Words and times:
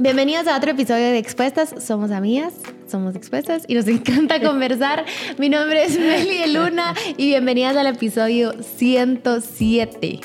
Bienvenidos 0.00 0.46
a 0.46 0.56
otro 0.56 0.70
episodio 0.70 1.10
de 1.10 1.18
Expuestas. 1.18 1.74
Somos 1.78 2.10
amigas, 2.10 2.54
somos 2.86 3.14
expuestas 3.14 3.64
y 3.68 3.74
nos 3.74 3.86
encanta 3.88 4.40
conversar. 4.40 5.04
Mi 5.36 5.50
nombre 5.50 5.84
es 5.84 5.98
Meli 5.98 6.50
Luna 6.54 6.94
y 7.18 7.26
bienvenidas 7.26 7.76
al 7.76 7.86
episodio 7.86 8.54
107. 8.62 10.20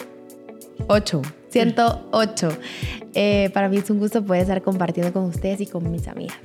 8. 0.88 1.22
108. 1.50 2.50
Eh, 3.16 3.50
para 3.54 3.68
mí 3.68 3.76
es 3.76 3.90
un 3.90 4.00
gusto 4.00 4.24
poder 4.24 4.44
estar 4.44 4.62
compartiendo 4.62 5.12
con 5.12 5.26
ustedes 5.26 5.60
y 5.60 5.66
con 5.66 5.92
mis 5.92 6.08
amigas. 6.08 6.38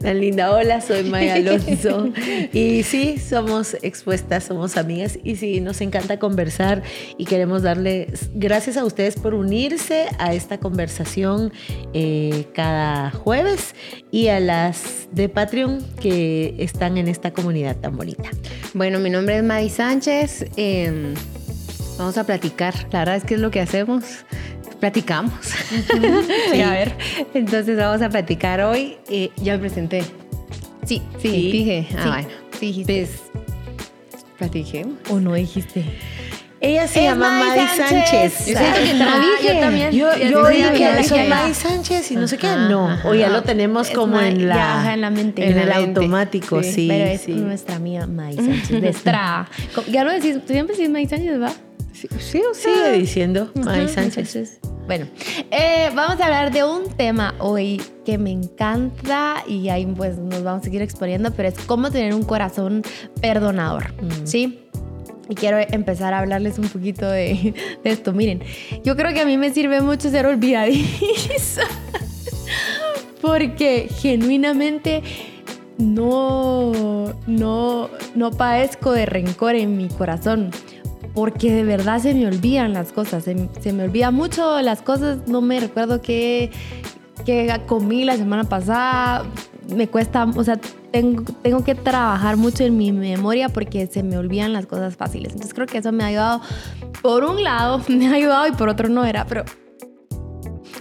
Tan 0.00 0.20
linda, 0.20 0.52
hola, 0.52 0.80
soy 0.80 1.04
Maya 1.04 1.34
Alonso. 1.34 2.10
y 2.52 2.82
sí, 2.82 3.18
somos 3.18 3.76
expuestas, 3.82 4.44
somos 4.44 4.76
amigas 4.76 5.18
y 5.24 5.36
sí, 5.36 5.60
nos 5.60 5.80
encanta 5.80 6.18
conversar 6.18 6.82
y 7.16 7.24
queremos 7.24 7.62
darle 7.62 8.12
gracias 8.34 8.76
a 8.76 8.84
ustedes 8.84 9.16
por 9.16 9.34
unirse 9.34 10.06
a 10.18 10.34
esta 10.34 10.58
conversación 10.58 11.52
eh, 11.92 12.46
cada 12.54 13.10
jueves 13.10 13.74
y 14.10 14.28
a 14.28 14.40
las 14.40 15.08
de 15.12 15.28
Patreon 15.28 15.84
que 16.00 16.54
están 16.58 16.96
en 16.96 17.08
esta 17.08 17.32
comunidad 17.32 17.76
tan 17.76 17.96
bonita. 17.96 18.30
Bueno, 18.74 18.98
mi 19.00 19.10
nombre 19.10 19.38
es 19.38 19.44
May 19.44 19.68
Sánchez. 19.70 20.46
Em, 20.56 21.14
vamos 21.98 22.16
a 22.18 22.24
platicar. 22.24 22.74
La 22.92 23.00
verdad 23.00 23.16
es 23.16 23.24
que 23.24 23.34
es 23.34 23.40
lo 23.40 23.50
que 23.50 23.60
hacemos 23.60 24.24
platicamos. 24.80 25.32
Sí, 26.52 26.60
a 26.62 26.70
ver. 26.70 26.92
Entonces 27.34 27.76
vamos 27.76 28.00
a 28.02 28.08
platicar 28.08 28.60
hoy. 28.62 28.96
Eh, 29.10 29.30
ya 29.36 29.54
me 29.54 29.58
presenté. 29.60 30.02
Sí, 30.86 31.02
Sí, 31.20 31.28
dije. 31.52 31.86
Ah, 31.96 32.02
Sí. 32.02 32.08
bueno. 32.08 32.28
Sí, 32.58 32.66
dijiste. 32.66 33.08
Pues, 33.32 33.42
platiquemos. 34.38 34.94
¿O 35.10 35.20
no 35.20 35.34
dijiste? 35.34 35.84
Ella 36.60 36.88
se 36.88 36.98
Es 37.00 37.04
llama 37.04 37.28
May 37.30 37.56
May 37.58 37.68
Sánchez. 37.68 37.88
Sánchez. 38.32 38.46
Yo 38.46 38.58
siento 38.58 38.78
que 38.82 38.94
no 38.94 39.04
Ah, 39.08 39.20
dije. 39.40 39.54
Yo 39.54 39.60
también. 39.60 39.92
Yo, 39.92 40.16
Yo 40.16 40.24
yo 40.24 40.28
sí 40.28 40.34
oí 40.56 40.62
sabía 40.62 40.96
que 40.96 41.04
soy 41.04 41.18
ya. 41.18 41.24
May 41.28 41.54
Sánchez 41.54 42.10
y 42.10 42.16
no 42.16 42.26
sé 42.26 42.36
qué. 42.38 42.46
Ajá, 42.48 42.68
No, 42.68 42.88
ajá. 42.88 43.08
o 43.08 43.14
ya 43.14 43.28
lo 43.28 43.42
tenemos 43.42 43.88
Es 43.90 43.94
como 43.94 44.14
May- 44.16 44.30
en 44.32 44.38
ya, 44.40 44.46
la 44.46 44.80
ajá, 44.80 44.94
en 44.94 45.00
la 45.02 45.10
mente. 45.10 45.44
en 45.44 45.52
En 45.52 45.58
el 45.58 45.68
mente. 45.68 46.00
automático, 46.00 46.62
sí, 46.64 46.86
Pero 46.88 47.04
es 47.10 47.20
sí. 47.20 47.32
nuestra 47.34 47.76
amiga 47.76 48.06
May 48.08 48.34
Sánchez. 48.34 49.02
Co- 49.74 49.84
Ya 49.88 50.02
lo 50.02 50.10
decís, 50.10 50.34
tú 50.44 50.52
siempre 50.52 50.74
decís 50.74 50.90
May 50.90 51.06
Sánchez, 51.06 51.40
¿va? 51.40 51.52
Sí, 51.92 52.08
sí, 52.18 52.42
sigue 52.54 52.92
diciendo 52.92 53.50
May 53.54 53.84
Ujú, 53.84 53.94
Sánchez. 53.94 54.60
Bueno, 54.88 55.06
eh, 55.50 55.90
vamos 55.94 56.18
a 56.18 56.24
hablar 56.24 56.50
de 56.50 56.64
un 56.64 56.88
tema 56.96 57.34
hoy 57.40 57.78
que 58.06 58.16
me 58.16 58.30
encanta 58.32 59.44
y 59.46 59.68
ahí 59.68 59.84
pues 59.84 60.16
nos 60.16 60.42
vamos 60.42 60.62
a 60.62 60.64
seguir 60.64 60.80
exponiendo, 60.80 61.30
pero 61.32 61.50
es 61.50 61.58
cómo 61.66 61.90
tener 61.90 62.14
un 62.14 62.22
corazón 62.22 62.82
perdonador, 63.20 63.92
Mm. 64.02 64.26
¿sí? 64.26 64.60
Y 65.28 65.34
quiero 65.34 65.58
empezar 65.58 66.14
a 66.14 66.20
hablarles 66.20 66.58
un 66.58 66.68
poquito 66.70 67.06
de, 67.06 67.52
de 67.84 67.90
esto. 67.90 68.14
Miren, 68.14 68.42
yo 68.82 68.96
creo 68.96 69.12
que 69.12 69.20
a 69.20 69.26
mí 69.26 69.36
me 69.36 69.52
sirve 69.52 69.82
mucho 69.82 70.08
ser 70.08 70.24
olvidadiza, 70.24 71.64
porque 73.20 73.88
genuinamente 74.00 75.02
no, 75.76 77.12
no, 77.26 77.90
no 78.14 78.30
padezco 78.30 78.92
de 78.92 79.04
rencor 79.04 79.54
en 79.54 79.76
mi 79.76 79.88
corazón. 79.88 80.50
Porque 81.18 81.50
de 81.52 81.64
verdad 81.64 81.98
se 81.98 82.14
me 82.14 82.28
olvidan 82.28 82.72
las 82.74 82.92
cosas, 82.92 83.24
se, 83.24 83.48
se 83.60 83.72
me 83.72 83.82
olvida 83.82 84.12
mucho 84.12 84.62
las 84.62 84.82
cosas, 84.82 85.26
no 85.26 85.40
me 85.40 85.58
recuerdo 85.58 86.00
qué, 86.00 86.52
qué 87.26 87.60
comí 87.66 88.04
la 88.04 88.16
semana 88.16 88.44
pasada, 88.44 89.24
me 89.74 89.88
cuesta, 89.88 90.30
o 90.36 90.44
sea, 90.44 90.60
tengo, 90.92 91.24
tengo 91.42 91.64
que 91.64 91.74
trabajar 91.74 92.36
mucho 92.36 92.62
en 92.62 92.76
mi 92.76 92.92
memoria 92.92 93.48
porque 93.48 93.88
se 93.88 94.04
me 94.04 94.16
olvidan 94.16 94.52
las 94.52 94.66
cosas 94.66 94.94
fáciles. 94.94 95.32
Entonces 95.32 95.54
creo 95.54 95.66
que 95.66 95.78
eso 95.78 95.90
me 95.90 96.04
ha 96.04 96.06
ayudado, 96.06 96.40
por 97.02 97.24
un 97.24 97.42
lado, 97.42 97.82
me 97.88 98.06
ha 98.06 98.12
ayudado 98.12 98.46
y 98.46 98.52
por 98.52 98.68
otro 98.68 98.88
no 98.88 99.04
era, 99.04 99.26
pero 99.26 99.44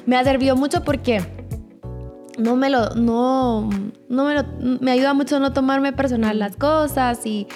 me 0.06 0.18
ha 0.18 0.24
servido 0.24 0.56
mucho 0.56 0.84
porque 0.84 1.24
no 2.38 2.56
me 2.56 2.70
lo, 2.70 2.92
no, 2.96 3.70
no 4.10 4.26
me 4.26 4.36
lo, 4.36 4.46
me 4.60 4.92
ayuda 4.92 5.14
mucho 5.14 5.40
no 5.40 5.54
tomarme 5.54 5.94
personal 5.94 6.40
las 6.40 6.56
cosas 6.56 7.26
y, 7.26 7.48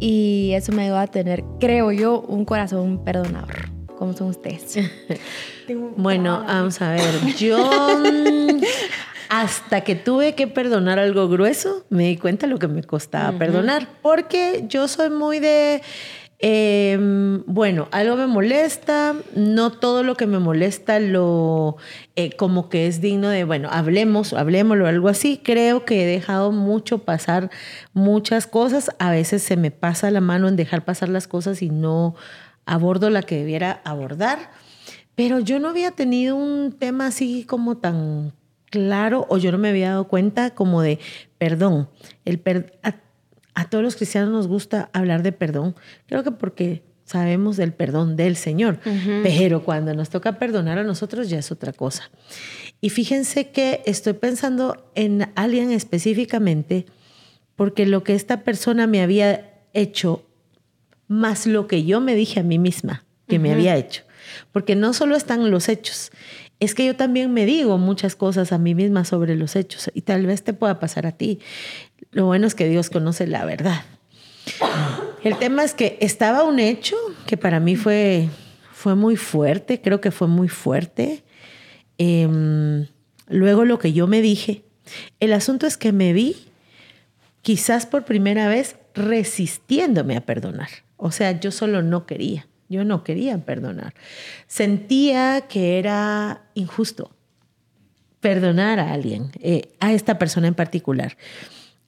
y 0.00 0.52
eso 0.54 0.72
me 0.72 0.84
ayuda 0.84 1.02
a 1.02 1.06
tener, 1.06 1.44
creo 1.60 1.92
yo, 1.92 2.20
un 2.20 2.44
corazón 2.44 3.04
perdonador. 3.04 3.70
¿Cómo 3.98 4.14
son 4.14 4.28
ustedes? 4.28 4.78
Bueno, 5.96 6.44
vamos 6.46 6.82
a 6.82 6.90
ver. 6.90 7.34
Yo 7.36 7.56
mm, 7.56 8.60
hasta 9.28 9.82
que 9.82 9.94
tuve 9.94 10.34
que 10.34 10.46
perdonar 10.46 10.98
algo 10.98 11.28
grueso, 11.28 11.84
me 11.88 12.08
di 12.08 12.16
cuenta 12.16 12.46
lo 12.46 12.58
que 12.58 12.68
me 12.68 12.82
costaba 12.82 13.38
perdonar. 13.38 13.88
Porque 14.02 14.64
yo 14.68 14.88
soy 14.88 15.08
muy 15.08 15.38
de. 15.38 15.82
Eh, 16.44 16.98
bueno, 17.46 17.86
algo 17.92 18.16
me 18.16 18.26
molesta, 18.26 19.14
no 19.36 19.70
todo 19.70 20.02
lo 20.02 20.16
que 20.16 20.26
me 20.26 20.40
molesta 20.40 20.98
lo 20.98 21.76
eh, 22.16 22.32
como 22.36 22.68
que 22.68 22.88
es 22.88 23.00
digno 23.00 23.28
de, 23.28 23.44
bueno, 23.44 23.68
hablemos, 23.70 24.32
hablemoslo, 24.32 24.88
algo 24.88 25.08
así. 25.08 25.40
Creo 25.42 25.84
que 25.84 26.02
he 26.02 26.06
dejado 26.06 26.50
mucho 26.50 26.98
pasar 26.98 27.50
muchas 27.92 28.48
cosas. 28.48 28.90
A 28.98 29.12
veces 29.12 29.42
se 29.42 29.56
me 29.56 29.70
pasa 29.70 30.10
la 30.10 30.20
mano 30.20 30.48
en 30.48 30.56
dejar 30.56 30.84
pasar 30.84 31.08
las 31.08 31.28
cosas 31.28 31.62
y 31.62 31.70
no 31.70 32.16
abordo 32.66 33.08
la 33.08 33.22
que 33.22 33.36
debiera 33.36 33.80
abordar. 33.84 34.50
Pero 35.14 35.38
yo 35.38 35.60
no 35.60 35.68
había 35.68 35.92
tenido 35.92 36.34
un 36.36 36.72
tema 36.72 37.06
así 37.06 37.44
como 37.44 37.76
tan 37.76 38.32
claro 38.70 39.26
o 39.28 39.38
yo 39.38 39.52
no 39.52 39.58
me 39.58 39.68
había 39.68 39.90
dado 39.90 40.08
cuenta 40.08 40.50
como 40.50 40.82
de 40.82 40.98
perdón. 41.38 41.88
El 42.24 42.40
per- 42.40 42.78
a, 43.54 43.68
todos 43.68 43.84
los 43.84 43.96
cristianos 43.96 44.30
nos 44.30 44.48
gusta 44.48 44.90
hablar 44.92 45.22
de 45.22 45.32
perdón. 45.32 45.74
Creo 46.06 46.22
que 46.24 46.30
porque 46.30 46.82
sabemos 47.04 47.56
del 47.56 47.72
perdón 47.72 48.16
del 48.16 48.36
Señor. 48.36 48.78
Pero 49.22 49.64
cuando 49.64 49.94
nos 49.94 50.10
toca 50.10 50.38
perdonar 50.38 50.78
a 50.78 50.84
nosotros 50.84 51.28
ya 51.28 51.38
es 51.38 51.50
otra 51.52 51.72
cosa. 51.72 52.10
Y 52.80 52.90
fíjense 52.90 53.50
que 53.50 53.82
estoy 53.86 54.14
pensando 54.14 54.90
en 54.94 55.30
alguien 55.34 55.70
específicamente 55.70 56.86
porque 57.56 57.86
lo 57.86 58.02
que 58.02 58.14
esta 58.14 58.42
persona 58.42 58.86
me 58.86 59.02
había 59.02 59.52
hecho 59.72 60.24
más 61.06 61.46
lo 61.46 61.66
que 61.66 61.84
yo 61.84 62.00
me 62.00 62.14
dije 62.14 62.40
a 62.40 62.42
mí 62.42 62.58
misma 62.58 63.04
que 63.28 63.38
me 63.38 63.52
había 63.52 63.76
hecho. 63.76 64.02
Porque 64.50 64.76
no 64.76 64.92
solo 64.92 65.16
están 65.16 65.50
los 65.50 65.68
hechos, 65.68 66.10
es 66.60 66.74
que 66.74 66.86
yo 66.86 66.96
también 66.96 67.32
me 67.32 67.44
digo 67.44 67.76
muchas 67.78 68.14
cosas 68.14 68.52
a 68.52 68.58
mí 68.58 68.74
misma 68.74 69.04
sobre 69.04 69.36
los 69.36 69.56
hechos 69.56 69.90
y 69.94 70.02
tal 70.02 70.26
vez 70.26 70.44
te 70.44 70.52
pueda 70.52 70.78
pasar 70.78 71.06
a 71.06 71.12
ti. 71.12 71.40
Lo 72.12 72.26
bueno 72.26 72.46
es 72.46 72.54
que 72.54 72.68
Dios 72.68 72.90
conoce 72.90 73.26
la 73.26 73.44
verdad. 73.44 73.82
El 75.24 75.38
tema 75.38 75.64
es 75.64 75.74
que 75.74 75.98
estaba 76.00 76.44
un 76.44 76.58
hecho 76.58 76.96
que 77.26 77.36
para 77.36 77.60
mí 77.60 77.76
fue, 77.76 78.28
fue 78.72 78.94
muy 78.94 79.16
fuerte, 79.16 79.80
creo 79.80 80.00
que 80.00 80.10
fue 80.10 80.28
muy 80.28 80.48
fuerte. 80.48 81.24
Em, 81.98 82.86
luego 83.28 83.64
lo 83.64 83.78
que 83.78 83.92
yo 83.92 84.06
me 84.06 84.20
dije, 84.20 84.62
el 85.20 85.32
asunto 85.32 85.66
es 85.66 85.76
que 85.76 85.92
me 85.92 86.12
vi 86.12 86.36
quizás 87.40 87.86
por 87.86 88.04
primera 88.04 88.48
vez 88.48 88.76
resistiéndome 88.94 90.16
a 90.16 90.22
perdonar. 90.22 90.68
O 90.96 91.12
sea, 91.12 91.38
yo 91.40 91.50
solo 91.50 91.82
no 91.82 92.04
quería, 92.04 92.46
yo 92.68 92.84
no 92.84 93.04
quería 93.04 93.38
perdonar. 93.38 93.94
Sentía 94.48 95.42
que 95.48 95.78
era 95.78 96.42
injusto 96.54 97.10
perdonar 98.20 98.78
a 98.78 98.92
alguien, 98.92 99.30
eh, 99.40 99.72
a 99.80 99.92
esta 99.92 100.18
persona 100.18 100.46
en 100.46 100.54
particular. 100.54 101.16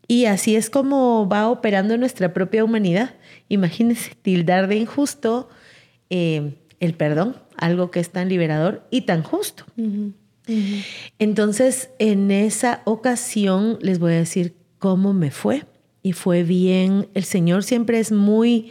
Y 0.07 0.27
así 0.27 0.57
es 0.57 0.71
como 0.71 1.29
va 1.29 1.49
operando 1.49 1.97
nuestra 1.97 2.33
propia 2.33 2.65
humanidad. 2.65 3.15
Imagínense 3.49 4.13
tildar 4.21 4.69
de 4.69 4.77
injusto 4.77 5.49
eh, 6.11 6.55
el 6.81 6.95
perdón, 6.95 7.37
algo 7.57 7.91
que 7.91 8.01
es 8.01 8.11
tan 8.11 8.29
liberador 8.29 8.87
y 8.91 9.03
tan 9.03 9.23
justo. 9.23 9.65
Entonces, 11.19 11.91
en 11.99 12.31
esa 12.31 12.83
ocasión 12.85 13.79
les 13.81 13.99
voy 13.99 14.13
a 14.13 14.17
decir 14.17 14.55
cómo 14.79 15.15
me 15.15 15.31
fue. 15.31 15.65
Y 16.03 16.13
fue 16.13 16.43
bien. 16.43 17.09
El 17.15 17.25
Señor 17.25 17.65
siempre 17.65 17.99
es 17.99 18.13
muy 18.13 18.71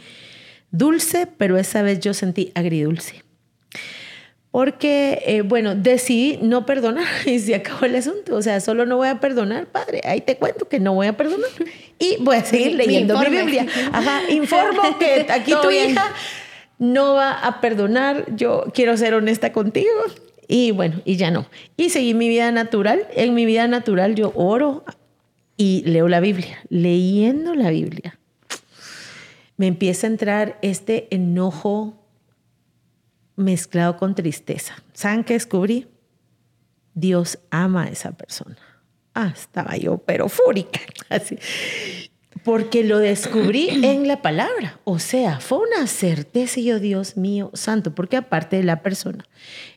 dulce, 0.70 1.26
pero 1.26 1.58
esa 1.58 1.82
vez 1.82 1.98
yo 1.98 2.14
sentí 2.14 2.52
agridulce. 2.54 3.24
Porque, 4.54 5.20
eh, 5.26 5.42
bueno, 5.42 5.74
decidí 5.74 6.38
no 6.40 6.64
perdonar 6.64 7.08
y 7.26 7.40
se 7.40 7.56
acabó 7.56 7.86
el 7.86 7.96
asunto. 7.96 8.36
O 8.36 8.40
sea, 8.40 8.60
solo 8.60 8.86
no 8.86 8.96
voy 8.98 9.08
a 9.08 9.18
perdonar, 9.18 9.66
padre. 9.66 10.00
Ahí 10.04 10.20
te 10.20 10.36
cuento 10.36 10.68
que 10.68 10.78
no 10.78 10.94
voy 10.94 11.08
a 11.08 11.16
perdonar. 11.16 11.50
Y 11.98 12.18
voy 12.20 12.36
a 12.36 12.44
seguir 12.44 12.76
leyendo 12.76 13.18
mi. 13.18 13.30
Biblia. 13.30 13.66
Ajá, 13.90 14.30
informo 14.30 14.96
que 14.96 15.26
aquí 15.32 15.52
tu 15.60 15.66
bien. 15.66 15.90
hija 15.90 16.04
no 16.78 17.14
va 17.14 17.32
a 17.32 17.60
perdonar. 17.60 18.26
Yo 18.36 18.66
quiero 18.72 18.96
ser 18.96 19.14
honesta 19.14 19.52
contigo. 19.52 19.90
Y 20.46 20.70
bueno, 20.70 21.00
y 21.04 21.16
ya 21.16 21.32
no. 21.32 21.46
Y 21.76 21.90
seguí 21.90 22.14
mi 22.14 22.28
vida 22.28 22.52
natural. 22.52 23.08
En 23.16 23.34
mi 23.34 23.46
vida 23.46 23.66
natural 23.66 24.14
yo 24.14 24.30
oro 24.36 24.84
y 25.56 25.82
leo 25.84 26.06
la 26.06 26.20
Biblia. 26.20 26.60
Leyendo 26.68 27.56
la 27.56 27.70
Biblia, 27.70 28.20
me 29.56 29.66
empieza 29.66 30.06
a 30.06 30.10
entrar 30.10 30.58
este 30.62 31.08
enojo 31.10 32.03
mezclado 33.36 33.96
con 33.96 34.14
tristeza. 34.14 34.74
¿Saben 34.92 35.24
qué 35.24 35.34
descubrí? 35.34 35.88
Dios 36.94 37.38
ama 37.50 37.84
a 37.84 37.88
esa 37.88 38.12
persona. 38.12 38.56
Ah, 39.14 39.32
estaba 39.34 39.76
yo, 39.76 39.98
pero 39.98 40.28
fúrica. 40.28 40.80
Así. 41.08 41.38
Porque 42.44 42.84
lo 42.84 42.98
descubrí 42.98 43.68
en 43.84 44.08
la 44.08 44.22
palabra. 44.22 44.78
O 44.84 44.98
sea, 44.98 45.40
fue 45.40 45.58
una 45.58 45.86
certeza 45.86 46.60
y 46.60 46.64
yo, 46.64 46.80
Dios 46.80 47.16
mío, 47.16 47.50
santo, 47.54 47.94
porque 47.94 48.16
aparte 48.16 48.56
de 48.56 48.64
la 48.64 48.82
persona, 48.82 49.24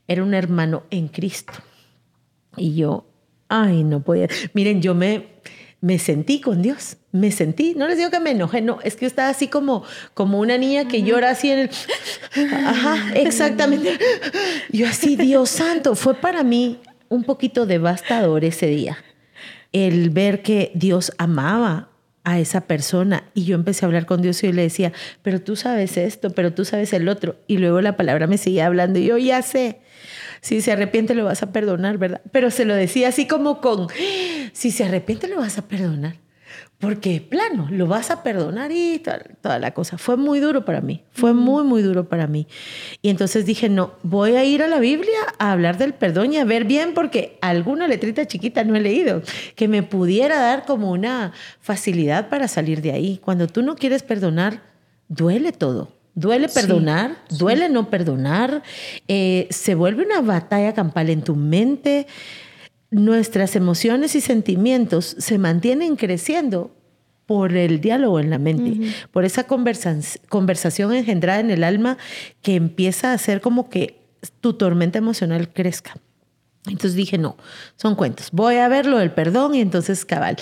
era 0.07 0.24
un 0.24 0.33
hermano 0.33 0.83
en 0.89 1.07
Cristo. 1.07 1.54
Y 2.56 2.75
yo, 2.75 3.07
ay, 3.48 3.83
no 3.83 4.04
podía. 4.04 4.27
Miren, 4.54 4.81
yo 4.81 4.95
me, 4.95 5.27
me 5.79 6.00
sentí 6.00 6.41
con 6.41 6.62
Dios, 6.62 6.97
me 7.12 7.31
sentí, 7.31 7.75
no 7.75 7.88
les 7.88 7.97
digo 7.97 8.09
que 8.09 8.19
me 8.19 8.31
enojé, 8.31 8.62
no, 8.62 8.79
es 8.83 8.95
que 8.95 9.01
yo 9.01 9.07
estaba 9.07 9.29
así 9.29 9.47
como, 9.47 9.83
como 10.13 10.39
una 10.39 10.57
niña 10.57 10.88
que 10.88 11.03
llora 11.03 11.29
así 11.29 11.51
en 11.51 11.59
el... 11.59 11.69
Ajá, 12.65 13.13
exactamente. 13.13 13.97
Yo 14.71 14.88
así, 14.88 15.15
Dios 15.15 15.50
santo, 15.50 15.95
fue 15.95 16.15
para 16.15 16.44
mí 16.44 16.79
un 17.09 17.24
poquito 17.24 17.65
devastador 17.65 18.44
ese 18.44 18.68
día, 18.68 18.97
el 19.71 20.09
ver 20.09 20.41
que 20.41 20.71
Dios 20.74 21.12
amaba 21.18 21.89
a 22.27 22.39
esa 22.39 22.59
persona 22.59 23.24
y 23.33 23.45
yo 23.45 23.56
empecé 23.56 23.85
a 23.85 23.88
hablar 23.88 24.06
con 24.06 24.21
Dios 24.21 24.44
y 24.44 24.47
yo 24.47 24.53
le 24.53 24.63
decía, 24.63 24.91
pero 25.21 25.39
tú 25.39 25.56
sabes 25.56 25.95
esto, 25.95 26.31
pero 26.31 26.53
tú 26.53 26.65
sabes 26.65 26.91
el 26.91 27.07
otro. 27.07 27.38
Y 27.47 27.57
luego 27.57 27.79
la 27.79 27.95
palabra 27.95 28.27
me 28.27 28.38
seguía 28.38 28.65
hablando 28.65 29.00
y 29.00 29.06
yo 29.06 29.18
ya 29.18 29.41
sé, 29.41 29.79
si 30.41 30.59
se 30.59 30.74
arrepiente 30.74 31.15
lo 31.15 31.24
vas 31.24 31.41
a 31.41 31.53
perdonar, 31.53 31.97
¿verdad? 31.97 32.19
Pero 32.33 32.51
se 32.51 32.65
lo 32.65 32.75
decía 32.75 33.07
así 33.07 33.27
como 33.27 33.62
con, 33.62 33.88
si 34.51 34.71
se 34.71 34.83
arrepiente 34.83 35.29
lo 35.29 35.38
vas 35.38 35.57
a 35.57 35.69
perdonar. 35.69 36.18
Porque 36.79 37.21
plano, 37.27 37.68
lo 37.71 37.88
vas 37.88 38.12
a 38.12 38.21
perdonar 38.21 38.71
y 38.71 39.01
toda, 39.41 39.57
la 39.57 39.71
cosa. 39.71 39.97
Fue 39.97 40.15
muy 40.15 40.39
duro 40.39 40.63
para 40.63 40.79
mí, 40.79 41.03
fue 41.12 41.33
muy, 41.33 41.63
muy 41.63 41.81
duro 41.81 42.07
para 42.07 42.27
mí. 42.27 42.45
Y 43.01 43.09
entonces 43.09 43.47
dije, 43.47 43.68
no, 43.68 43.94
voy 44.03 44.35
a 44.35 44.45
ir 44.45 44.62
a 44.62 44.68
la 44.68 44.79
Biblia 44.79 45.18
a 45.39 45.53
hablar 45.53 45.79
del 45.79 45.95
perdón 45.95 46.33
y 46.33 46.38
a 46.38 46.45
ver 46.45 46.65
bien, 46.65 46.94
porque 46.94 47.39
alguna 47.41 47.88
letrita 47.88 48.27
chiquita 48.27 48.63
no 48.63 48.75
he 48.75 48.79
leído, 48.79 49.24
que 49.56 49.68
me 49.68 49.81
pudiera 49.81 50.39
dar 50.39 50.65
como 50.65 50.91
una 50.91 51.33
facilidad 51.62 52.29
para 52.29 52.47
salir 52.47 52.83
de 52.83 52.91
ahí. 52.91 53.19
Cuando 53.23 53.47
tú 53.47 53.63
no 53.63 53.75
quieres 53.75 54.03
perdonar, 54.03 54.62
duele 55.07 55.53
todo. 55.53 55.97
Duele 56.13 56.47
perdonar, 56.47 57.15
duele 57.30 57.69
no 57.69 57.91
perdonar, 57.91 58.63
eh, 59.07 59.47
se 59.51 59.75
vuelve 59.75 60.03
una 60.03 60.21
batalla 60.21 60.73
campal 60.73 61.12
en 61.12 61.21
tu 61.21 61.35
mente. 61.35 62.07
Nuestras 62.89 63.55
emociones 63.55 64.15
y 64.15 64.21
sentimientos 64.21 65.15
se 65.19 65.37
mantienen 65.37 65.95
creciendo 65.95 66.71
por 67.25 67.55
el 67.55 67.81
diálogo 67.81 68.19
en 68.19 68.29
la 68.29 68.37
mente, 68.37 68.93
por 69.11 69.25
esa 69.25 69.45
conversación 69.45 70.93
engendrada 70.93 71.41
en 71.41 71.51
el 71.51 71.63
alma 71.63 71.97
que 72.41 72.55
empieza 72.55 73.11
a 73.11 73.13
hacer 73.13 73.41
como 73.41 73.69
que 73.69 74.01
tu 74.39 74.53
tormenta 74.53 74.97
emocional 74.97 75.51
crezca. 75.51 75.97
Entonces 76.65 76.95
dije, 76.95 77.17
no, 77.17 77.37
son 77.75 77.95
cuentos. 77.95 78.29
Voy 78.31 78.55
a 78.55 78.67
ver 78.67 78.85
lo 78.85 78.97
del 78.97 79.11
perdón 79.11 79.55
y 79.55 79.61
entonces 79.61 80.05
cabal. 80.05 80.37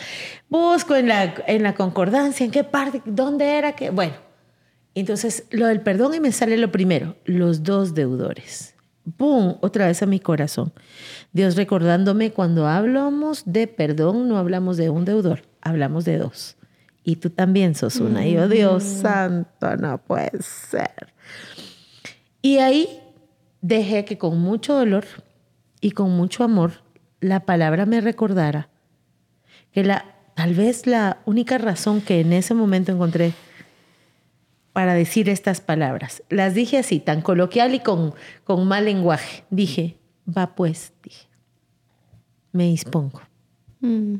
Busco 0.49 0.95
en 0.95 1.07
la, 1.07 1.33
en 1.47 1.63
la 1.63 1.73
concordancia, 1.73 2.45
en 2.45 2.51
qué 2.51 2.63
parte, 2.63 3.01
dónde 3.05 3.57
era 3.57 3.75
que, 3.75 3.89
bueno, 3.89 4.15
entonces, 4.95 5.43
lo 5.51 5.67
del 5.67 5.81
perdón 5.81 6.15
y 6.15 6.21
me 6.21 6.31
sale 6.31 6.57
lo 6.57 6.71
primero, 6.71 7.17
los 7.25 7.63
dos 7.63 7.93
deudores. 7.93 8.74
¡Bum! 9.05 9.57
Otra 9.61 9.87
vez 9.87 10.01
a 10.01 10.07
mi 10.07 10.19
corazón. 10.19 10.73
Dios 11.31 11.55
recordándome 11.55 12.31
cuando 12.31 12.67
hablamos 12.67 13.43
de 13.45 13.67
perdón, 13.67 14.27
no 14.27 14.37
hablamos 14.37 14.77
de 14.77 14.89
un 14.89 15.05
deudor, 15.05 15.43
hablamos 15.61 16.05
de 16.05 16.17
dos. 16.17 16.57
Y 17.03 17.17
tú 17.17 17.29
también 17.29 17.75
sos 17.75 17.97
una. 17.97 18.25
Y 18.25 18.33
yo, 18.33 18.49
Dios 18.49 18.83
santo, 18.83 19.77
no 19.77 19.99
puede 19.99 20.41
ser. 20.41 21.13
Y 22.41 22.57
ahí 22.57 22.99
dejé 23.61 24.05
que 24.05 24.17
con 24.17 24.39
mucho 24.39 24.73
dolor 24.73 25.05
y 25.81 25.91
con 25.91 26.11
mucho 26.11 26.43
amor 26.43 26.83
la 27.19 27.41
palabra 27.41 27.85
me 27.85 28.01
recordara 28.01 28.69
que 29.71 29.83
la, 29.83 30.05
tal 30.35 30.55
vez 30.55 30.87
la 30.87 31.19
única 31.25 31.57
razón 31.57 32.01
que 32.01 32.21
en 32.21 32.33
ese 32.33 32.53
momento 32.53 32.91
encontré 32.91 33.33
para 34.75 34.93
decir 34.93 35.29
estas 35.29 35.61
palabras. 35.61 36.21
Las 36.27 36.53
dije 36.53 36.77
así, 36.77 36.99
tan 36.99 37.21
coloquial 37.21 37.73
y 37.75 37.79
con, 37.79 38.13
con 38.43 38.67
mal 38.67 38.83
lenguaje. 38.83 39.45
Dije, 39.49 39.95
va 40.27 40.53
pues, 40.53 40.91
dije. 41.01 41.29
Me 42.51 42.65
dispongo. 42.65 43.21
Mm. 43.79 44.15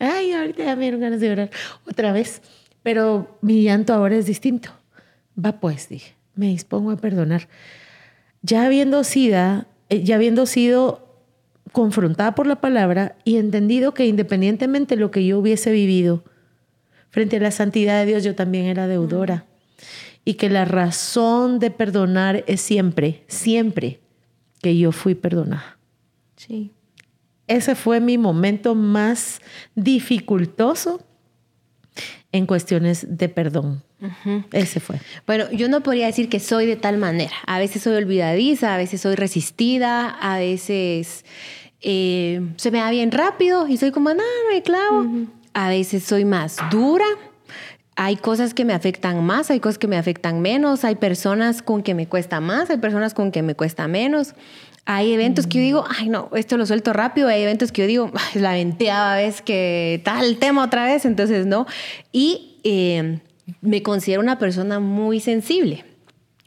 Ay, 0.00 0.32
ahorita 0.32 0.64
ya 0.64 0.74
me 0.74 0.82
dieron 0.82 1.00
ganas 1.00 1.20
de 1.20 1.28
llorar 1.28 1.50
otra 1.88 2.10
vez. 2.10 2.42
Pero 2.82 3.38
mi 3.40 3.62
llanto 3.62 3.94
ahora 3.94 4.16
es 4.16 4.26
distinto. 4.26 4.70
Va 5.38 5.60
pues, 5.60 5.88
dije. 5.88 6.16
Me 6.34 6.48
dispongo 6.48 6.90
a 6.90 6.96
perdonar. 6.96 7.48
Ya 8.42 8.66
habiendo 8.66 9.04
sido, 9.04 9.64
eh, 9.90 10.02
ya 10.02 10.16
habiendo 10.16 10.46
sido 10.46 11.06
confrontada 11.70 12.34
por 12.34 12.48
la 12.48 12.60
palabra 12.60 13.14
y 13.22 13.36
entendido 13.36 13.94
que 13.94 14.06
independientemente 14.06 14.96
de 14.96 15.02
lo 15.02 15.12
que 15.12 15.24
yo 15.24 15.38
hubiese 15.38 15.70
vivido 15.70 16.24
frente 17.10 17.36
a 17.36 17.40
la 17.40 17.52
santidad 17.52 18.00
de 18.00 18.06
Dios, 18.06 18.24
yo 18.24 18.34
también 18.34 18.66
era 18.66 18.88
deudora 18.88 19.46
y 20.24 20.34
que 20.34 20.48
la 20.48 20.64
razón 20.64 21.58
de 21.58 21.70
perdonar 21.70 22.44
es 22.46 22.60
siempre, 22.60 23.24
siempre 23.28 24.00
que 24.62 24.76
yo 24.76 24.92
fui 24.92 25.14
perdonada. 25.14 25.78
Sí. 26.36 26.72
Ese 27.46 27.74
fue 27.74 28.00
mi 28.00 28.18
momento 28.18 28.74
más 28.74 29.40
dificultoso 29.74 31.02
en 32.32 32.46
cuestiones 32.46 33.18
de 33.18 33.28
perdón. 33.28 33.82
Ese 34.52 34.80
fue. 34.80 35.00
Bueno, 35.26 35.50
yo 35.50 35.68
no 35.68 35.82
podría 35.82 36.06
decir 36.06 36.28
que 36.28 36.40
soy 36.40 36.64
de 36.66 36.76
tal 36.76 36.96
manera. 36.96 37.34
A 37.46 37.58
veces 37.58 37.82
soy 37.82 37.96
olvidadiza, 37.96 38.74
a 38.74 38.78
veces 38.78 39.00
soy 39.00 39.14
resistida, 39.14 40.08
a 40.08 40.38
veces 40.38 41.24
eh, 41.82 42.40
se 42.56 42.70
me 42.70 42.78
da 42.78 42.90
bien 42.90 43.10
rápido 43.10 43.66
y 43.68 43.76
soy 43.76 43.90
como, 43.90 44.10
no, 44.10 44.16
no 44.16 44.54
hay 44.54 44.62
clavo. 44.62 45.06
A 45.52 45.68
veces 45.68 46.04
soy 46.04 46.24
más 46.24 46.58
dura 46.70 47.06
hay 47.96 48.16
cosas 48.16 48.54
que 48.54 48.64
me 48.64 48.72
afectan 48.72 49.24
más, 49.24 49.50
hay 49.50 49.60
cosas 49.60 49.78
que 49.78 49.86
me 49.86 49.96
afectan 49.96 50.40
menos, 50.40 50.84
hay 50.84 50.94
personas 50.94 51.62
con 51.62 51.82
que 51.82 51.94
me 51.94 52.06
cuesta 52.06 52.40
más, 52.40 52.70
hay 52.70 52.78
personas 52.78 53.14
con 53.14 53.30
que 53.30 53.42
me 53.42 53.54
cuesta 53.54 53.88
menos. 53.88 54.34
Hay 54.86 55.12
eventos 55.12 55.46
que 55.46 55.58
yo 55.58 55.64
digo, 55.64 55.84
ay 55.98 56.08
no, 56.08 56.30
esto 56.34 56.56
lo 56.56 56.66
suelto 56.66 56.92
rápido, 56.92 57.28
hay 57.28 57.42
eventos 57.42 57.70
que 57.70 57.82
yo 57.82 57.88
digo, 57.88 58.12
la 58.34 58.52
venteaba 58.52 59.16
vez 59.16 59.42
que 59.42 60.00
tal 60.04 60.38
tema 60.38 60.64
otra 60.64 60.86
vez, 60.86 61.04
entonces 61.04 61.46
no. 61.46 61.66
Y 62.12 62.58
eh, 62.64 63.20
me 63.60 63.82
considero 63.82 64.20
una 64.20 64.38
persona 64.38 64.80
muy 64.80 65.20
sensible. 65.20 65.84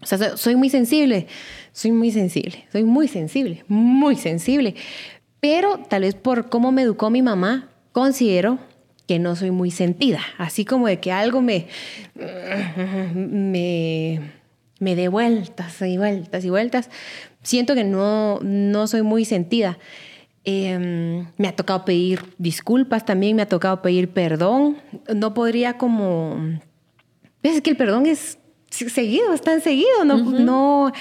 O 0.01 0.05
sea, 0.05 0.35
soy 0.35 0.55
muy 0.55 0.69
sensible, 0.69 1.27
soy 1.71 1.91
muy 1.91 2.11
sensible, 2.11 2.65
soy 2.71 2.83
muy 2.83 3.07
sensible, 3.07 3.63
muy 3.67 4.15
sensible. 4.15 4.75
Pero 5.39 5.79
tal 5.89 6.01
vez 6.01 6.15
por 6.15 6.49
cómo 6.49 6.71
me 6.71 6.81
educó 6.81 7.09
mi 7.09 7.21
mamá, 7.21 7.69
considero 7.91 8.59
que 9.07 9.19
no 9.19 9.35
soy 9.35 9.51
muy 9.51 9.71
sentida, 9.71 10.21
así 10.37 10.65
como 10.65 10.87
de 10.87 10.99
que 10.99 11.11
algo 11.11 11.41
me, 11.41 11.67
me, 13.13 14.21
me 14.79 14.95
dé 14.95 15.07
vueltas 15.07 15.81
y 15.81 15.97
vueltas 15.97 16.45
y 16.45 16.49
vueltas. 16.49 16.89
Siento 17.41 17.75
que 17.75 17.83
no, 17.83 18.39
no 18.41 18.87
soy 18.87 19.01
muy 19.01 19.25
sentida. 19.25 19.77
Em, 20.45 21.25
me 21.37 21.47
ha 21.47 21.55
tocado 21.55 21.85
pedir 21.85 22.21
disculpas 22.37 23.05
también, 23.05 23.35
me 23.35 23.43
ha 23.43 23.49
tocado 23.49 23.81
pedir 23.81 24.09
perdón. 24.09 24.77
No 25.13 25.33
podría 25.33 25.77
como... 25.77 26.37
Es 27.43 27.61
que 27.61 27.71
el 27.71 27.77
perdón 27.77 28.05
es 28.05 28.37
seguido, 28.69 29.33
es 29.33 29.41
tan 29.41 29.61
seguido, 29.61 30.05
no, 30.05 30.17
no, 30.17 30.91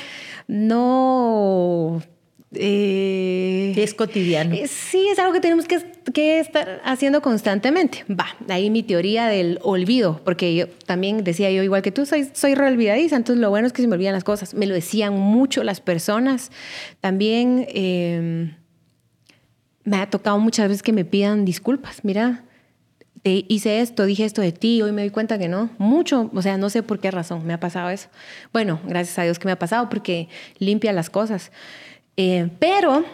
no 0.49 2.02
eh, 2.54 3.73
es 3.76 3.94
cotidiano. 3.94 4.54
Eh, 4.54 4.68
sí, 4.68 5.06
es 5.11 5.18
algo 5.18 5.32
que 5.32 5.40
tenemos 5.40 5.66
que, 5.66 6.40
estar 6.40 6.80
haciendo 6.85 7.23
constantemente. 7.23 8.04
Va, 8.11 8.26
ahí 8.49 8.68
mi 8.68 8.82
teoría 8.82 9.26
del 9.26 9.59
olvido, 9.62 10.21
porque 10.25 10.54
yo 10.54 10.68
también 10.87 11.25
decía 11.25 11.50
yo, 11.50 11.62
igual 11.62 11.82
que 11.82 11.92
tú, 11.92 12.04
soy, 12.04 12.28
soy 12.32 12.54
re 12.54 12.66
olvidadiza, 12.68 13.16
entonces 13.16 13.40
lo 13.40 13.49
bueno 13.50 13.66
es 13.66 13.73
que 13.73 13.82
se 13.82 13.88
me 13.88 13.94
olvidan 13.94 14.12
las 14.12 14.25
cosas. 14.25 14.54
Me 14.54 14.66
lo 14.66 14.75
decían 14.75 15.14
mucho 15.14 15.64
las 15.64 15.80
personas. 15.80 16.50
También 17.00 17.66
em, 17.68 18.54
me 19.85 19.97
ha 19.97 20.11
tocado 20.11 20.38
muchas 20.38 20.68
veces 20.68 20.82
que 20.82 20.92
me 20.92 21.04
pidan 21.04 21.44
disculpas. 21.44 22.04
Mira, 22.04 22.44
te 23.23 23.44
hice 23.49 23.80
esto, 23.80 24.04
dije 24.04 24.25
esto 24.25 24.42
de 24.42 24.52
ti, 24.52 24.82
hoy 24.82 24.92
me 24.92 25.02
doy 25.02 25.11
cuenta 25.11 25.38
que 25.38 25.49
no. 25.49 25.71
Mucho, 25.78 26.30
o 26.35 26.42
sea, 26.42 26.59
no 26.59 26.68
sé 26.71 26.82
por 26.82 26.99
qué 26.99 27.11
razón 27.11 27.47
me 27.47 27.54
ha 27.54 27.61
pasado 27.61 27.88
eso. 27.88 28.09
Bueno, 28.52 28.80
gracias 28.85 29.18
a 29.18 29.23
Dios 29.23 29.38
que 29.38 29.47
me 29.47 29.52
ha 29.52 29.59
pasado 29.59 29.88
porque 29.88 30.28
limpia 30.59 30.92
las 30.92 31.09
cosas. 31.09 31.52
Eh, 32.16 32.49
pero 32.59 33.04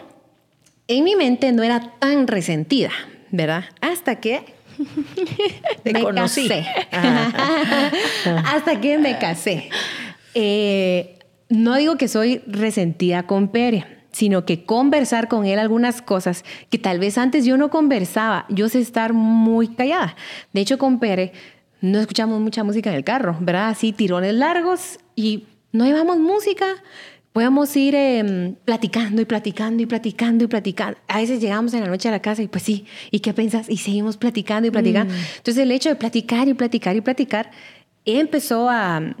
en 0.87 1.03
mi 1.03 1.15
mente 1.15 1.51
no 1.51 1.63
era 1.63 1.93
tan 1.99 2.27
resentida, 2.27 2.91
¿verdad? 3.31 3.65
Hasta 3.81 4.15
que 4.15 4.43
me 5.85 6.03
casé. 6.13 6.65
Hasta 8.45 8.81
que 8.81 8.97
me 8.97 9.17
casé. 9.17 9.69
Eh, 10.33 11.19
no 11.49 11.75
digo 11.75 11.97
que 11.97 12.07
soy 12.07 12.41
resentida 12.47 13.23
con 13.23 13.49
Pere, 13.49 13.85
sino 14.11 14.45
que 14.45 14.65
conversar 14.65 15.27
con 15.27 15.45
él 15.45 15.59
algunas 15.59 16.01
cosas 16.01 16.43
que 16.69 16.77
tal 16.77 16.99
vez 16.99 17.17
antes 17.17 17.45
yo 17.45 17.57
no 17.57 17.69
conversaba, 17.69 18.45
yo 18.49 18.69
sé 18.69 18.79
estar 18.79 19.13
muy 19.13 19.67
callada. 19.69 20.15
De 20.53 20.61
hecho, 20.61 20.77
con 20.77 20.99
Pere 20.99 21.33
no 21.81 21.99
escuchamos 21.99 22.39
mucha 22.39 22.63
música 22.63 22.89
en 22.89 22.97
el 22.97 23.03
carro, 23.03 23.37
¿verdad? 23.39 23.69
Así 23.69 23.93
tirones 23.93 24.33
largos 24.33 24.99
y 25.15 25.45
no 25.71 25.85
llevamos 25.85 26.17
música 26.17 26.65
podemos 27.39 27.73
ir 27.77 27.95
em, 27.95 28.53
platicando 28.65 29.21
y 29.21 29.25
platicando 29.25 29.81
y 29.81 29.85
platicando 29.85 30.43
y 30.43 30.47
platicando. 30.47 30.97
A 31.07 31.19
veces 31.19 31.39
llegamos 31.39 31.73
en 31.73 31.79
la 31.79 31.87
noche 31.87 32.09
a 32.09 32.11
la 32.11 32.19
casa 32.19 32.41
y 32.41 32.49
pues 32.49 32.65
sí, 32.65 32.85
¿y 33.11 33.21
qué 33.21 33.33
piensas? 33.33 33.69
Y 33.69 33.77
seguimos 33.77 34.17
platicando 34.17 34.67
y 34.67 34.71
platicando. 34.71 35.13
Mm. 35.13 35.17
Entonces 35.37 35.63
el 35.63 35.71
hecho 35.71 35.87
de 35.87 35.95
platicar 35.95 36.49
y 36.49 36.53
platicar 36.53 36.97
y 36.97 36.99
platicar 37.01 37.49
empezó 38.03 38.69
a 38.69 39.15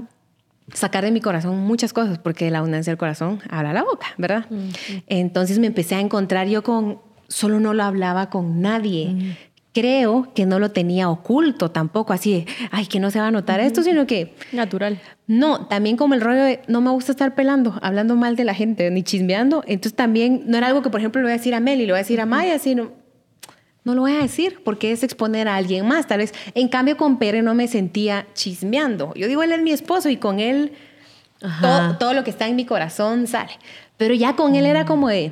sacar 0.73 1.05
de 1.05 1.11
mi 1.11 1.21
corazón 1.21 1.59
muchas 1.59 1.93
cosas, 1.93 2.19
porque 2.19 2.51
la 2.51 2.57
abundancia 2.57 2.91
del 2.91 2.97
corazón 2.97 3.39
habla 3.49 3.71
la 3.71 3.85
boca, 3.85 4.07
¿verdad? 4.17 4.47
Mm, 4.49 4.69
Entonces 5.07 5.57
me 5.57 5.67
empecé 5.67 5.95
a 5.95 6.01
encontrar 6.01 6.49
yo 6.49 6.61
con 6.61 6.99
solo 7.29 7.61
no 7.61 7.73
lo 7.73 7.83
hablaba 7.83 8.29
con 8.29 8.59
nadie. 8.59 9.37
Creo 9.79 10.33
que 10.33 10.45
no 10.45 10.59
lo 10.59 10.71
tenía 10.71 11.09
oculto 11.09 11.71
tampoco, 11.71 12.11
así 12.11 12.33
de, 12.33 12.45
ay, 12.71 12.85
que 12.85 12.99
no 12.99 13.11
se 13.11 13.19
va 13.19 13.27
a 13.27 13.31
notar 13.31 13.61
esto, 13.61 13.81
sino 13.81 14.05
que... 14.05 14.35
Natural. 14.51 14.99
No, 15.25 15.67
también 15.67 15.95
como 15.95 16.15
el 16.15 16.21
rollo 16.21 16.43
de, 16.43 16.61
no 16.67 16.81
me 16.81 16.89
gusta 16.89 17.13
estar 17.13 17.33
pelando, 17.33 17.79
hablando 17.81 18.15
mal 18.15 18.35
de 18.35 18.43
la 18.43 18.53
gente, 18.53 18.91
ni 18.91 19.03
chismeando. 19.03 19.63
Entonces 19.67 19.95
también 19.95 20.43
no 20.47 20.57
era 20.57 20.67
algo 20.67 20.81
que, 20.81 20.89
por 20.89 20.99
ejemplo, 20.99 21.21
le 21.21 21.27
voy 21.27 21.31
a 21.31 21.37
decir 21.37 21.55
a 21.55 21.61
Meli, 21.61 21.85
le 21.85 21.93
voy 21.93 21.99
a 21.99 22.03
decir 22.03 22.19
a 22.19 22.25
Maya, 22.25 22.59
sino 22.59 22.91
no 23.85 23.95
lo 23.95 24.01
voy 24.01 24.11
a 24.11 24.19
decir 24.19 24.61
porque 24.63 24.91
es 24.91 25.03
exponer 25.03 25.47
a 25.47 25.55
alguien 25.55 25.87
más, 25.87 26.07
tal 26.07 26.19
vez. 26.19 26.33
En 26.55 26.67
cambio, 26.67 26.97
con 26.97 27.17
Pere 27.17 27.41
no 27.41 27.55
me 27.55 27.67
sentía 27.67 28.27
chismeando. 28.33 29.13
Yo 29.15 29.27
digo, 29.27 29.41
él 29.43 29.51
es 29.51 29.61
mi 29.61 29.71
esposo 29.71 30.09
y 30.09 30.17
con 30.17 30.39
él 30.39 30.73
todo, 31.61 31.97
todo, 31.97 32.13
lo 32.13 32.23
que 32.23 32.29
está 32.29 32.47
en 32.47 32.55
mi 32.55 32.65
corazón 32.65 33.25
sale. 33.27 33.51
Pero 33.97 34.13
ya 34.13 34.35
con 34.35 34.55
él 34.55 34.65
era 34.65 34.85
como 34.85 35.07
de, 35.07 35.31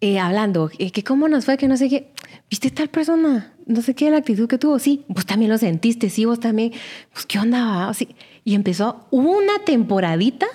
eh, 0.00 0.18
hablando, 0.18 0.70
eh, 0.78 0.90
que 0.92 1.02
cómo 1.02 1.28
nos 1.28 1.44
fue, 1.44 1.56
que 1.56 1.68
no 1.68 1.76
sé 1.76 1.88
qué, 1.88 2.12
viste 2.48 2.70
tal 2.70 2.88
persona, 2.88 3.54
no 3.66 3.82
sé 3.82 3.94
qué, 3.94 4.10
la 4.10 4.18
actitud 4.18 4.48
que 4.48 4.58
tuvo, 4.58 4.78
sí, 4.78 5.04
vos 5.08 5.26
también 5.26 5.50
lo 5.50 5.58
sentiste, 5.58 6.10
sí, 6.10 6.24
vos 6.24 6.40
también, 6.40 6.72
pues 7.12 7.26
qué 7.26 7.38
onda, 7.38 7.92
sí. 7.94 8.08
Y 8.44 8.54
empezó 8.54 9.06
una 9.10 9.60
temporadita, 9.64 10.46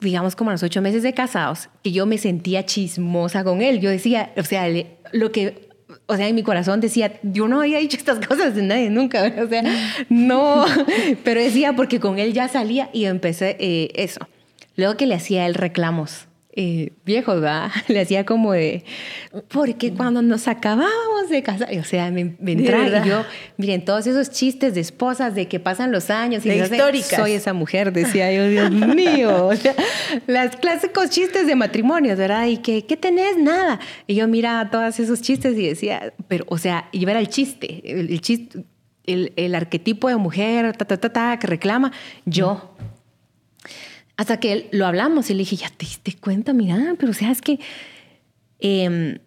digamos 0.00 0.36
como 0.36 0.50
a 0.50 0.54
los 0.54 0.62
ocho 0.62 0.80
meses 0.80 1.02
de 1.02 1.12
casados, 1.12 1.68
que 1.82 1.92
yo 1.92 2.06
me 2.06 2.18
sentía 2.18 2.64
chismosa 2.64 3.44
con 3.44 3.62
él. 3.62 3.80
Yo 3.80 3.90
decía, 3.90 4.32
o 4.36 4.44
sea, 4.44 4.66
lo 5.12 5.32
que 5.32 5.68
o 6.06 6.16
sea, 6.16 6.28
en 6.28 6.34
mi 6.34 6.42
corazón 6.42 6.80
decía, 6.80 7.18
yo 7.22 7.48
no 7.48 7.60
había 7.60 7.78
dicho 7.78 7.96
estas 7.96 8.24
cosas 8.26 8.54
de 8.54 8.62
nadie 8.62 8.90
nunca, 8.90 9.32
o 9.42 9.48
sea, 9.48 9.62
no, 10.08 10.64
pero 11.24 11.40
decía 11.40 11.74
porque 11.74 12.00
con 12.00 12.18
él 12.18 12.32
ya 12.32 12.48
salía 12.48 12.90
y 12.92 13.04
empecé 13.04 13.56
eh, 13.58 13.90
eso. 13.94 14.20
Luego 14.76 14.96
que 14.96 15.06
le 15.06 15.14
hacía 15.14 15.46
él 15.46 15.54
reclamos 15.54 16.27
eh, 16.60 16.90
viejos, 17.04 17.40
¿verdad? 17.40 17.70
Le 17.86 18.00
hacía 18.00 18.26
como 18.26 18.52
de, 18.52 18.82
porque 19.46 19.92
cuando 19.92 20.22
nos 20.22 20.48
acabábamos 20.48 21.28
de 21.30 21.44
casar, 21.44 21.68
o 21.78 21.84
sea, 21.84 22.10
me, 22.10 22.34
me 22.40 22.50
entraba 22.50 23.06
y 23.06 23.08
yo, 23.08 23.24
miren, 23.58 23.84
todos 23.84 24.08
esos 24.08 24.30
chistes 24.30 24.74
de 24.74 24.80
esposas 24.80 25.36
de 25.36 25.46
que 25.46 25.60
pasan 25.60 25.92
los 25.92 26.10
años 26.10 26.44
y 26.44 26.48
de 26.48 26.56
históricas. 26.56 27.14
soy 27.14 27.32
esa 27.34 27.52
mujer, 27.52 27.92
decía 27.92 28.32
yo, 28.32 28.48
Dios 28.48 28.70
mío, 28.96 29.46
o 29.46 29.54
sea, 29.54 29.72
los 30.26 30.56
clásicos 30.56 31.10
chistes 31.10 31.46
de 31.46 31.54
matrimonios, 31.54 32.18
¿verdad? 32.18 32.46
Y 32.46 32.56
que, 32.56 32.84
¿qué 32.84 32.96
tenés? 32.96 33.38
Nada. 33.38 33.78
Y 34.08 34.16
yo 34.16 34.26
miraba 34.26 34.68
todos 34.68 34.98
esos 34.98 35.22
chistes 35.22 35.56
y 35.56 35.64
decía, 35.64 36.12
pero, 36.26 36.44
o 36.48 36.58
sea, 36.58 36.88
y 36.90 36.98
yo 36.98 37.08
era 37.08 37.20
el 37.20 37.28
chiste, 37.28 37.82
el, 37.84 38.20
chiste, 38.20 38.64
el, 39.06 39.32
el, 39.36 39.54
arquetipo 39.54 40.08
de 40.08 40.16
mujer, 40.16 40.76
ta, 40.76 40.84
ta, 40.84 40.96
ta, 40.96 41.12
ta, 41.12 41.38
que 41.38 41.46
reclama, 41.46 41.92
yo. 42.24 42.74
Hasta 44.18 44.38
que 44.40 44.68
lo 44.72 44.84
hablamos 44.84 45.30
y 45.30 45.34
le 45.34 45.38
dije, 45.38 45.56
ya 45.56 45.70
te 45.70 45.86
diste 45.86 46.14
cuenta, 46.20 46.52
mira, 46.52 46.96
pero 46.98 47.12
o 47.12 47.14
sea, 47.14 47.30
es 47.30 47.40
que 47.40 47.60
eh, 48.58 49.20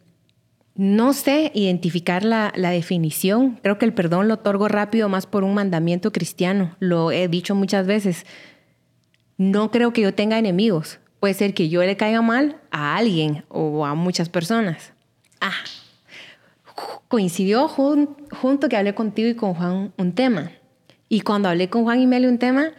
no 0.75 1.13
sé 1.13 1.51
identificar 1.55 2.25
la, 2.25 2.51
la, 2.55 2.71
definición. 2.71 3.57
Creo 3.63 3.77
que 3.77 3.85
el 3.85 3.93
perdón 3.93 4.27
lo 4.27 4.35
otorgo 4.35 4.67
rápido 4.67 5.07
más 5.07 5.27
por 5.27 5.45
un 5.45 5.53
mandamiento 5.53 6.11
cristiano. 6.11 6.75
Lo 6.79 7.11
he 7.11 7.29
dicho 7.29 7.55
muchas 7.55 7.87
veces. 7.87 8.25
No 9.37 9.71
creo 9.71 9.93
que 9.93 10.01
yo 10.01 10.13
tenga 10.13 10.37
enemigos. 10.37 10.99
Puede 11.21 11.35
ser 11.35 11.53
que 11.53 11.69
yo 11.69 11.81
le 11.83 11.95
caiga 11.95 12.21
mal 12.21 12.59
a 12.69 12.97
alguien 12.97 13.45
o 13.47 13.85
a 13.85 13.95
muchas 13.95 14.27
personas. 14.27 14.91
Ah, 15.39 15.53
coincidió 17.07 17.69
junto 17.69 18.67
que 18.67 18.75
hablé 18.75 18.93
contigo 18.93 19.29
y 19.29 19.35
con 19.35 19.53
Juan 19.53 19.93
un 19.97 20.11
tema. 20.13 20.51
Y 21.07 21.21
cuando 21.21 21.47
hablé 21.47 21.69
con 21.69 21.83
Juan 21.83 22.01
y 22.01 22.07
Meli 22.07 22.27
un 22.27 22.39
tema, 22.39 22.71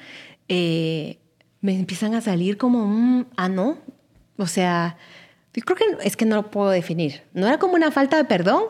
eh, 0.49 1.19
me 1.63 1.79
empiezan 1.79 2.15
a 2.15 2.21
salir 2.21 2.59
como 2.59 2.85
un, 2.85 3.27
ah, 3.37 3.49
no. 3.49 3.79
O 4.37 4.47
sea, 4.47 4.99
yo 5.55 5.63
creo 5.63 5.77
que 5.77 6.07
es 6.07 6.17
que 6.17 6.27
no 6.27 6.37
lo 6.37 6.51
puedo 6.51 6.71
definir. 6.71 7.23
No 7.33 7.47
era 7.47 7.59
como 7.59 7.75
una 7.75 7.91
falta 7.91 8.17
de 8.17 8.25
perdón, 8.25 8.65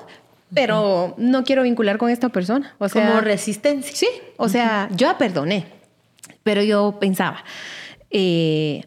pero 0.55 1.15
no 1.17 1.43
quiero 1.43 1.63
vincular 1.63 1.99
con 1.99 2.11
esta 2.11 2.29
persona. 2.29 2.77
O 2.79 2.89
sea, 2.89 3.09
como 3.09 3.21
resistencia. 3.21 3.97
Sí, 3.97 4.09
o 4.37 4.49
sea, 4.49 4.89
yo 4.95 5.09
la 5.09 5.19
perdoné, 5.19 5.67
pero 6.43 6.63
yo 6.63 6.99
pensaba, 7.01 7.43
eh, 8.11 8.85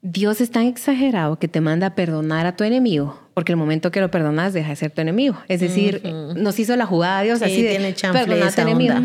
Dios 0.00 0.40
es 0.40 0.50
tan 0.50 0.64
exagerado 0.64 1.38
que 1.38 1.48
te 1.48 1.60
manda 1.60 1.88
a 1.88 1.94
perdonar 1.94 2.46
a 2.46 2.56
tu 2.56 2.64
enemigo, 2.64 3.20
porque 3.38 3.52
el 3.52 3.56
momento 3.56 3.92
que 3.92 4.00
lo 4.00 4.10
perdonas 4.10 4.52
deja 4.52 4.70
de 4.70 4.74
ser 4.74 4.90
tu 4.90 5.00
enemigo. 5.00 5.38
Es 5.46 5.60
decir, 5.60 6.02
nos 6.34 6.58
hizo 6.58 6.74
la 6.74 6.86
jugada 6.86 7.22
Dios 7.22 7.40
así 7.40 7.62
de 7.62 7.94
perdonar 8.12 8.48
a 8.48 8.50
tu 8.50 8.60
enemigo. 8.62 8.96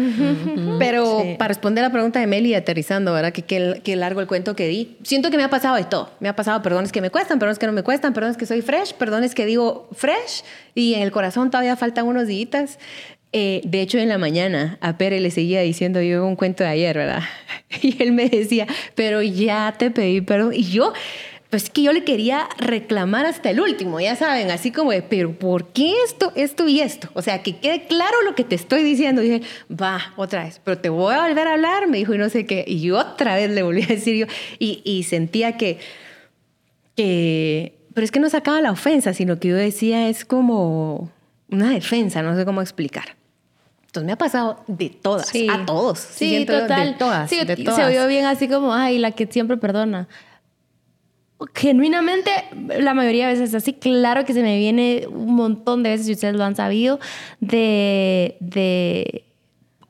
Pero 0.79 1.23
para 1.37 1.49
responder 1.49 1.83
a 1.83 1.89
la 1.89 1.93
pregunta 1.93 2.19
de 2.19 2.25
Meli, 2.25 2.55
aterrizando, 2.55 3.13
¿verdad? 3.13 3.31
Que 3.31 3.43
qué 3.43 3.95
largo 3.95 4.21
el 4.21 4.25
cuento 4.25 4.55
que 4.55 4.67
di. 4.67 4.97
Siento 5.03 5.29
que 5.29 5.37
me 5.37 5.43
ha 5.43 5.51
pasado 5.51 5.75
de 5.75 5.83
todo. 5.83 6.09
Me 6.19 6.29
ha 6.29 6.35
pasado 6.35 6.63
perdones 6.63 6.91
que 6.91 6.99
me 6.99 7.11
cuestan, 7.11 7.37
perdones 7.37 7.59
que 7.59 7.67
no 7.67 7.73
me 7.73 7.83
cuestan, 7.83 8.11
perdones 8.13 8.35
que 8.35 8.47
soy 8.47 8.63
fresh, 8.63 8.95
perdones 8.95 9.35
que 9.35 9.45
digo 9.45 9.87
fresh 9.91 10.43
y 10.73 10.95
en 10.95 11.03
el 11.03 11.11
corazón 11.11 11.51
todavía 11.51 11.75
faltan 11.75 12.07
unos 12.07 12.25
días. 12.25 12.79
Eh, 13.33 13.61
de 13.65 13.81
hecho, 13.81 13.99
en 13.99 14.09
la 14.09 14.17
mañana 14.17 14.79
a 14.81 14.97
Pere 14.97 15.19
le 15.19 15.29
seguía 15.29 15.61
diciendo 15.61 16.01
yo 16.01 16.25
un 16.25 16.35
cuento 16.35 16.63
de 16.63 16.71
ayer, 16.71 16.97
¿verdad? 16.97 17.21
Y 17.83 18.01
él 18.01 18.13
me 18.13 18.29
decía, 18.29 18.65
pero 18.95 19.21
ya 19.21 19.75
te 19.77 19.91
pedí 19.91 20.21
perdón. 20.21 20.53
Y 20.55 20.63
yo, 20.63 20.91
pues 21.53 21.69
que 21.69 21.83
yo 21.83 21.93
le 21.93 22.03
quería 22.03 22.49
reclamar 22.57 23.27
hasta 23.27 23.51
el 23.51 23.61
último, 23.61 23.99
ya 23.99 24.15
saben, 24.15 24.49
así 24.49 24.71
como 24.71 24.89
de, 24.89 25.03
pero 25.03 25.37
¿por 25.37 25.67
qué 25.67 25.93
esto, 26.03 26.31
esto 26.33 26.67
y 26.67 26.79
esto? 26.79 27.09
O 27.13 27.21
sea, 27.21 27.43
que 27.43 27.57
quede 27.57 27.85
claro 27.85 28.23
lo 28.23 28.33
que 28.33 28.43
te 28.43 28.55
estoy 28.55 28.81
diciendo. 28.81 29.21
Y 29.21 29.29
dije, 29.29 29.47
va, 29.69 30.01
otra 30.15 30.45
vez, 30.45 30.59
pero 30.63 30.79
te 30.79 30.89
voy 30.89 31.13
a 31.13 31.21
volver 31.21 31.47
a 31.47 31.53
hablar, 31.53 31.87
me 31.87 31.99
dijo, 31.99 32.15
y 32.15 32.17
no 32.17 32.27
sé 32.29 32.47
qué. 32.47 32.65
Y 32.67 32.89
otra 32.89 33.35
vez 33.35 33.51
le 33.51 33.61
volví 33.61 33.83
a 33.83 33.85
decir 33.85 34.15
yo, 34.15 34.25
y, 34.57 34.81
y 34.83 35.03
sentía 35.03 35.55
que, 35.55 35.77
que, 36.95 37.77
pero 37.93 38.03
es 38.03 38.09
que 38.09 38.19
no 38.19 38.31
sacaba 38.31 38.59
la 38.59 38.71
ofensa, 38.71 39.13
sino 39.13 39.39
que 39.39 39.49
yo 39.49 39.55
decía, 39.55 40.09
es 40.09 40.25
como 40.25 41.11
una 41.51 41.69
defensa, 41.69 42.23
no 42.23 42.35
sé 42.35 42.45
cómo 42.45 42.63
explicar. 42.63 43.15
Entonces 43.85 44.07
me 44.07 44.13
ha 44.13 44.17
pasado 44.17 44.63
de 44.65 44.89
todas, 44.89 45.31
a 45.51 45.65
todos. 45.67 45.99
Sí, 45.99 46.47
total. 46.47 46.93
De 46.93 46.97
todas, 46.97 47.29
sí, 47.29 47.45
de 47.45 47.57
todas. 47.57 47.75
Se 47.75 47.85
oyó 47.85 48.07
bien 48.07 48.25
así 48.25 48.47
como, 48.47 48.73
ay, 48.73 48.97
la 48.97 49.11
que 49.11 49.27
siempre 49.27 49.57
perdona. 49.57 50.07
Genuinamente, 51.53 52.31
la 52.79 52.93
mayoría 52.93 53.27
de 53.27 53.33
veces 53.33 53.53
así, 53.55 53.73
claro 53.73 54.25
que 54.25 54.33
se 54.33 54.41
me 54.41 54.57
viene 54.57 55.07
un 55.09 55.35
montón 55.35 55.83
de 55.83 55.91
veces, 55.91 56.07
y 56.09 56.13
ustedes 56.13 56.35
lo 56.35 56.43
han 56.43 56.55
sabido, 56.55 56.99
de... 57.39 58.37
de 58.39 59.25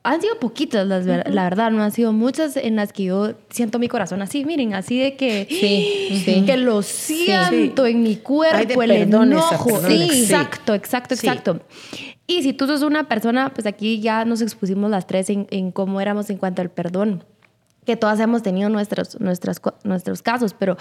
han 0.06 0.20
sido 0.20 0.38
poquitas, 0.38 0.86
las, 0.86 1.06
la 1.06 1.44
verdad, 1.44 1.70
no 1.70 1.82
han 1.82 1.90
sido 1.90 2.12
muchas 2.12 2.58
en 2.58 2.76
las 2.76 2.92
que 2.92 3.04
yo 3.04 3.32
siento 3.48 3.78
mi 3.78 3.88
corazón 3.88 4.20
así, 4.20 4.44
miren, 4.44 4.74
así 4.74 4.98
de 4.98 5.16
que, 5.16 5.46
sí, 5.48 6.44
que 6.44 6.58
lo 6.58 6.82
siento 6.82 7.86
en 7.86 8.02
mi 8.02 8.16
cuerpo, 8.16 8.82
el 8.82 8.90
enojo. 8.90 9.80
Sí, 9.88 10.02
exacto, 10.02 10.74
exacto, 10.74 11.14
exacto. 11.14 11.60
Y 12.26 12.42
si 12.42 12.52
tú 12.52 12.66
sos 12.66 12.82
una 12.82 13.08
persona, 13.08 13.54
pues 13.54 13.66
aquí 13.66 14.00
ya 14.00 14.26
nos 14.26 14.42
expusimos 14.42 14.90
las 14.90 15.06
tres 15.06 15.30
en, 15.30 15.72
cómo 15.72 16.02
éramos 16.02 16.28
en 16.28 16.36
cuanto 16.36 16.60
al 16.60 16.70
perdón 16.70 17.24
que 17.84 17.96
todas 17.96 18.20
hemos 18.20 18.42
tenido 18.42 18.68
nuestros, 18.68 19.18
nuestros, 19.20 20.22
casos, 20.22 20.54
pero 20.54 20.76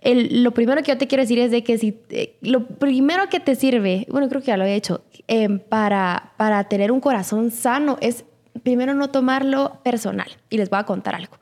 el, 0.00 0.42
lo 0.42 0.52
primero 0.52 0.82
que 0.82 0.92
yo 0.92 0.98
te 0.98 1.06
quiero 1.06 1.22
decir 1.22 1.38
es 1.38 1.50
de 1.50 1.62
que 1.62 1.78
si 1.78 1.98
eh, 2.10 2.36
lo 2.40 2.66
primero 2.66 3.28
que 3.28 3.40
te 3.40 3.54
sirve, 3.54 4.06
bueno, 4.10 4.28
creo 4.28 4.40
que 4.40 4.48
ya 4.48 4.56
lo 4.56 4.64
he 4.64 4.74
hecho, 4.74 5.02
em, 5.28 5.58
para, 5.58 6.32
para 6.36 6.64
tener 6.64 6.92
un 6.92 7.00
corazón 7.00 7.50
sano 7.50 7.98
es 8.00 8.24
primero 8.62 8.94
no 8.94 9.10
tomarlo 9.10 9.80
personal. 9.82 10.28
Y 10.50 10.56
les 10.56 10.70
voy 10.70 10.78
a 10.78 10.84
contar 10.84 11.14
algo 11.14 11.38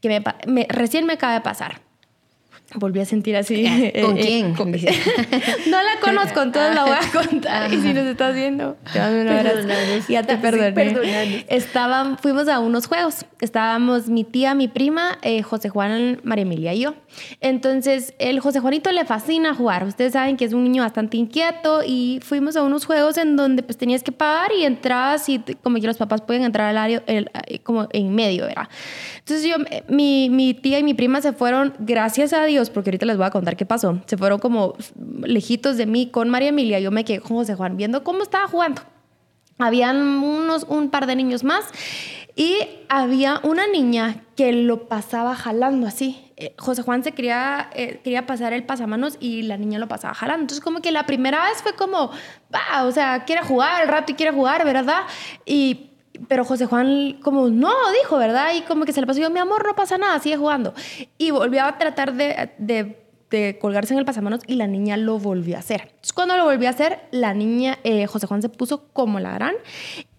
que 0.00 0.22
me, 0.46 0.66
recién 0.68 1.06
me 1.06 1.14
acaba 1.14 1.34
de 1.34 1.40
pasar 1.40 1.83
volví 2.74 3.00
a 3.00 3.04
sentir 3.04 3.36
así. 3.36 3.64
¿Con 4.02 4.18
eh, 4.18 4.22
quién? 4.22 4.52
no 5.70 5.82
la 5.82 6.00
conozco, 6.00 6.42
entonces 6.42 6.74
la 6.74 6.84
voy 6.84 6.92
a 6.92 7.12
contar. 7.28 7.72
Y 7.72 7.80
si 7.80 7.92
nos 7.92 8.06
estás 8.06 8.34
viendo, 8.34 8.76
te 8.92 8.98
mando 8.98 9.20
un 9.22 9.28
abrazo. 9.28 9.68
Ya 10.08 10.22
te 10.22 10.36
perdoné. 10.36 11.44
Estaban, 11.48 12.18
fuimos 12.18 12.48
a 12.48 12.60
unos 12.60 12.86
juegos. 12.86 13.26
Estábamos 13.40 14.08
mi 14.08 14.24
tía, 14.24 14.54
mi 14.54 14.68
prima, 14.68 15.18
eh, 15.22 15.42
José 15.42 15.68
Juan, 15.68 16.20
María 16.24 16.42
Emilia 16.42 16.74
y 16.74 16.80
yo. 16.80 16.94
Entonces, 17.40 18.14
el 18.18 18.40
José 18.40 18.60
Juanito 18.60 18.90
le 18.92 19.04
fascina 19.04 19.54
jugar. 19.54 19.84
Ustedes 19.84 20.14
saben 20.14 20.36
que 20.36 20.44
es 20.44 20.52
un 20.52 20.64
niño 20.64 20.82
bastante 20.82 21.16
inquieto 21.16 21.82
y 21.86 22.20
fuimos 22.22 22.56
a 22.56 22.62
unos 22.62 22.86
juegos 22.86 23.18
en 23.18 23.36
donde 23.36 23.62
pues 23.62 23.76
tenías 23.76 24.02
que 24.02 24.12
pagar 24.12 24.50
y 24.52 24.64
entrabas 24.64 25.28
y 25.28 25.40
como 25.62 25.80
que 25.80 25.86
los 25.86 25.96
papás 25.96 26.22
pueden 26.22 26.42
entrar 26.42 26.68
al 26.68 26.78
área 26.78 27.02
el, 27.06 27.30
eh, 27.46 27.58
como 27.60 27.88
en 27.92 28.14
medio, 28.14 28.46
¿verdad? 28.46 28.68
Entonces 29.18 29.46
yo, 29.46 29.56
mi, 29.88 30.28
mi 30.30 30.54
tía 30.54 30.78
y 30.78 30.82
mi 30.82 30.94
prima 30.94 31.20
se 31.20 31.32
fueron, 31.32 31.74
gracias 31.78 32.32
a 32.32 32.44
Dios, 32.44 32.53
porque 32.70 32.90
ahorita 32.90 33.06
les 33.06 33.16
voy 33.16 33.26
a 33.26 33.30
contar 33.30 33.56
qué 33.56 33.66
pasó. 33.66 34.00
Se 34.06 34.16
fueron 34.16 34.38
como 34.38 34.74
lejitos 35.22 35.76
de 35.76 35.86
mí 35.86 36.08
con 36.10 36.30
María 36.30 36.48
Emilia. 36.48 36.80
Yo 36.80 36.90
me 36.90 37.04
quedé 37.04 37.20
con 37.20 37.36
José 37.36 37.54
Juan 37.54 37.76
viendo 37.76 38.04
cómo 38.04 38.22
estaba 38.22 38.48
jugando. 38.48 38.82
Habían 39.58 39.96
unos, 39.96 40.64
un 40.68 40.90
par 40.90 41.06
de 41.06 41.14
niños 41.16 41.44
más 41.44 41.66
y 42.36 42.56
había 42.88 43.40
una 43.44 43.66
niña 43.68 44.24
que 44.36 44.52
lo 44.52 44.88
pasaba 44.88 45.36
jalando 45.36 45.86
así. 45.86 46.32
Eh, 46.36 46.54
José 46.58 46.82
Juan 46.82 47.04
se 47.04 47.12
quería, 47.12 47.70
eh, 47.74 48.00
quería 48.02 48.26
pasar 48.26 48.52
el 48.52 48.64
pasamanos 48.64 49.16
y 49.20 49.42
la 49.42 49.56
niña 49.56 49.78
lo 49.78 49.86
pasaba 49.86 50.14
jalando. 50.14 50.42
Entonces 50.42 50.64
como 50.64 50.80
que 50.80 50.90
la 50.90 51.06
primera 51.06 51.44
vez 51.44 51.62
fue 51.62 51.74
como, 51.74 52.10
va, 52.52 52.84
o 52.84 52.90
sea, 52.90 53.24
quiere 53.24 53.42
jugar 53.42 53.82
el 53.82 53.88
rato 53.88 54.10
y 54.10 54.16
quiere 54.16 54.32
jugar, 54.32 54.64
¿verdad? 54.64 55.02
Y 55.46 55.90
pero 56.28 56.44
José 56.44 56.66
Juan 56.66 57.18
como 57.22 57.48
no 57.48 57.72
dijo, 58.02 58.16
¿verdad? 58.16 58.54
Y 58.54 58.62
como 58.62 58.84
que 58.84 58.92
se 58.92 59.00
le 59.00 59.06
pasó 59.06 59.20
yo, 59.20 59.30
mi 59.30 59.40
amor, 59.40 59.66
no 59.66 59.74
pasa 59.74 59.98
nada, 59.98 60.18
sigue 60.20 60.36
jugando. 60.36 60.74
Y 61.18 61.30
volvió 61.30 61.64
a 61.64 61.78
tratar 61.78 62.14
de, 62.14 62.98
colgarse 63.60 63.92
en 63.94 63.98
el 63.98 64.04
pasamanos 64.04 64.42
y 64.46 64.54
la 64.54 64.68
niña 64.68 64.96
lo 64.96 65.18
volvió 65.18 65.56
a 65.56 65.58
hacer. 65.58 65.80
Entonces, 65.82 66.12
cuando 66.12 66.36
lo 66.36 66.44
volvió 66.44 66.68
a 66.68 66.70
hacer, 66.70 67.00
la 67.10 67.34
niña, 67.34 67.78
eh, 67.82 68.06
José 68.06 68.26
Juan 68.28 68.42
se 68.42 68.48
puso 68.48 68.86
como 68.92 69.18
la 69.18 69.32
gran 69.34 69.54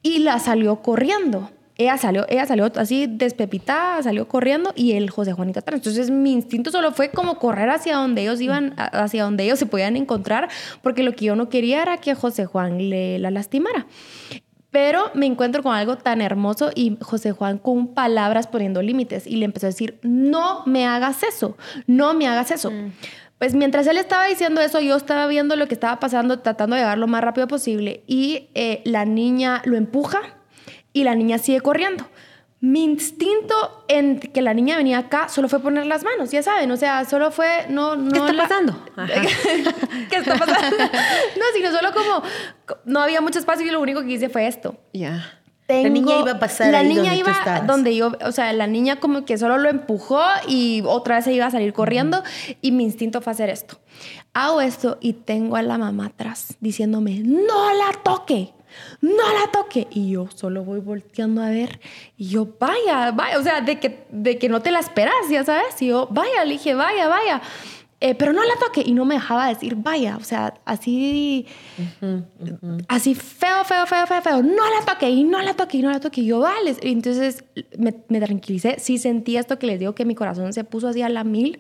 y 0.03 0.19
la 0.19 0.39
salió 0.39 0.81
corriendo. 0.81 1.49
Ella 1.77 1.97
salió, 1.97 2.25
ella 2.29 2.45
salió 2.45 2.71
así 2.75 3.05
despepitada, 3.05 4.01
salió 4.01 4.29
corriendo 4.29 4.71
y 4.75 4.93
el 4.93 5.09
José 5.09 5.33
Juanito 5.33 5.59
atrás. 5.59 5.79
Entonces 5.79 6.09
mi 6.09 6.31
instinto 6.31 6.71
solo 6.71 6.93
fue 6.93 7.11
como 7.11 7.37
correr 7.37 7.69
hacia 7.69 7.97
donde 7.97 8.21
ellos 8.21 8.39
iban, 8.39 8.73
hacia 8.77 9.25
donde 9.25 9.43
ellos 9.43 9.59
se 9.59 9.65
podían 9.65 9.97
encontrar, 9.97 10.49
porque 10.81 11.03
lo 11.03 11.13
que 11.13 11.25
yo 11.25 11.35
no 11.35 11.49
quería 11.49 11.81
era 11.81 11.97
que 11.97 12.15
José 12.15 12.45
Juan 12.45 12.89
le 12.89 13.19
la 13.19 13.29
lastimara. 13.29 13.87
Pero 14.75 15.10
me 15.13 15.25
encuentro 15.25 15.63
con 15.63 15.74
algo 15.74 15.98
tan 15.98 16.20
hermoso 16.20 16.70
y 16.75 16.98
José 17.00 17.32
Juan 17.32 17.60
con 17.60 17.94
palabras 17.94 18.48
poniendo 18.48 18.82
límites 18.82 19.25
y 19.25 19.38
le 19.38 19.46
empezó 19.46 19.67
a 19.67 19.70
decir, 19.70 20.00
no 20.01 20.63
me 20.65 20.86
hagas 20.86 21.24
eso, 21.24 21.55
no 21.88 22.13
me 22.13 22.27
hagas 22.27 22.51
eso. 22.51 22.72
Mm. 22.72 22.91
Pues 23.39 23.55
mientras 23.55 23.88
él 23.88 23.96
estaba 23.96 24.25
diciendo 24.25 24.60
eso, 24.60 24.82
yo 24.82 24.98
estaba 24.98 25.27
viendo 25.27 25.55
lo 25.55 25.70
que 25.70 25.75
estaba 25.75 26.01
pasando, 26.01 26.39
tratando 26.39 26.75
de 26.75 26.82
llegar 26.82 26.98
lo 26.98 27.08
más 27.08 27.24
rápido 27.24 27.48
posible 27.48 28.03
y 28.05 28.50
eh, 28.53 28.82
la 28.84 29.05
niña 29.05 29.62
lo 29.63 29.77
empuja 29.77 30.20
y 30.91 31.05
la 31.05 31.15
niña 31.15 31.38
sigue 31.38 31.62
corriendo. 31.62 32.05
Mi 32.65 32.84
instinto 32.84 33.86
en 33.88 34.19
que 34.19 34.41
la 34.41 34.55
niña 34.55 34.75
venía 34.75 34.98
acá 34.98 35.29
solo 35.29 35.48
fue 35.48 35.60
poner 35.60 35.86
las 35.86 36.03
manos, 36.03 36.31
ya 36.31 36.41
saben, 36.41 36.72
o 36.72 36.77
sea, 36.77 37.05
solo 37.05 37.29
fue 37.29 37.67
no 37.69 37.95
no 37.95 38.12
¿Qué 38.12 38.31
está 38.31 38.38
pasando? 38.41 38.86
¿Qué 40.10 40.15
está 40.15 40.36
pasando? 40.36 40.75
no, 40.79 41.43
sino 41.53 41.72
solo 41.72 41.93
como 41.93 42.24
no 42.86 43.01
había 43.01 43.22
mucho 43.22 43.38
espacio 43.38 43.67
y 43.67 43.69
lo 43.69 43.79
único 43.79 44.01
que 44.01 44.13
hice 44.13 44.29
fue 44.29 44.48
esto. 44.48 44.77
Ya. 44.93 45.41
la 45.67 45.89
niña 45.89 46.19
iba 46.19 46.31
a 46.31 46.39
pasar 46.39 46.72
La 46.72 46.79
ahí 46.79 46.88
niña 46.88 47.03
donde 47.03 47.12
tú 47.12 47.19
iba 47.19 47.31
estabas. 47.34 47.67
donde 47.67 47.95
yo, 47.95 48.13
o 48.25 48.31
sea, 48.31 48.51
la 48.53 48.65
niña 48.65 49.00
como 49.00 49.25
que 49.25 49.38
solo 49.38 49.60
lo 49.60 49.69
empujó 49.69 50.24
y 50.48 50.81
otra 50.88 51.17
vez 51.17 51.25
se 51.25 51.34
iba 51.34 51.45
a 51.45 51.51
salir 51.51 51.72
corriendo 51.72 52.24
y 52.62 52.72
mi 52.72 52.84
instinto 52.84 53.22
fue 53.22 53.31
hacer 53.31 53.51
esto. 53.51 53.77
Hago 54.34 54.60
esto 54.62 54.98
y 55.01 55.13
tengo 55.13 55.55
a 55.55 55.62
la 55.62 55.77
mamá 55.77 56.07
atrás 56.07 56.55
diciéndome, 56.62 57.19
no 57.19 57.75
la 57.75 57.91
toque 58.03 58.55
no 59.01 59.34
la 59.34 59.51
toque. 59.51 59.88
Y 59.91 60.12
yo 60.12 60.27
solo 60.34 60.63
voy 60.63 60.79
volteando 60.79 61.41
a 61.41 61.50
ver. 61.50 61.79
Y 62.17 62.29
yo, 62.29 62.48
vaya, 62.60 63.12
vaya. 63.12 63.39
O 63.39 63.44
sea, 63.44 63.62
de 63.62 63.79
que, 63.79 64.05
de 64.10 64.38
que 64.38 64.50
no 64.50 64.62
te 64.62 64.72
la 64.72 64.79
esperas, 64.79 65.13
ya 65.29 65.44
sabes. 65.44 65.82
Y 65.82 65.88
yo, 65.88 66.08
vaya, 66.12 66.44
le 66.46 66.53
dije, 66.53 66.74
vaya, 66.74 67.08
vaya. 67.08 67.41
Eh, 68.01 68.13
pero 68.13 68.34
no 68.34 68.44
la 68.44 68.55
toque. 68.60 68.84
Y 68.86 68.94
no 68.94 69.05
me 69.05 69.15
dejaba 69.15 69.48
decir, 69.48 69.75
vaya. 69.75 70.17
O 70.17 70.24
sea, 70.24 70.53
así, 70.65 71.48
así 72.88 73.15
feo, 73.15 73.63
feo, 73.63 73.86
feo, 73.86 74.05
feo, 74.08 74.22
feo. 74.22 74.44
No 74.44 74.63
la 74.70 74.86
toque, 74.86 75.10
y 75.10 75.24
no 75.24 75.41
la 75.41 75.53
toque, 75.53 75.77
y 75.77 75.82
no 75.82 75.91
la 75.91 76.00
toque. 76.00 76.22
Y 76.22 76.27
yo, 76.27 76.39
vale. 76.39 76.75
Y 76.82 76.91
entonces 76.91 77.44
me, 77.77 77.96
me 78.10 78.20
tranquilicé. 78.20 78.75
Sí 78.79 78.98
sentí 78.98 79.38
esto 79.38 79.60
que 79.60 79.67
les 79.67 79.79
digo, 79.79 79.96
que 79.96 80.05
mi 80.05 80.15
corazón 80.15 80.53
se 80.53 80.63
puso 80.63 80.88
así 80.88 81.01
a 81.01 81.10
la 81.10 81.24
mil. 81.24 81.60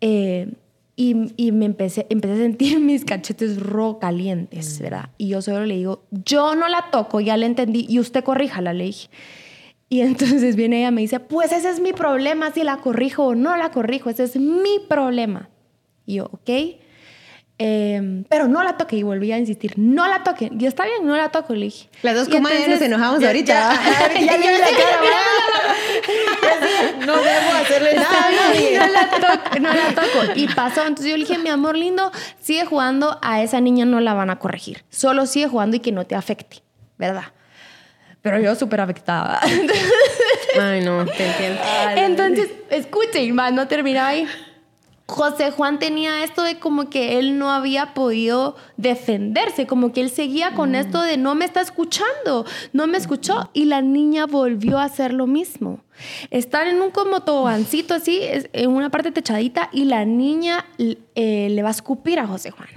Eh, 0.00 0.52
y, 0.94 1.32
y, 1.36 1.52
me 1.52 1.64
empecé, 1.64 2.06
empecé 2.10 2.34
a 2.34 2.36
sentir 2.36 2.78
mis 2.80 3.04
cachetes 3.04 3.58
ro 3.60 3.98
calientes, 3.98 4.78
¿verdad? 4.80 5.08
Y 5.18 5.28
yo 5.28 5.40
solo 5.42 5.64
le 5.64 5.76
digo, 5.76 6.04
yo 6.10 6.54
no 6.54 6.68
la 6.68 6.90
toco, 6.90 7.20
ya 7.20 7.36
le 7.36 7.46
entendí, 7.46 7.86
y 7.88 7.98
usted 7.98 8.22
corríjala, 8.22 8.72
le 8.74 8.84
dije. 8.84 9.08
Y 9.88 10.00
entonces 10.00 10.56
viene 10.56 10.78
ella 10.80 10.88
y 10.88 10.92
me 10.92 11.00
dice, 11.02 11.20
pues 11.20 11.52
ese 11.52 11.70
es 11.70 11.80
mi 11.80 11.92
problema, 11.92 12.52
si 12.52 12.62
la 12.64 12.78
corrijo 12.78 13.24
o 13.26 13.34
no 13.34 13.56
la 13.56 13.70
corrijo, 13.70 14.10
ese 14.10 14.24
es 14.24 14.36
mi 14.36 14.78
problema. 14.88 15.48
Y 16.06 16.14
yo, 16.16 16.30
ok, 16.32 16.50
eh, 17.58 18.24
pero 18.28 18.48
no 18.48 18.62
la 18.64 18.76
toque. 18.76 18.96
Y 18.96 19.02
volví 19.02 19.30
a 19.32 19.38
insistir, 19.38 19.74
no 19.76 20.08
la 20.08 20.22
toque. 20.24 20.50
Y 20.58 20.66
está 20.66 20.84
bien, 20.84 21.06
no 21.06 21.16
la 21.16 21.28
toco, 21.30 21.54
le 21.54 21.66
dije. 21.66 21.88
Las 22.02 22.14
dos 22.16 22.28
comadres 22.28 22.66
nos 22.68 22.80
enojamos 22.80 23.20
Ya- 23.20 23.28
ahorita. 23.28 23.52
ya- 24.14 24.24
ya 24.26 24.36
vi 24.36 24.58
la 24.58 24.66
cara, 24.66 24.98
No 27.06 27.16
debo 27.16 27.52
hacerle 27.60 27.94
nada 27.94 28.30
nadie. 28.30 28.78
no 28.78 28.86
la 28.86 29.10
toco, 29.10 29.58
no 29.60 29.72
la 29.72 29.88
toco. 29.94 30.32
Y 30.34 30.48
pasó. 30.48 30.82
Entonces 30.82 31.10
yo 31.10 31.16
le 31.16 31.24
dije, 31.24 31.38
mi 31.38 31.50
amor 31.50 31.76
lindo, 31.76 32.12
sigue 32.40 32.64
jugando, 32.64 33.18
a 33.22 33.42
esa 33.42 33.60
niña 33.60 33.84
no 33.84 34.00
la 34.00 34.14
van 34.14 34.30
a 34.30 34.38
corregir. 34.38 34.84
Solo 34.90 35.26
sigue 35.26 35.48
jugando 35.48 35.76
y 35.76 35.80
que 35.80 35.92
no 35.92 36.06
te 36.06 36.14
afecte, 36.14 36.62
¿verdad? 36.98 37.24
Pero 38.22 38.38
yo 38.38 38.54
súper 38.54 38.80
afectada. 38.80 39.40
Ay, 40.60 40.80
no, 40.84 41.04
te 41.04 41.26
entiendo. 41.26 41.60
Entonces, 41.96 42.50
escuchen, 42.70 43.34
más 43.34 43.52
no 43.52 43.66
terminaba 43.66 44.08
ahí. 44.08 44.28
José 45.12 45.50
Juan 45.50 45.78
tenía 45.78 46.24
esto 46.24 46.42
de 46.42 46.58
como 46.58 46.88
que 46.88 47.18
él 47.18 47.38
no 47.38 47.50
había 47.50 47.92
podido 47.92 48.56
defenderse, 48.78 49.66
como 49.66 49.92
que 49.92 50.00
él 50.00 50.08
seguía 50.08 50.54
con 50.54 50.74
esto 50.74 51.02
de 51.02 51.18
no 51.18 51.34
me 51.34 51.44
está 51.44 51.60
escuchando, 51.60 52.46
no 52.72 52.86
me 52.86 52.96
escuchó 52.96 53.50
y 53.52 53.66
la 53.66 53.82
niña 53.82 54.26
volvió 54.26 54.78
a 54.78 54.84
hacer 54.84 55.12
lo 55.12 55.26
mismo. 55.26 55.80
Están 56.30 56.66
en 56.66 56.80
un 56.80 56.90
como 56.90 57.20
tobogancito 57.20 57.92
así, 57.92 58.20
en 58.22 58.70
una 58.70 58.88
parte 58.88 59.12
techadita 59.12 59.68
y 59.70 59.84
la 59.84 60.06
niña 60.06 60.64
eh, 60.78 61.48
le 61.50 61.62
va 61.62 61.68
a 61.68 61.72
escupir 61.72 62.18
a 62.18 62.26
José 62.26 62.50
Juan. 62.50 62.68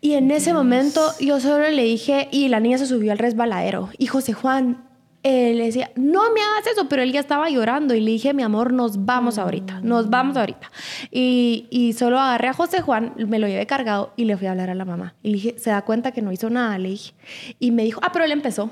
Y 0.00 0.14
en 0.14 0.30
ese 0.30 0.54
momento 0.54 1.12
yo 1.20 1.38
solo 1.38 1.68
le 1.68 1.82
dije, 1.82 2.28
y 2.32 2.48
la 2.48 2.60
niña 2.60 2.78
se 2.78 2.86
subió 2.86 3.12
al 3.12 3.18
resbaladero. 3.18 3.90
Y 3.98 4.06
José 4.06 4.32
Juan 4.32 4.89
eh, 5.22 5.52
le 5.54 5.64
decía, 5.66 5.90
no 5.96 6.32
me 6.32 6.40
hagas 6.40 6.66
eso, 6.72 6.88
pero 6.88 7.02
él 7.02 7.12
ya 7.12 7.20
estaba 7.20 7.50
llorando. 7.50 7.94
Y 7.94 8.00
le 8.00 8.10
dije, 8.12 8.32
mi 8.32 8.42
amor, 8.42 8.72
nos 8.72 9.04
vamos 9.04 9.36
ahorita, 9.38 9.80
nos 9.82 10.08
vamos 10.08 10.36
ahorita. 10.36 10.70
Y, 11.10 11.66
y 11.70 11.92
solo 11.92 12.18
agarré 12.18 12.48
a 12.48 12.52
José 12.54 12.80
Juan, 12.80 13.12
me 13.16 13.38
lo 13.38 13.46
llevé 13.46 13.66
cargado 13.66 14.12
y 14.16 14.24
le 14.24 14.36
fui 14.36 14.46
a 14.46 14.52
hablar 14.52 14.70
a 14.70 14.74
la 14.74 14.84
mamá. 14.84 15.14
Y 15.22 15.28
le 15.28 15.34
dije, 15.34 15.54
¿se 15.58 15.70
da 15.70 15.82
cuenta 15.82 16.12
que 16.12 16.22
no 16.22 16.32
hizo 16.32 16.48
nada? 16.50 16.78
Le 16.78 16.90
dije. 16.90 17.12
Y 17.58 17.70
me 17.70 17.84
dijo, 17.84 18.00
ah, 18.02 18.10
pero 18.12 18.24
él 18.24 18.32
empezó. 18.32 18.70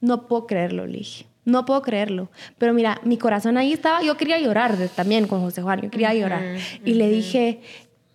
No 0.00 0.26
puedo 0.28 0.46
creerlo, 0.46 0.86
le 0.86 0.98
dije. 0.98 1.26
No 1.46 1.64
puedo 1.64 1.80
creerlo. 1.82 2.30
Pero 2.58 2.74
mira, 2.74 3.00
mi 3.04 3.16
corazón 3.16 3.56
ahí 3.56 3.72
estaba, 3.72 4.02
yo 4.02 4.16
quería 4.16 4.38
llorar 4.38 4.76
de- 4.76 4.88
también 4.88 5.26
con 5.26 5.40
José 5.40 5.62
Juan, 5.62 5.80
yo 5.80 5.90
quería 5.90 6.12
llorar. 6.14 6.56
Y 6.84 6.94
le 6.94 7.08
dije, 7.08 7.60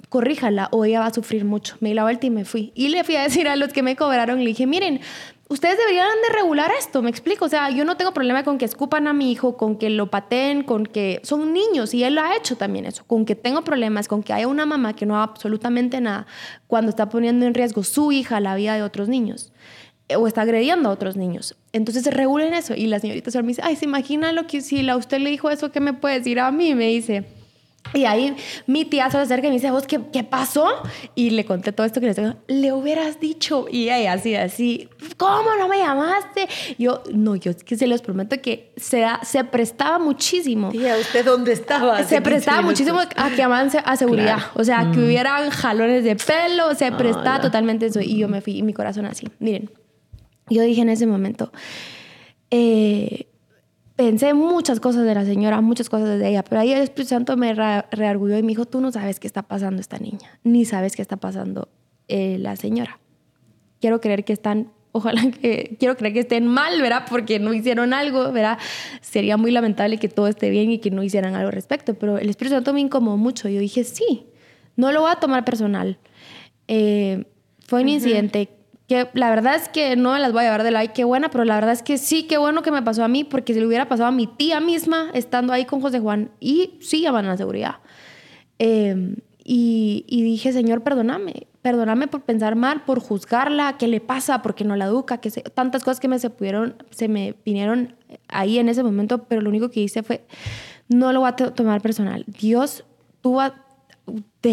corríjala 0.09 0.69
o 0.71 0.85
ella 0.85 0.99
va 0.99 1.07
a 1.07 1.13
sufrir 1.13 1.43
mucho. 1.45 1.75
Me 1.79 1.89
di 1.89 1.95
la 1.95 2.03
vuelta 2.03 2.25
y 2.27 2.29
me 2.29 2.45
fui. 2.45 2.71
Y 2.75 2.89
le 2.89 3.03
fui 3.03 3.15
a 3.15 3.23
decir 3.23 3.47
a 3.47 3.55
los 3.55 3.73
que 3.73 3.81
me 3.83 3.95
cobraron, 3.95 4.39
le 4.39 4.45
dije, 4.45 4.67
miren, 4.67 5.01
ustedes 5.47 5.77
deberían 5.77 6.09
de 6.27 6.35
regular 6.35 6.71
esto, 6.77 7.01
me 7.01 7.09
explico. 7.09 7.45
O 7.45 7.49
sea, 7.49 7.69
yo 7.69 7.85
no 7.85 7.97
tengo 7.97 8.13
problema 8.13 8.43
con 8.43 8.57
que 8.57 8.65
escupan 8.65 9.07
a 9.07 9.13
mi 9.13 9.31
hijo, 9.31 9.57
con 9.57 9.77
que 9.77 9.89
lo 9.89 10.09
pateen, 10.09 10.63
con 10.63 10.85
que 10.85 11.19
son 11.23 11.53
niños 11.53 11.93
y 11.93 12.03
él 12.03 12.15
lo 12.15 12.21
ha 12.21 12.35
hecho 12.35 12.57
también 12.57 12.85
eso. 12.85 13.03
Con 13.05 13.25
que 13.25 13.35
tengo 13.35 13.63
problemas, 13.63 14.07
con 14.07 14.23
que 14.23 14.33
haya 14.33 14.47
una 14.47 14.65
mamá 14.65 14.95
que 14.95 15.05
no 15.05 15.15
haga 15.15 15.31
absolutamente 15.31 16.01
nada 16.01 16.25
cuando 16.67 16.89
está 16.89 17.09
poniendo 17.09 17.45
en 17.45 17.53
riesgo 17.53 17.83
su 17.83 18.11
hija, 18.11 18.39
la 18.39 18.55
vida 18.55 18.75
de 18.75 18.83
otros 18.83 19.07
niños 19.07 19.51
eh, 20.07 20.15
o 20.15 20.27
está 20.27 20.41
agrediendo 20.41 20.89
a 20.89 20.91
otros 20.91 21.15
niños. 21.15 21.55
Entonces 21.73 22.05
regulen 22.13 22.53
eso. 22.53 22.73
Y 22.75 22.87
la 22.87 22.99
señorita 22.99 23.31
solo 23.31 23.43
me 23.43 23.49
dice, 23.49 23.61
ay, 23.63 23.75
¿se 23.75 23.85
imagina 23.85 24.31
lo 24.31 24.47
que 24.47 24.61
si 24.61 24.87
a 24.87 24.95
usted 24.95 25.19
le 25.19 25.29
dijo 25.29 25.49
eso, 25.49 25.71
qué 25.71 25.79
me 25.79 25.93
puede 25.93 26.19
decir 26.19 26.39
a 26.39 26.51
mí? 26.51 26.75
Me 26.75 26.87
dice. 26.87 27.25
Y 27.93 28.05
ahí 28.05 28.35
mi 28.67 28.83
tía 28.83 29.09
se 29.09 29.17
acerca 29.17 29.47
y 29.47 29.49
me 29.51 29.55
dice, 29.55 29.71
¿vos 29.71 29.87
qué, 29.87 29.99
qué 30.11 30.23
pasó? 30.23 30.67
Y 31.13 31.29
le 31.29 31.45
conté 31.45 31.71
todo 31.71 31.85
esto 31.85 32.01
que 32.01 32.07
les 32.07 32.15
digo, 32.17 32.33
le 32.47 32.73
hubieras 32.73 33.19
dicho. 33.19 33.67
Y 33.71 33.89
ella 33.89 34.13
así, 34.13 34.35
así, 34.35 34.89
¿cómo 35.17 35.49
no 35.57 35.67
me 35.69 35.77
llamaste? 35.77 36.47
Yo, 36.77 37.03
no, 37.13 37.35
yo 37.35 37.51
es 37.51 37.63
que 37.63 37.77
se 37.77 37.87
los 37.87 38.01
prometo 38.01 38.41
que 38.41 38.73
se, 38.75 38.99
da- 38.99 39.21
se 39.23 39.43
prestaba 39.45 39.97
muchísimo. 39.99 40.69
Tía, 40.71 40.97
¿usted 40.99 41.23
dónde 41.23 41.53
estaba? 41.53 41.97
Se 41.99 42.03
15 42.17 42.21
prestaba 42.21 42.61
muchísimo 42.63 42.99
a 42.99 43.29
que 43.29 43.43
avance 43.43 43.79
a 43.85 43.95
seguridad. 43.95 44.37
Claro. 44.37 44.51
O 44.55 44.63
sea, 44.63 44.91
que 44.91 44.99
hubieran 44.99 45.49
jalones 45.51 46.03
de 46.03 46.15
pelo, 46.17 46.73
se 46.75 46.91
prestaba 46.91 47.35
Hola. 47.35 47.41
totalmente 47.41 47.85
eso. 47.85 48.01
Y 48.01 48.17
yo 48.17 48.27
me 48.27 48.41
fui, 48.41 48.57
y 48.57 48.63
mi 48.63 48.73
corazón 48.73 49.05
así. 49.05 49.27
Miren, 49.39 49.69
yo 50.49 50.63
dije 50.63 50.81
en 50.81 50.89
ese 50.89 51.07
momento, 51.07 51.51
eh, 52.51 53.27
pensé 53.95 54.33
muchas 54.33 54.79
cosas 54.79 55.05
de 55.05 55.15
la 55.15 55.25
señora, 55.25 55.61
muchas 55.61 55.89
cosas 55.89 56.19
de 56.19 56.29
ella, 56.29 56.43
pero 56.43 56.61
ahí 56.61 56.71
el 56.71 56.81
Espíritu 56.81 57.09
Santo 57.09 57.37
me 57.37 57.53
re- 57.53 57.85
reargulló 57.91 58.37
y 58.37 58.43
me 58.43 58.49
dijo, 58.49 58.65
tú 58.65 58.81
no 58.81 58.91
sabes 58.91 59.19
qué 59.19 59.27
está 59.27 59.43
pasando 59.43 59.79
esta 59.81 59.97
niña, 59.97 60.39
ni 60.43 60.65
sabes 60.65 60.95
qué 60.95 61.01
está 61.01 61.17
pasando 61.17 61.69
eh, 62.07 62.37
la 62.39 62.55
señora. 62.55 62.99
Quiero 63.79 64.01
creer 64.01 64.23
que 64.25 64.33
están, 64.33 64.71
ojalá 64.91 65.31
que, 65.31 65.75
quiero 65.79 65.95
creer 65.95 66.13
que 66.13 66.19
estén 66.21 66.47
mal, 66.47 66.81
¿verdad? 66.81 67.05
Porque 67.09 67.39
no 67.39 67.53
hicieron 67.53 67.93
algo, 67.93 68.31
¿verdad? 68.31 68.57
Sería 69.01 69.37
muy 69.37 69.51
lamentable 69.51 69.97
que 69.97 70.09
todo 70.09 70.27
esté 70.27 70.49
bien 70.49 70.71
y 70.71 70.79
que 70.79 70.91
no 70.91 71.03
hicieran 71.03 71.35
algo 71.35 71.47
al 71.47 71.53
respecto, 71.53 71.93
pero 71.93 72.17
el 72.17 72.29
Espíritu 72.29 72.55
Santo 72.55 72.73
me 72.73 72.81
incomodó 72.81 73.17
mucho. 73.17 73.47
Yo 73.49 73.59
dije, 73.59 73.83
sí, 73.83 74.27
no 74.75 74.91
lo 74.91 75.01
voy 75.01 75.11
a 75.11 75.15
tomar 75.15 75.45
personal. 75.45 75.99
Eh, 76.67 77.25
fue 77.67 77.81
un 77.81 77.89
incidente 77.89 78.49
que 78.87 79.09
la 79.13 79.29
verdad 79.29 79.55
es 79.55 79.67
que 79.69 79.95
no 79.95 80.13
me 80.13 80.19
las 80.19 80.31
voy 80.31 80.41
a 80.41 80.43
llevar 80.45 80.63
de 80.63 80.75
ay, 80.77 80.89
qué 80.89 81.03
buena, 81.03 81.29
pero 81.29 81.43
la 81.43 81.55
verdad 81.55 81.71
es 81.73 81.81
que 81.81 81.97
sí, 81.97 82.23
qué 82.23 82.37
bueno 82.37 82.61
que 82.61 82.71
me 82.71 82.81
pasó 82.81 83.03
a 83.03 83.07
mí, 83.07 83.23
porque 83.23 83.53
si 83.53 83.59
le 83.59 83.65
hubiera 83.65 83.87
pasado 83.87 84.09
a 84.09 84.11
mi 84.11 84.27
tía 84.27 84.59
misma 84.59 85.09
estando 85.13 85.53
ahí 85.53 85.65
con 85.65 85.81
José 85.81 85.99
Juan 85.99 86.29
y 86.39 86.75
sí 86.81 87.01
llaman 87.01 87.25
a 87.25 87.29
la 87.29 87.37
seguridad. 87.37 87.77
Eh, 88.59 89.15
y, 89.47 90.03
dije, 90.23 90.51
Señor, 90.53 90.81
perdóname, 90.81 91.45
perdóname 91.61 92.07
por 92.07 92.23
pensar 92.23 92.55
mal, 92.55 92.83
por 92.83 92.99
juzgarla, 92.99 93.77
qué 93.77 93.87
le 93.87 94.01
pasa, 94.01 94.41
porque 94.41 94.63
no 94.63 94.75
la 94.75 94.85
educa, 94.85 95.19
que 95.19 95.29
se- 95.29 95.41
tantas 95.43 95.83
cosas 95.83 95.99
que 95.99 96.07
me 96.07 96.17
se 96.17 96.31
pudieron, 96.31 96.75
se 96.89 97.07
me 97.07 97.35
vinieron 97.45 97.95
ahí 98.27 98.57
en 98.57 98.69
ese 98.69 98.81
momento, 98.81 99.23
pero 99.25 99.41
lo 99.41 99.49
único 99.49 99.69
que 99.69 99.81
hice 99.81 100.01
fue, 100.01 100.25
no 100.89 101.13
lo 101.13 101.19
voy 101.19 101.29
a 101.29 101.35
to- 101.35 101.53
tomar 101.53 101.79
personal. 101.81 102.23
Dios, 102.27 102.85
tú 103.21 103.39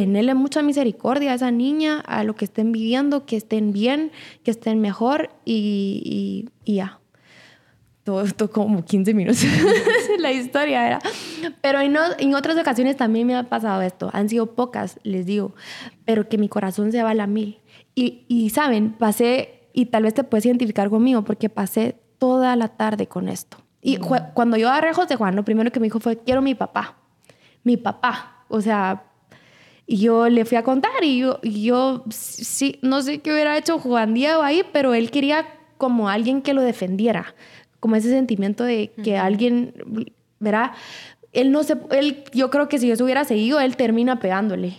tenerle 0.00 0.32
mucha 0.34 0.62
misericordia 0.62 1.32
a 1.32 1.34
esa 1.34 1.50
niña, 1.50 2.00
a 2.00 2.24
lo 2.24 2.34
que 2.34 2.46
estén 2.46 2.72
viviendo, 2.72 3.26
que 3.26 3.36
estén 3.36 3.74
bien, 3.74 4.10
que 4.42 4.50
estén 4.50 4.80
mejor 4.80 5.28
y, 5.44 6.48
y- 6.64 6.72
y 6.72 6.76
ya. 6.76 6.98
Todo 8.02 8.22
esto 8.22 8.50
como 8.50 8.86
15 8.86 9.12
minutos. 9.12 9.44
la 10.18 10.32
historia, 10.32 10.82
¿verdad? 10.82 11.02
Pero 11.60 11.80
en, 11.80 11.94
en 12.18 12.34
otras 12.34 12.56
ocasiones 12.56 12.96
también 12.96 13.26
me 13.26 13.36
ha 13.36 13.50
pasado 13.50 13.82
esto. 13.82 14.08
Han 14.14 14.30
sido 14.30 14.54
pocas, 14.54 14.98
les 15.02 15.26
digo, 15.26 15.54
pero 16.06 16.26
que 16.26 16.38
mi 16.38 16.48
corazón 16.48 16.90
se 16.90 17.02
va 17.02 17.10
a 17.10 17.14
la 17.14 17.26
mil. 17.26 17.58
Y, 17.94 18.24
y 18.28 18.48
saben, 18.48 18.92
pasé, 18.94 19.68
y 19.74 19.86
tal 19.86 20.04
vez 20.04 20.14
te 20.14 20.24
puedes 20.24 20.46
identificar 20.46 20.88
conmigo, 20.88 21.22
porque 21.22 21.50
pasé 21.50 21.96
toda 22.16 22.56
la 22.56 22.68
tarde 22.68 23.08
con 23.08 23.28
esto. 23.28 23.58
Y 23.82 23.98
mm. 23.98 24.32
cuando 24.32 24.56
yo 24.56 24.70
agarré 24.70 24.88
a 24.88 24.94
José 24.94 25.16
Juan, 25.16 25.36
lo 25.36 25.44
primero 25.44 25.70
que 25.70 25.80
me 25.80 25.86
dijo 25.88 26.00
fue, 26.00 26.16
quiero 26.16 26.40
mi 26.40 26.54
papá. 26.54 26.96
Mi 27.62 27.76
papá. 27.76 28.46
O 28.48 28.62
sea, 28.62 29.11
y 29.92 29.98
yo 29.98 30.30
le 30.30 30.46
fui 30.46 30.56
a 30.56 30.62
contar 30.62 31.04
y 31.04 31.18
yo, 31.18 31.38
yo 31.42 32.02
sí, 32.08 32.78
no 32.80 33.02
sé 33.02 33.18
qué 33.18 33.30
hubiera 33.30 33.58
hecho 33.58 33.78
Juan 33.78 34.14
Diego 34.14 34.40
ahí, 34.40 34.62
pero 34.72 34.94
él 34.94 35.10
quería 35.10 35.46
como 35.76 36.08
alguien 36.08 36.40
que 36.40 36.54
lo 36.54 36.62
defendiera, 36.62 37.34
como 37.78 37.96
ese 37.96 38.08
sentimiento 38.08 38.64
de 38.64 38.90
que 39.04 39.18
alguien, 39.18 39.74
verá, 40.40 40.72
él 41.34 41.52
no 41.52 41.62
se, 41.62 41.76
él, 41.90 42.24
yo 42.32 42.48
creo 42.48 42.70
que 42.70 42.78
si 42.78 42.88
yo 42.88 42.96
se 42.96 43.04
hubiera 43.04 43.26
seguido, 43.26 43.60
él 43.60 43.76
termina 43.76 44.18
pegándole. 44.18 44.78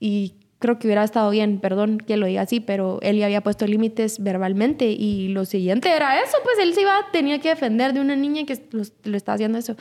Y 0.00 0.32
creo 0.60 0.78
que 0.78 0.86
hubiera 0.86 1.04
estado 1.04 1.28
bien, 1.28 1.60
perdón 1.60 1.98
que 1.98 2.16
lo 2.16 2.24
diga 2.24 2.40
así, 2.40 2.60
pero 2.60 3.00
él 3.02 3.18
ya 3.18 3.26
había 3.26 3.42
puesto 3.42 3.66
límites 3.66 4.18
verbalmente 4.18 4.86
y 4.86 5.28
lo 5.28 5.44
siguiente 5.44 5.90
era 5.90 6.22
eso, 6.22 6.38
pues 6.42 6.56
él 6.58 6.72
se 6.72 6.80
iba, 6.80 6.94
tenía 7.12 7.38
que 7.38 7.50
defender 7.50 7.92
de 7.92 8.00
una 8.00 8.16
niña 8.16 8.46
que 8.46 8.58
lo, 8.70 8.82
lo 9.04 9.16
estaba 9.18 9.34
haciendo 9.34 9.58
eso. 9.58 9.76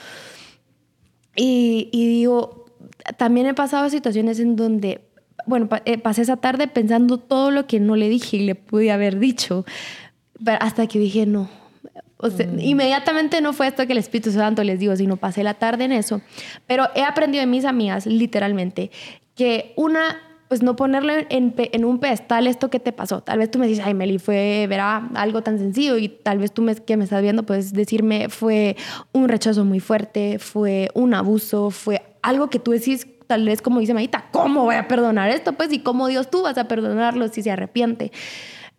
Y, 1.37 1.87
y 1.93 2.05
digo, 2.09 2.66
también 3.15 3.47
he 3.47 3.53
pasado 3.53 3.89
situaciones 3.89 4.39
en 4.39 4.55
donde, 4.55 5.01
bueno, 5.45 5.69
eh, 5.85 5.97
pasé 5.97 6.23
esa 6.23 6.37
tarde 6.37 6.67
pensando 6.67 7.17
todo 7.17 7.51
lo 7.51 7.67
que 7.67 7.79
no 7.79 7.95
le 7.95 8.09
dije 8.09 8.37
y 8.37 8.45
le 8.45 8.55
pude 8.55 8.91
haber 8.91 9.19
dicho, 9.19 9.65
hasta 10.59 10.87
que 10.87 10.99
dije, 10.99 11.25
no. 11.25 11.49
Mm. 12.19 12.59
Inmediatamente 12.59 13.41
no 13.41 13.53
fue 13.53 13.67
esto 13.67 13.85
que 13.85 13.93
el 13.93 13.99
Espíritu 13.99 14.31
Santo 14.31 14.63
les 14.63 14.79
digo, 14.79 14.95
sino 14.95 15.17
pasé 15.17 15.43
la 15.43 15.53
tarde 15.53 15.85
en 15.85 15.91
eso. 15.91 16.21
Pero 16.65 16.87
he 16.95 17.03
aprendido 17.03 17.41
de 17.41 17.47
mis 17.47 17.65
amigas, 17.65 18.05
literalmente, 18.05 18.91
que 19.35 19.73
una 19.75 20.17
pues 20.47 20.63
no 20.63 20.75
ponerle 20.75 21.27
en, 21.29 21.53
en, 21.57 21.85
un 21.85 21.99
pedestal 21.99 22.47
esto 22.47 22.69
que 22.69 22.79
te 22.79 22.93
pasó. 22.93 23.21
Tal 23.21 23.39
vez 23.39 23.51
tú 23.51 23.59
me 23.59 23.67
dices, 23.67 23.83
ay, 23.85 23.93
Meli, 23.93 24.17
fue, 24.17 24.65
verá, 24.69 25.09
algo 25.15 25.41
tan 25.43 25.59
sencillo 25.59 25.97
y 25.97 26.07
tal 26.07 26.37
vez 26.37 26.53
tú 26.53 26.61
me, 26.61 26.73
que 26.75 26.95
me 26.95 27.03
estás 27.03 27.21
viendo, 27.21 27.43
puedes 27.43 27.73
decirme, 27.73 28.29
fue 28.29 28.77
un 29.11 29.27
rechazo 29.27 29.65
muy 29.65 29.79
fuerte, 29.79 30.39
fue 30.39 30.89
un 30.93 31.13
abuso, 31.13 31.69
fue 31.69 32.01
algo 32.27 32.49
que 32.49 32.59
tú 32.59 32.71
decís, 32.71 33.07
tal 33.27 33.45
vez 33.45 33.61
como 33.61 33.79
dice 33.79 33.93
Maita, 33.93 34.25
¿cómo 34.31 34.63
voy 34.63 34.75
a 34.75 34.87
perdonar 34.87 35.29
esto? 35.29 35.53
Pues 35.53 35.71
y 35.71 35.79
cómo 35.79 36.07
Dios 36.07 36.29
tú 36.29 36.43
vas 36.43 36.57
a 36.57 36.67
perdonarlo 36.67 37.27
si 37.27 37.41
se 37.41 37.51
arrepiente. 37.51 38.11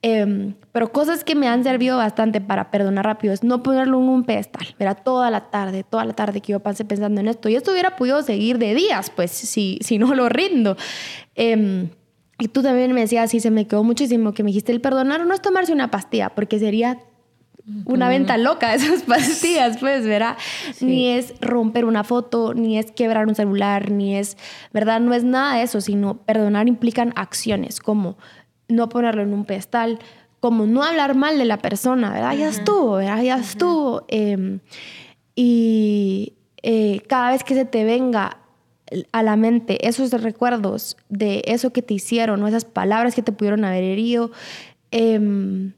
Em, 0.00 0.54
pero 0.70 0.92
cosas 0.92 1.24
que 1.24 1.34
me 1.34 1.48
han 1.48 1.64
servido 1.64 1.96
bastante 1.96 2.40
para 2.40 2.70
perdonar 2.70 3.04
rápido 3.04 3.34
es 3.34 3.42
no 3.42 3.64
ponerlo 3.64 3.98
en 3.98 4.08
un 4.08 4.24
pedestal. 4.24 4.76
Verá, 4.78 4.94
toda 4.94 5.30
la 5.30 5.50
tarde, 5.50 5.82
toda 5.82 6.04
la 6.04 6.12
tarde 6.12 6.40
que 6.40 6.52
yo 6.52 6.61
pasé 6.61 6.84
pensando 6.84 7.20
en 7.20 7.26
esto. 7.26 7.48
Y 7.48 7.56
esto 7.56 7.72
hubiera 7.72 7.96
podido 7.96 8.22
seguir 8.22 8.58
de 8.58 8.74
días, 8.74 9.11
pues, 9.11 9.32
si, 9.32 9.78
si 9.82 9.98
no 9.98 10.14
lo 10.14 10.28
rindo. 10.28 10.76
Em, 11.34 11.88
y 12.38 12.48
tú 12.48 12.62
también 12.62 12.92
me 12.92 13.00
decías, 13.00 13.30
sí, 13.30 13.40
se 13.40 13.50
me 13.50 13.66
quedó 13.66 13.82
muchísimo 13.82 14.32
que 14.32 14.44
me 14.44 14.50
dijiste, 14.50 14.70
el 14.70 14.80
perdonar 14.80 15.26
no 15.26 15.34
es 15.34 15.42
tomarse 15.42 15.72
una 15.72 15.90
pastilla, 15.90 16.28
porque 16.28 16.61
sería 16.61 16.98
una 17.85 18.09
venta 18.09 18.37
loca 18.38 18.74
esas 18.74 19.02
pastillas, 19.02 19.78
pues, 19.78 20.07
¿verdad? 20.07 20.37
Ni 20.81 21.09
es 21.09 21.35
romper 21.40 21.85
una 21.85 22.04
foto, 22.04 22.54
ni 22.54 22.78
es 22.78 22.90
quebrar 22.92 23.26
un 23.26 23.35
celular, 23.35 23.90
ni 23.90 24.16
es, 24.16 24.37
¿verdad? 24.72 25.00
No 25.00 25.14
es 25.14 25.24
nada 25.24 25.57
de 25.57 25.62
eso, 25.62 25.81
sino 25.81 26.18
perdonar 26.18 26.68
implican 26.68 27.12
acciones 27.16 27.81
como 27.81 28.16
no 28.68 28.88
ponerlo 28.88 29.22
en 29.22 29.33
un 29.33 29.44
pedestal, 29.44 29.98
como 30.40 30.66
no 30.66 30.83
hablar 30.83 31.14
mal 31.14 31.38
de 31.38 31.44
la 31.44 31.59
persona, 31.59 32.11
¿verdad? 32.11 32.35
Ya 32.35 32.48
estuvo, 32.48 32.96
¿verdad? 32.96 33.22
Ya 33.22 33.38
estuvo. 33.38 34.04
Em, 34.09 34.61
y 35.35 36.35
eh, 36.62 37.02
cada 37.09 37.31
vez 37.31 37.44
que 37.44 37.54
se 37.54 37.64
te 37.64 37.85
venga 37.85 38.38
a 39.12 39.22
la 39.22 39.37
mente 39.37 39.87
esos 39.87 40.11
recuerdos 40.22 40.96
de 41.11 41.42
eso 41.46 41.72
que 41.72 41.83
te 41.83 41.92
hicieron 41.94 42.42
o 42.42 42.48
esas 42.48 42.64
palabras 42.64 43.14
que 43.14 43.22
te 43.22 43.33
pudieron 43.33 43.64
haber 43.64 43.85
herido, 43.85 44.31
eh, 44.90 45.70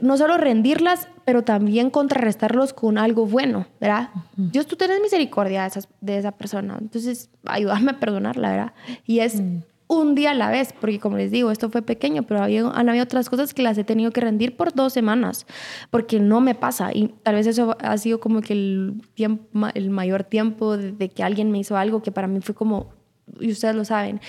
no 0.00 0.16
solo 0.16 0.36
rendirlas, 0.36 1.08
pero 1.24 1.42
también 1.42 1.90
contrarrestarlos 1.90 2.72
con 2.72 2.98
algo 2.98 3.26
bueno, 3.26 3.66
¿verdad? 3.80 4.10
Dios, 4.36 4.66
tú 4.66 4.76
tienes 4.76 5.00
misericordia 5.00 5.62
de, 5.62 5.68
esas, 5.68 5.88
de 6.00 6.18
esa 6.18 6.32
persona, 6.32 6.76
entonces 6.80 7.30
ayúdame 7.46 7.92
a 7.92 8.00
perdonarla, 8.00 8.50
¿verdad? 8.50 8.72
Y 9.06 9.20
es 9.20 9.40
mm. 9.40 9.62
un 9.88 10.14
día 10.14 10.32
a 10.32 10.34
la 10.34 10.50
vez, 10.50 10.74
porque 10.80 10.98
como 10.98 11.16
les 11.18 11.30
digo, 11.30 11.50
esto 11.50 11.70
fue 11.70 11.82
pequeño, 11.82 12.24
pero 12.24 12.42
había, 12.42 12.68
han 12.68 12.88
habido 12.88 13.04
otras 13.04 13.30
cosas 13.30 13.54
que 13.54 13.62
las 13.62 13.78
he 13.78 13.84
tenido 13.84 14.10
que 14.10 14.20
rendir 14.20 14.56
por 14.56 14.74
dos 14.74 14.92
semanas, 14.92 15.46
porque 15.90 16.18
no 16.18 16.40
me 16.40 16.54
pasa. 16.54 16.90
Y 16.92 17.08
tal 17.22 17.36
vez 17.36 17.46
eso 17.46 17.76
ha 17.80 17.96
sido 17.98 18.18
como 18.18 18.40
que 18.40 18.54
el, 18.54 19.02
tiempo, 19.14 19.68
el 19.74 19.90
mayor 19.90 20.24
tiempo 20.24 20.76
de, 20.76 21.08
que 21.08 21.22
alguien 21.22 21.50
me 21.52 21.58
hizo 21.58 21.76
algo 21.76 22.02
que 22.02 22.10
para 22.10 22.26
mí 22.26 22.40
fue 22.40 22.54
como, 22.54 22.90
y 23.38 23.52
ustedes 23.52 23.76
lo 23.76 23.84
saben, 23.84 24.20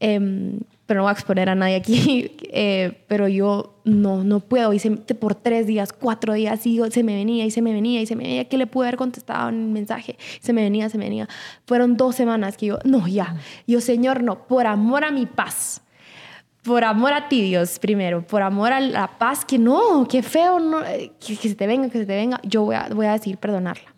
eh, 0.00 0.58
pero 0.86 0.98
no 0.98 1.04
voy 1.04 1.10
a 1.10 1.12
exponer 1.12 1.48
a 1.48 1.54
nadie 1.54 1.76
aquí, 1.76 2.32
eh, 2.52 3.04
pero 3.08 3.28
yo 3.28 3.80
no, 3.84 4.24
no 4.24 4.40
puedo. 4.40 4.72
Hice 4.72 4.90
por 4.90 5.34
tres 5.34 5.66
días, 5.66 5.92
cuatro 5.92 6.34
días, 6.34 6.66
y 6.66 6.80
se 6.90 7.02
me 7.02 7.14
venía 7.14 7.44
y 7.44 7.50
se 7.50 7.62
me 7.62 7.72
venía 7.72 8.00
y 8.00 8.06
se 8.06 8.16
me 8.16 8.24
venía, 8.24 8.48
que 8.48 8.58
le 8.58 8.66
pude 8.66 8.88
haber 8.88 8.98
contestado 8.98 9.48
en 9.48 9.62
el 9.62 9.70
mensaje, 9.70 10.16
se 10.40 10.52
me 10.52 10.62
venía, 10.62 10.88
se 10.88 10.98
me 10.98 11.04
venía. 11.04 11.28
Fueron 11.66 11.96
dos 11.96 12.16
semanas 12.16 12.56
que 12.56 12.66
yo, 12.66 12.78
no, 12.84 13.06
ya, 13.06 13.36
yo, 13.66 13.80
Señor, 13.80 14.22
no, 14.22 14.46
por 14.46 14.66
amor 14.66 15.04
a 15.04 15.10
mi 15.10 15.26
paz, 15.26 15.82
por 16.62 16.84
amor 16.84 17.12
a 17.12 17.28
ti, 17.28 17.42
Dios, 17.42 17.78
primero, 17.78 18.26
por 18.26 18.42
amor 18.42 18.72
a 18.72 18.80
la 18.80 19.18
paz, 19.18 19.44
que 19.44 19.58
no, 19.58 20.06
que 20.08 20.22
feo, 20.22 20.60
no, 20.60 20.84
eh, 20.84 21.12
que, 21.18 21.36
se 21.36 21.54
te 21.54 21.66
venga, 21.66 21.88
que 21.88 21.98
se 21.98 22.06
te 22.06 22.14
venga, 22.14 22.40
yo 22.44 22.62
voy 22.62 22.76
a, 22.76 22.88
voy 22.88 23.06
a 23.06 23.12
decidir 23.12 23.38
perdonarla. 23.38 23.92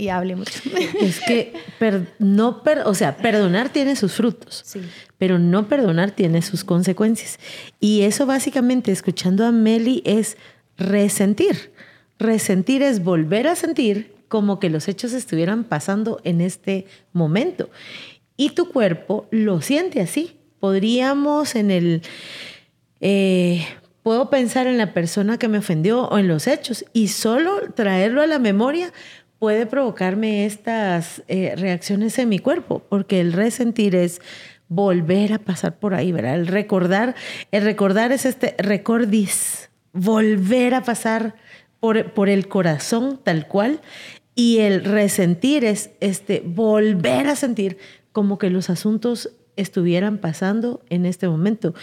Y 0.00 0.08
hable 0.08 0.36
mucho. 0.36 0.60
Es 1.00 1.20
que 1.20 1.52
no, 2.18 2.62
o 2.84 2.94
sea, 2.94 3.16
perdonar 3.16 3.68
tiene 3.68 3.96
sus 3.96 4.12
frutos, 4.12 4.62
sí 4.64 4.80
pero 5.20 5.38
no 5.38 5.68
perdonar 5.68 6.12
tiene 6.12 6.40
sus 6.40 6.64
consecuencias. 6.64 7.38
Y 7.78 8.00
eso 8.02 8.24
básicamente, 8.24 8.90
escuchando 8.90 9.44
a 9.44 9.52
Meli, 9.52 10.02
es 10.06 10.38
resentir. 10.78 11.72
Resentir 12.18 12.82
es 12.82 13.04
volver 13.04 13.46
a 13.46 13.54
sentir 13.54 14.14
como 14.28 14.58
que 14.58 14.70
los 14.70 14.88
hechos 14.88 15.12
estuvieran 15.12 15.64
pasando 15.64 16.22
en 16.24 16.40
este 16.40 16.86
momento. 17.12 17.68
Y 18.38 18.52
tu 18.52 18.70
cuerpo 18.70 19.26
lo 19.30 19.60
siente 19.60 20.00
así. 20.00 20.38
Podríamos 20.58 21.54
en 21.54 21.70
el... 21.70 22.00
Eh, 23.02 23.66
puedo 24.02 24.30
pensar 24.30 24.66
en 24.66 24.78
la 24.78 24.94
persona 24.94 25.38
que 25.38 25.48
me 25.48 25.58
ofendió 25.58 26.04
o 26.08 26.16
en 26.16 26.28
los 26.28 26.46
hechos 26.46 26.86
y 26.94 27.08
solo 27.08 27.60
traerlo 27.74 28.22
a 28.22 28.26
la 28.26 28.38
memoria 28.38 28.90
puede 29.40 29.64
provocarme 29.66 30.44
estas 30.44 31.22
eh, 31.26 31.54
reacciones 31.56 32.16
en 32.18 32.28
mi 32.28 32.38
cuerpo, 32.38 32.82
porque 32.88 33.20
el 33.20 33.32
resentir 33.32 33.96
es 33.96 34.20
volver 34.68 35.32
a 35.32 35.38
pasar 35.38 35.78
por 35.78 35.94
ahí, 35.94 36.12
¿verdad? 36.12 36.34
El 36.36 36.46
recordar, 36.46 37.16
el 37.50 37.64
recordar 37.64 38.12
es 38.12 38.26
este 38.26 38.54
recordis, 38.58 39.70
volver 39.92 40.74
a 40.74 40.82
pasar 40.82 41.34
por, 41.80 42.12
por 42.12 42.28
el 42.28 42.48
corazón 42.48 43.18
tal 43.24 43.48
cual 43.48 43.80
y 44.34 44.58
el 44.58 44.84
resentir 44.84 45.64
es 45.64 45.90
este 46.00 46.42
volver 46.44 47.26
a 47.26 47.34
sentir 47.34 47.78
como 48.12 48.38
que 48.38 48.50
los 48.50 48.68
asuntos 48.68 49.30
estuvieran 49.56 50.18
pasando 50.18 50.82
en 50.90 51.06
este 51.06 51.28
momento 51.28 51.74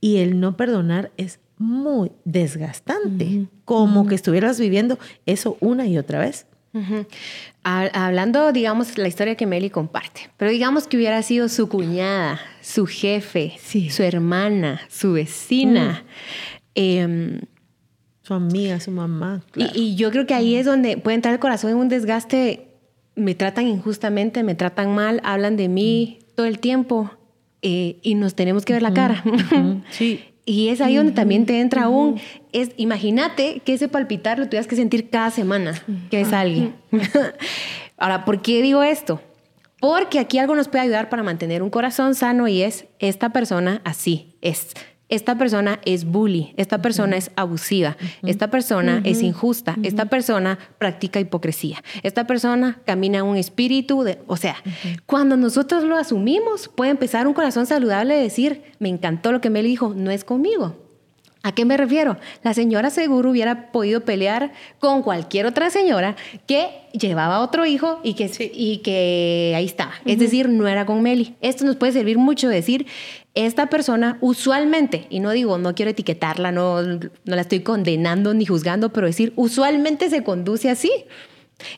y 0.00 0.16
el 0.16 0.40
no 0.40 0.56
perdonar 0.56 1.12
es 1.18 1.40
muy 1.58 2.10
desgastante, 2.24 3.46
como 3.64 4.06
que 4.06 4.16
estuvieras 4.16 4.58
viviendo 4.58 4.98
eso 5.26 5.58
una 5.60 5.86
y 5.86 5.96
otra 5.98 6.18
vez. 6.18 6.46
Hablando, 7.62 8.52
digamos, 8.52 8.96
la 8.98 9.08
historia 9.08 9.34
que 9.34 9.46
Meli 9.46 9.70
comparte, 9.70 10.30
pero 10.36 10.50
digamos 10.50 10.86
que 10.86 10.96
hubiera 10.96 11.22
sido 11.22 11.48
su 11.48 11.68
cuñada, 11.68 12.40
su 12.60 12.86
jefe, 12.86 13.58
su 13.90 14.02
hermana, 14.02 14.80
su 14.88 15.12
vecina. 15.12 16.04
Mm. 16.04 16.52
Em, 16.74 17.40
su 18.22 18.34
amiga, 18.34 18.80
su 18.80 18.90
mamá. 18.90 19.42
Y, 19.74 19.96
yo 19.96 20.10
creo 20.10 20.26
que 20.26 20.34
ahí 20.34 20.54
es 20.54 20.64
donde 20.64 20.96
puede 20.96 21.16
entrar 21.16 21.34
el 21.34 21.40
corazón 21.40 21.70
en 21.70 21.76
un 21.76 21.88
desgaste. 21.88 22.68
Me 23.14 23.34
tratan 23.34 23.66
injustamente, 23.66 24.42
me 24.42 24.54
tratan 24.54 24.94
mal, 24.94 25.20
hablan 25.24 25.56
de 25.56 25.68
mí 25.68 26.18
mm. 26.20 26.34
todo 26.36 26.46
el 26.46 26.58
tiempo 26.60 27.10
eh, 27.60 27.98
y 28.02 28.14
nos 28.14 28.34
tenemos 28.34 28.64
que 28.64 28.72
ver 28.72 28.82
la 28.82 28.94
cara. 28.94 29.22
Sí. 29.90 30.24
Y 30.44 30.68
es 30.68 30.80
ahí 30.80 30.96
donde 30.96 31.12
también 31.12 31.46
te 31.46 31.60
entra 31.60 31.88
un, 31.88 32.20
es, 32.52 32.70
imagínate 32.76 33.60
que 33.64 33.74
ese 33.74 33.88
palpitar 33.88 34.38
lo 34.38 34.46
tuvieras 34.46 34.66
que 34.66 34.74
sentir 34.74 35.08
cada 35.08 35.30
semana 35.30 35.82
que 36.10 36.20
es 36.20 36.32
alguien. 36.32 36.74
Ahora, 37.96 38.24
¿por 38.24 38.42
qué 38.42 38.60
digo 38.60 38.82
esto? 38.82 39.20
Porque 39.78 40.18
aquí 40.18 40.38
algo 40.38 40.56
nos 40.56 40.68
puede 40.68 40.84
ayudar 40.84 41.08
para 41.08 41.22
mantener 41.22 41.62
un 41.62 41.70
corazón 41.70 42.14
sano 42.14 42.48
y 42.48 42.62
es 42.62 42.86
esta 42.98 43.30
persona 43.30 43.80
así, 43.84 44.36
es 44.40 44.68
esta 45.12 45.36
persona 45.36 45.78
es 45.84 46.06
bully, 46.06 46.54
esta 46.56 46.80
persona 46.80 47.18
es 47.18 47.30
abusiva, 47.36 47.98
esta 48.22 48.48
persona 48.48 49.02
es 49.04 49.22
injusta, 49.22 49.76
esta 49.82 50.06
persona 50.06 50.58
practica 50.78 51.20
hipocresía, 51.20 51.84
esta 52.02 52.26
persona 52.26 52.80
camina 52.86 53.22
un 53.22 53.36
espíritu 53.36 54.04
de, 54.04 54.20
o 54.26 54.38
sea, 54.38 54.56
cuando 55.04 55.36
nosotros 55.36 55.84
lo 55.84 55.98
asumimos, 55.98 56.68
puede 56.68 56.92
empezar 56.92 57.26
un 57.26 57.34
corazón 57.34 57.66
saludable 57.66 58.14
de 58.14 58.22
decir, 58.22 58.62
me 58.78 58.88
encantó 58.88 59.32
lo 59.32 59.42
que 59.42 59.50
me 59.50 59.62
dijo, 59.62 59.92
no 59.94 60.10
es 60.10 60.24
conmigo. 60.24 60.76
¿A 61.44 61.52
qué 61.52 61.64
me 61.64 61.76
refiero? 61.76 62.18
La 62.44 62.54
señora 62.54 62.90
seguro 62.90 63.30
hubiera 63.30 63.72
podido 63.72 64.02
pelear 64.02 64.52
con 64.78 65.02
cualquier 65.02 65.46
otra 65.46 65.70
señora 65.70 66.14
que 66.46 66.68
llevaba 66.92 67.40
otro 67.40 67.66
hijo 67.66 68.00
y 68.04 68.14
que, 68.14 68.30
y 68.54 68.78
que 68.78 69.52
ahí 69.56 69.64
estaba. 69.64 69.92
Es 70.04 70.20
decir, 70.20 70.48
no 70.48 70.68
era 70.68 70.86
con 70.86 71.02
Meli. 71.02 71.34
Esto 71.40 71.64
nos 71.64 71.76
puede 71.76 71.92
servir 71.92 72.16
mucho 72.16 72.48
decir, 72.48 72.86
esta 73.34 73.66
persona 73.66 74.18
usualmente, 74.20 75.06
y 75.10 75.18
no 75.18 75.30
digo, 75.32 75.58
no 75.58 75.74
quiero 75.74 75.90
etiquetarla, 75.90 76.52
no, 76.52 76.82
no 76.82 77.00
la 77.24 77.40
estoy 77.40 77.60
condenando 77.60 78.34
ni 78.34 78.46
juzgando, 78.46 78.92
pero 78.92 79.08
decir, 79.08 79.32
usualmente 79.34 80.10
se 80.10 80.22
conduce 80.22 80.70
así. 80.70 80.90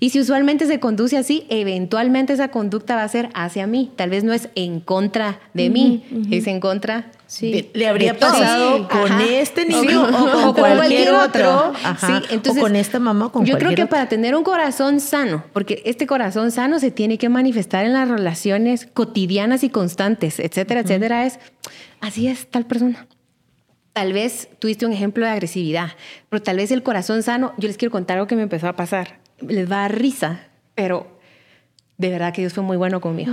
Y 0.01 0.11
si 0.11 0.21
usualmente 0.21 0.67
se 0.67 0.81
conduce 0.81 1.17
así, 1.17 1.47
eventualmente 1.49 2.33
esa 2.33 2.49
conducta 2.49 2.97
va 2.97 3.05
a 3.05 3.09
ser 3.09 3.29
hacia 3.35 3.67
mí. 3.67 3.93
Tal 3.97 4.11
vez 4.11 4.25
no 4.25 4.33
es 4.33 4.49
en 4.55 4.81
contra 4.81 5.41
de 5.53 5.71
mí, 5.71 6.05
es 6.31 6.47
en 6.47 6.61
contra 6.61 7.11
Sí. 7.27 7.71
le 7.73 7.89
habría 7.89 8.19
pasado 8.19 8.87
con 8.89 9.21
este 9.21 9.67
niño 9.67 10.05
o, 10.05 10.53
con 10.53 10.55
cualquier, 10.55 11.13
otro. 11.13 11.73
entonces, 12.31 12.63
o 12.63 12.65
con 12.65 12.77
esta 12.77 12.99
mamá. 12.99 13.31
Con 13.31 13.45
yo 13.45 13.59
creo 13.59 13.75
que 13.75 13.87
para 13.87 14.09
tener 14.09 14.35
un 14.35 14.45
corazón 14.45 15.01
sano, 15.01 15.45
porque 15.53 15.83
este 15.85 16.07
corazón 16.07 16.51
sano 16.51 16.79
se 16.79 16.91
tiene 16.91 17.19
que 17.19 17.29
manifestar 17.29 17.87
en 17.87 17.95
las 17.95 18.09
relaciones 18.09 18.87
cotidianas 18.93 19.65
y 19.65 19.71
constantes, 19.71 20.39
etcétera, 20.39 20.81
etcétera, 20.81 21.27
es 21.27 21.39
así 22.01 22.29
es 22.29 22.47
tal 22.51 22.67
persona. 22.67 23.07
Tal 23.93 24.13
vez 24.13 24.49
tuviste 24.59 24.87
un 24.87 24.93
ejemplo 24.93 25.25
de 25.25 25.31
agresividad, 25.31 25.93
pero 26.29 26.43
tal 26.43 26.57
vez 26.57 26.73
el 26.73 26.83
corazón 26.83 27.23
sano, 27.23 27.55
yo 27.59 27.69
les 27.69 27.77
quiero 27.77 27.93
contar 27.93 28.19
algo 28.19 28.27
que 28.27 28.37
me 28.37 28.43
empezó 28.43 28.69
a 28.69 28.77
pasar. 28.77 29.21
Les 29.41 29.71
va 29.71 29.77
a 29.77 29.81
dar 29.83 29.99
risa, 29.99 30.49
pero 30.75 31.19
de 31.97 32.11
verdad 32.11 32.33
que 32.33 32.43
Dios 32.43 32.53
fue 32.53 32.65
muy 32.65 32.77
bueno 32.77 33.01
conmigo. 33.01 33.33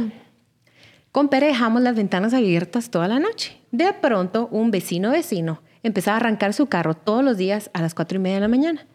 Con 1.11 1.29
Pere 1.29 1.47
dejamos 1.47 1.81
las 1.81 1.95
ventanas 1.95 2.33
abiertas 2.33 2.89
toda 2.89 3.07
la 3.07 3.19
noche. 3.19 3.60
De 3.71 3.93
pronto, 3.93 4.47
un 4.51 4.69
vecino 4.71 5.11
vecino 5.11 5.61
empezaba 5.83 6.17
a 6.17 6.19
arrancar 6.19 6.53
su 6.53 6.67
carro 6.67 6.93
todos 6.93 7.23
los 7.23 7.37
días 7.37 7.69
a 7.73 7.81
las 7.81 7.93
cuatro 7.93 8.17
y 8.17 8.19
media 8.19 8.35
de 8.35 8.41
la 8.41 8.47
mañana. 8.47 8.85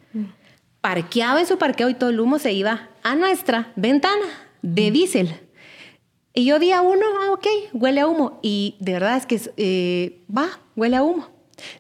Parqueaba 0.81 1.41
en 1.41 1.47
su 1.47 1.59
parqueo 1.59 1.89
y 1.89 1.95
todo 1.95 2.11
el 2.11 2.21
humo 2.21 2.39
se 2.39 2.53
iba 2.53 2.91
a 3.03 3.15
nuestra 3.17 3.73
ventana 3.77 4.25
de 4.63 4.91
diésel. 4.91 5.41
Y 6.33 6.45
yo 6.45 6.59
día 6.59 6.83
uno, 6.83 7.07
ah, 7.23 7.33
ok, 7.33 7.47
huele 7.73 8.03
a 8.03 8.07
humo. 8.07 8.39
Y 8.43 8.77
de 8.79 8.93
verdad 8.93 9.17
es 9.17 9.27
que 9.27 9.41
eh, 9.57 10.23
va, 10.35 10.49
huele 10.77 10.97
a 10.97 11.03
humo. 11.03 11.29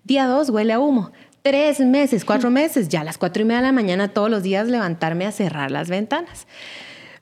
Día 0.02 0.26
dos, 0.26 0.48
huele 0.48 0.72
a 0.72 0.80
humo. 0.80 1.12
Tres 1.42 1.78
meses, 1.80 2.24
cuatro 2.24 2.50
meses, 2.50 2.88
ya 2.88 3.02
a 3.02 3.04
las 3.04 3.18
cuatro 3.18 3.42
y 3.42 3.44
media 3.44 3.60
de 3.60 3.66
la 3.66 3.72
mañana 3.72 4.08
todos 4.08 4.30
los 4.30 4.42
días 4.42 4.66
levantarme 4.66 5.26
a 5.26 5.30
cerrar 5.30 5.70
las 5.70 5.88
ventanas. 5.88 6.46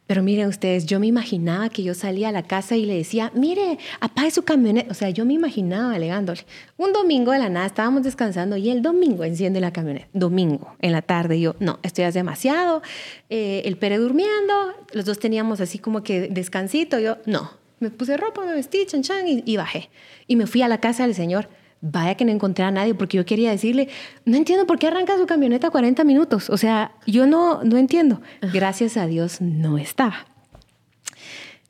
Pero 0.07 0.23
miren 0.23 0.49
ustedes, 0.49 0.85
yo 0.85 1.01
me 1.01 1.07
imaginaba 1.07 1.71
que 1.71 1.83
yo 1.83 1.95
salía 1.95 2.29
a 2.29 2.33
la 2.33 2.43
casa 2.43 2.77
y 2.77 2.85
le 2.85 2.95
decía, 2.95 3.33
mire, 3.35 3.79
apague 4.01 4.31
su 4.31 4.43
camioneta. 4.43 4.91
O 4.91 4.95
sea, 4.95 5.09
yo 5.09 5.25
me 5.25 5.33
imaginaba 5.33 5.95
alegándole. 5.95 6.45
Un 6.77 6.93
domingo 6.93 7.33
de 7.33 7.39
la 7.39 7.49
nada 7.49 7.67
estábamos 7.67 8.03
descansando 8.03 8.59
y 8.59 8.69
el 8.69 8.83
domingo 8.83 9.25
enciende 9.25 9.61
la 9.61 9.73
camioneta. 9.73 10.07
Domingo, 10.13 10.77
en 10.81 10.93
la 10.93 11.01
tarde. 11.01 11.41
yo, 11.41 11.57
no, 11.59 11.79
esto 11.83 12.03
ya 12.03 12.09
es 12.09 12.15
demasiado. 12.15 12.83
Eh, 13.31 13.63
el 13.65 13.79
Pere 13.79 13.97
durmiendo. 13.97 14.75
Los 14.93 15.07
dos 15.07 15.19
teníamos 15.19 15.63
así 15.63 15.79
como 15.79 16.03
que 16.03 16.29
descansito. 16.29 16.99
Yo, 16.99 17.17
no. 17.25 17.53
Me 17.81 17.91
puse 17.91 18.17
ropa, 18.19 18.45
me 18.45 18.53
vestí, 18.53 18.85
chan, 18.87 19.03
chan 19.03 19.27
y, 19.27 19.43
y 19.47 19.57
bajé. 19.57 19.89
Y 20.27 20.37
me 20.37 20.47
fui 20.47 20.61
a 20.61 20.69
la 20.69 20.79
casa 20.79 21.05
del 21.05 21.15
señor 21.15 21.49
vaya 21.85 22.15
que 22.15 22.25
no 22.25 22.33
encontré 22.33 22.65
a 22.65 22.71
nadie, 22.71 22.95
porque 22.95 23.19
yo 23.19 23.27
quería 23.27 23.51
decirle, 23.51 23.89
no 24.25 24.37
entiendo 24.37 24.67
por 24.67 24.79
qué 24.79 24.87
arranca 24.87 25.19
su 25.19 25.27
camioneta 25.27 25.71
40 25.71 26.03
minutos. 26.05 26.49
O 26.49 26.57
sea, 26.57 26.93
yo 27.07 27.27
no, 27.27 27.63
no 27.63 27.77
entiendo. 27.77 28.23
Gracias 28.53 28.97
a 28.97 29.07
Dios 29.07 29.41
no 29.41 29.77
estaba. 29.77 30.27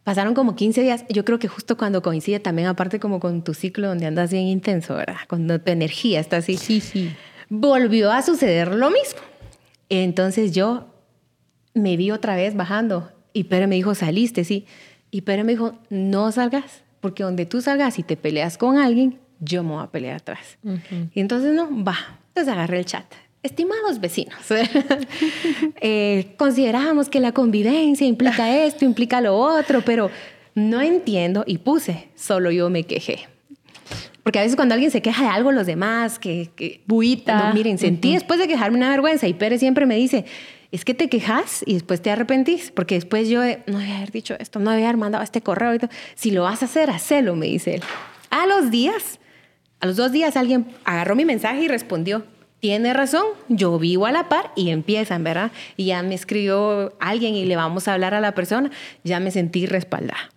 Pasaron 0.05 0.35
como 0.35 0.55
15 0.55 0.83
días, 0.83 1.05
yo 1.09 1.25
creo 1.25 1.39
que 1.39 1.49
justo 1.49 1.77
cuando 1.77 2.01
coincide 2.03 2.39
también, 2.39 2.69
aparte 2.69 3.01
como 3.01 3.19
con 3.19 3.43
tu 3.43 3.55
ciclo 3.55 3.89
donde 3.89 4.07
andas 4.07 4.31
bien 4.31 4.47
intenso, 4.47 4.95
¿verdad? 4.95 5.17
Cuando 5.29 5.61
tu 5.61 5.73
energía 5.73 6.21
está 6.21 6.37
así. 6.37 6.59
Sí, 6.59 6.81
sí. 6.81 7.11
Volvió 7.49 8.13
a 8.13 8.23
suceder 8.23 8.75
lo 8.75 8.91
mismo. 8.91 9.21
Entonces 9.89 10.53
yo 10.53 10.87
me 11.73 11.97
vi 11.97 12.13
otra 12.13 12.37
vez 12.37 12.55
bajando 12.55 13.11
y 13.33 13.45
Pere 13.45 13.67
me 13.67 13.75
dijo, 13.75 13.95
saliste, 13.95 14.45
sí. 14.45 14.67
Y 15.11 15.23
Pere 15.23 15.43
me 15.43 15.53
dijo, 15.53 15.75
no 15.91 16.31
salgas, 16.31 16.85
porque 17.01 17.25
donde 17.25 17.47
tú 17.47 17.61
salgas 17.61 17.99
y 17.99 18.05
te 18.05 18.17
peleas 18.17 18.59
con 18.59 18.79
alguien, 18.79 19.19
yo 19.41 19.63
me 19.63 19.71
voy 19.71 19.83
a 19.83 19.87
pelear 19.89 20.17
atrás. 20.17 20.59
Y 21.15 21.21
entonces, 21.21 21.53
no, 21.55 21.69
va, 21.85 22.19
entonces 22.29 22.53
agarré 22.53 22.79
el 22.79 22.85
chat. 22.85 23.05
Estimados 23.43 24.01
vecinos, 24.01 24.39
eh, 25.83 26.35
consideramos 26.39 27.11
que 27.11 27.21
la 27.21 27.33
convivencia 27.33 28.07
implica 28.07 28.65
esto, 28.65 28.87
implica 28.87 29.21
lo 29.21 29.37
otro, 29.37 29.83
pero 29.83 30.11
no 30.55 30.81
entiendo 30.81 31.45
y 31.47 31.59
puse, 31.59 32.09
solo 32.15 32.51
yo 32.51 32.71
me 32.71 32.85
quejé. 32.85 33.29
Porque 34.23 34.39
a 34.39 34.43
veces 34.43 34.57
cuando 34.57 34.73
alguien 34.73 34.91
se 34.91 35.03
queja 35.03 35.25
de 35.25 35.29
algo, 35.29 35.53
los 35.53 35.67
demás, 35.67 36.19
que... 36.19 36.51
que 36.57 36.81
Buita. 36.87 37.53
miren, 37.53 37.77
sentí 37.77 38.15
después 38.15 38.41
de 38.41 38.49
quejarme 38.49 38.79
una 38.79 38.89
vergüenza 38.89 39.29
y 39.29 39.35
Pérez 39.35 39.61
siempre 39.61 39.85
me 39.85 39.97
dice, 39.97 40.25
es 40.73 40.87
que 40.87 40.95
te 40.95 41.11
quejas 41.11 41.63
y 41.67 41.75
después 41.75 42.01
te 42.01 42.11
arrepentís, 42.11 42.71
porque 42.71 42.95
después 42.95 43.29
yo 43.29 43.43
no 43.67 43.75
voy 43.79 43.91
a 43.91 43.99
haber 43.99 44.11
dicho 44.11 44.35
esto, 44.39 44.59
no 44.59 44.71
voy 44.71 44.81
a 44.81 44.85
haber 44.87 44.97
mandado 44.97 45.23
este 45.23 45.43
correo. 45.43 45.79
Si 46.15 46.31
lo 46.31 46.45
vas 46.45 46.63
a 46.63 46.65
hacer, 46.65 46.89
hacelo, 46.89 47.37
me 47.37 47.47
dice 47.47 47.75
él. 47.75 47.83
A 48.31 48.47
los 48.47 48.71
días 48.71 49.21
a 49.85 49.87
los 49.87 49.97
dos 49.97 50.13
días 50.13 50.35
alguien 50.39 50.65
agarró 50.87 51.15
mi 51.15 51.27
mensaje 51.27 51.61
y 51.61 51.69
respondió, 51.69 52.25
tiene 52.59 52.95
razón, 52.95 53.27
yo 53.51 53.79
vivo 53.79 54.07
a 54.07 54.13
la 54.13 54.31
par 54.31 54.51
y 54.57 54.71
empiezan, 54.71 55.23
¿verdad? 55.23 55.53
Y 55.77 55.85
ya 55.85 56.03
me 56.03 56.15
escribió 56.15 56.95
alguien 57.01 57.35
y 57.35 57.45
le 57.45 57.55
vamos 57.55 57.87
a 57.87 57.93
hablar 57.93 58.15
a 58.15 58.21
la 58.23 58.35
persona, 58.35 58.71
ya 59.03 59.21
me 59.21 59.31
sentí 59.31 59.67
respaldada. 59.67 60.31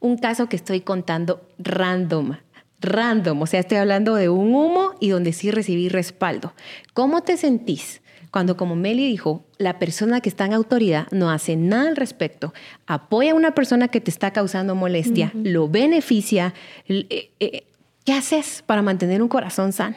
Un 0.00 0.18
caso 0.18 0.48
que 0.48 0.56
estoy 0.56 0.80
contando 0.80 1.48
random, 1.58 2.38
random, 2.80 3.42
o 3.42 3.46
sea, 3.46 3.60
estoy 3.60 3.78
hablando 3.78 4.16
de 4.16 4.28
un 4.28 4.52
humo 4.52 4.94
y 4.98 5.10
donde 5.10 5.32
sí 5.32 5.52
recibí 5.52 5.88
respaldo. 5.88 6.52
¿Cómo 6.92 7.22
te 7.22 7.36
sentís? 7.36 8.02
Cuando, 8.32 8.56
como 8.56 8.74
Meli 8.74 9.06
dijo, 9.06 9.44
la 9.58 9.78
persona 9.78 10.22
que 10.22 10.28
está 10.30 10.46
en 10.46 10.54
autoridad 10.54 11.06
no 11.12 11.30
hace 11.30 11.54
nada 11.54 11.88
al 11.88 11.96
respecto, 11.96 12.52
apoya 12.86 13.30
a 13.30 13.34
una 13.34 13.54
persona 13.54 13.88
que 13.88 14.00
te 14.00 14.10
está 14.10 14.32
causando 14.32 14.74
molestia, 14.74 15.30
lo 15.34 15.68
beneficia, 15.68 16.54
eh, 16.88 17.30
eh, 17.38 17.64
¿Qué 18.04 18.12
haces 18.12 18.64
para 18.66 18.82
mantener 18.82 19.22
un 19.22 19.28
corazón 19.28 19.72
sano? 19.72 19.96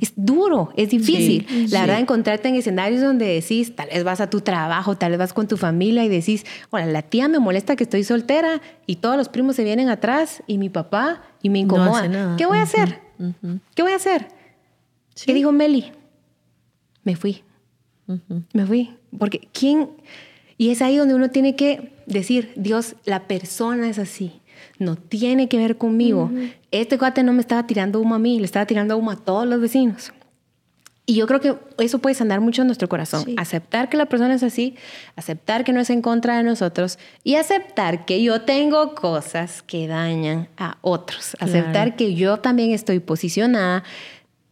Es 0.00 0.14
duro, 0.16 0.72
es 0.74 0.88
difícil. 0.88 1.46
la 1.70 1.82
verdad, 1.82 2.00
encontrarte 2.00 2.48
en 2.48 2.54
escenarios 2.54 3.02
donde 3.02 3.26
decís, 3.26 3.76
tal 3.76 3.88
vez 3.88 4.04
vas 4.04 4.22
a 4.22 4.30
tu 4.30 4.40
trabajo, 4.40 4.96
tal 4.96 5.10
vez 5.10 5.18
vas 5.18 5.32
con 5.34 5.48
tu 5.48 5.58
familia 5.58 6.02
y 6.02 6.08
decís, 6.08 6.46
hola, 6.70 6.86
la 6.86 7.02
tía 7.02 7.28
me 7.28 7.38
molesta 7.40 7.76
que 7.76 7.84
estoy 7.84 8.04
soltera 8.04 8.62
y 8.86 8.96
todos 8.96 9.18
los 9.18 9.28
primos 9.28 9.56
se 9.56 9.64
vienen 9.64 9.90
atrás 9.90 10.42
y 10.46 10.56
mi 10.56 10.70
papá 10.70 11.22
y 11.42 11.50
me 11.50 11.58
incomoda. 11.58 12.36
¿Qué 12.38 12.46
voy 12.46 12.56
a 12.56 12.62
hacer? 12.62 13.00
¿Qué 13.74 13.82
voy 13.82 13.92
a 13.92 13.96
hacer? 13.96 14.28
¿Qué 15.26 15.34
dijo 15.34 15.52
Meli? 15.52 15.92
Me 17.04 17.16
fui. 17.16 17.42
Me 18.54 18.64
fui. 18.64 18.96
Porque 19.18 19.48
¿quién? 19.52 19.90
Y 20.56 20.70
es 20.70 20.80
ahí 20.80 20.96
donde 20.96 21.14
uno 21.14 21.30
tiene 21.30 21.54
que 21.54 21.92
decir, 22.06 22.52
Dios, 22.56 22.96
la 23.04 23.26
persona 23.26 23.90
es 23.90 23.98
así 23.98 24.41
no 24.78 24.96
tiene 24.96 25.48
que 25.48 25.58
ver 25.58 25.76
conmigo. 25.76 26.30
Este 26.70 26.98
cuate 26.98 27.22
no 27.22 27.32
me 27.32 27.40
estaba 27.40 27.66
tirando 27.66 28.00
humo 28.00 28.14
a 28.14 28.18
mí, 28.18 28.38
le 28.38 28.44
estaba 28.44 28.66
tirando 28.66 28.96
humo 28.96 29.10
a 29.10 29.16
todos 29.16 29.46
los 29.46 29.60
vecinos. 29.60 30.12
Y 31.04 31.14
yo 31.16 31.26
creo 31.26 31.40
que 31.40 31.56
eso 31.78 31.98
puede 31.98 32.14
sanar 32.14 32.40
mucho 32.40 32.62
en 32.62 32.68
nuestro 32.68 32.88
corazón. 32.88 33.24
Aceptar 33.36 33.88
que 33.88 33.96
la 33.96 34.06
persona 34.06 34.34
es 34.34 34.42
así, 34.44 34.76
aceptar 35.16 35.64
que 35.64 35.72
no 35.72 35.80
es 35.80 35.90
en 35.90 36.00
contra 36.00 36.36
de 36.36 36.44
nosotros 36.44 36.98
y 37.24 37.34
aceptar 37.34 38.04
que 38.04 38.22
yo 38.22 38.42
tengo 38.42 38.94
cosas 38.94 39.62
que 39.62 39.88
dañan 39.88 40.48
a 40.56 40.78
otros. 40.80 41.36
Aceptar 41.40 41.96
que 41.96 42.14
yo 42.14 42.38
también 42.38 42.70
estoy 42.70 43.00
posicionada 43.00 43.82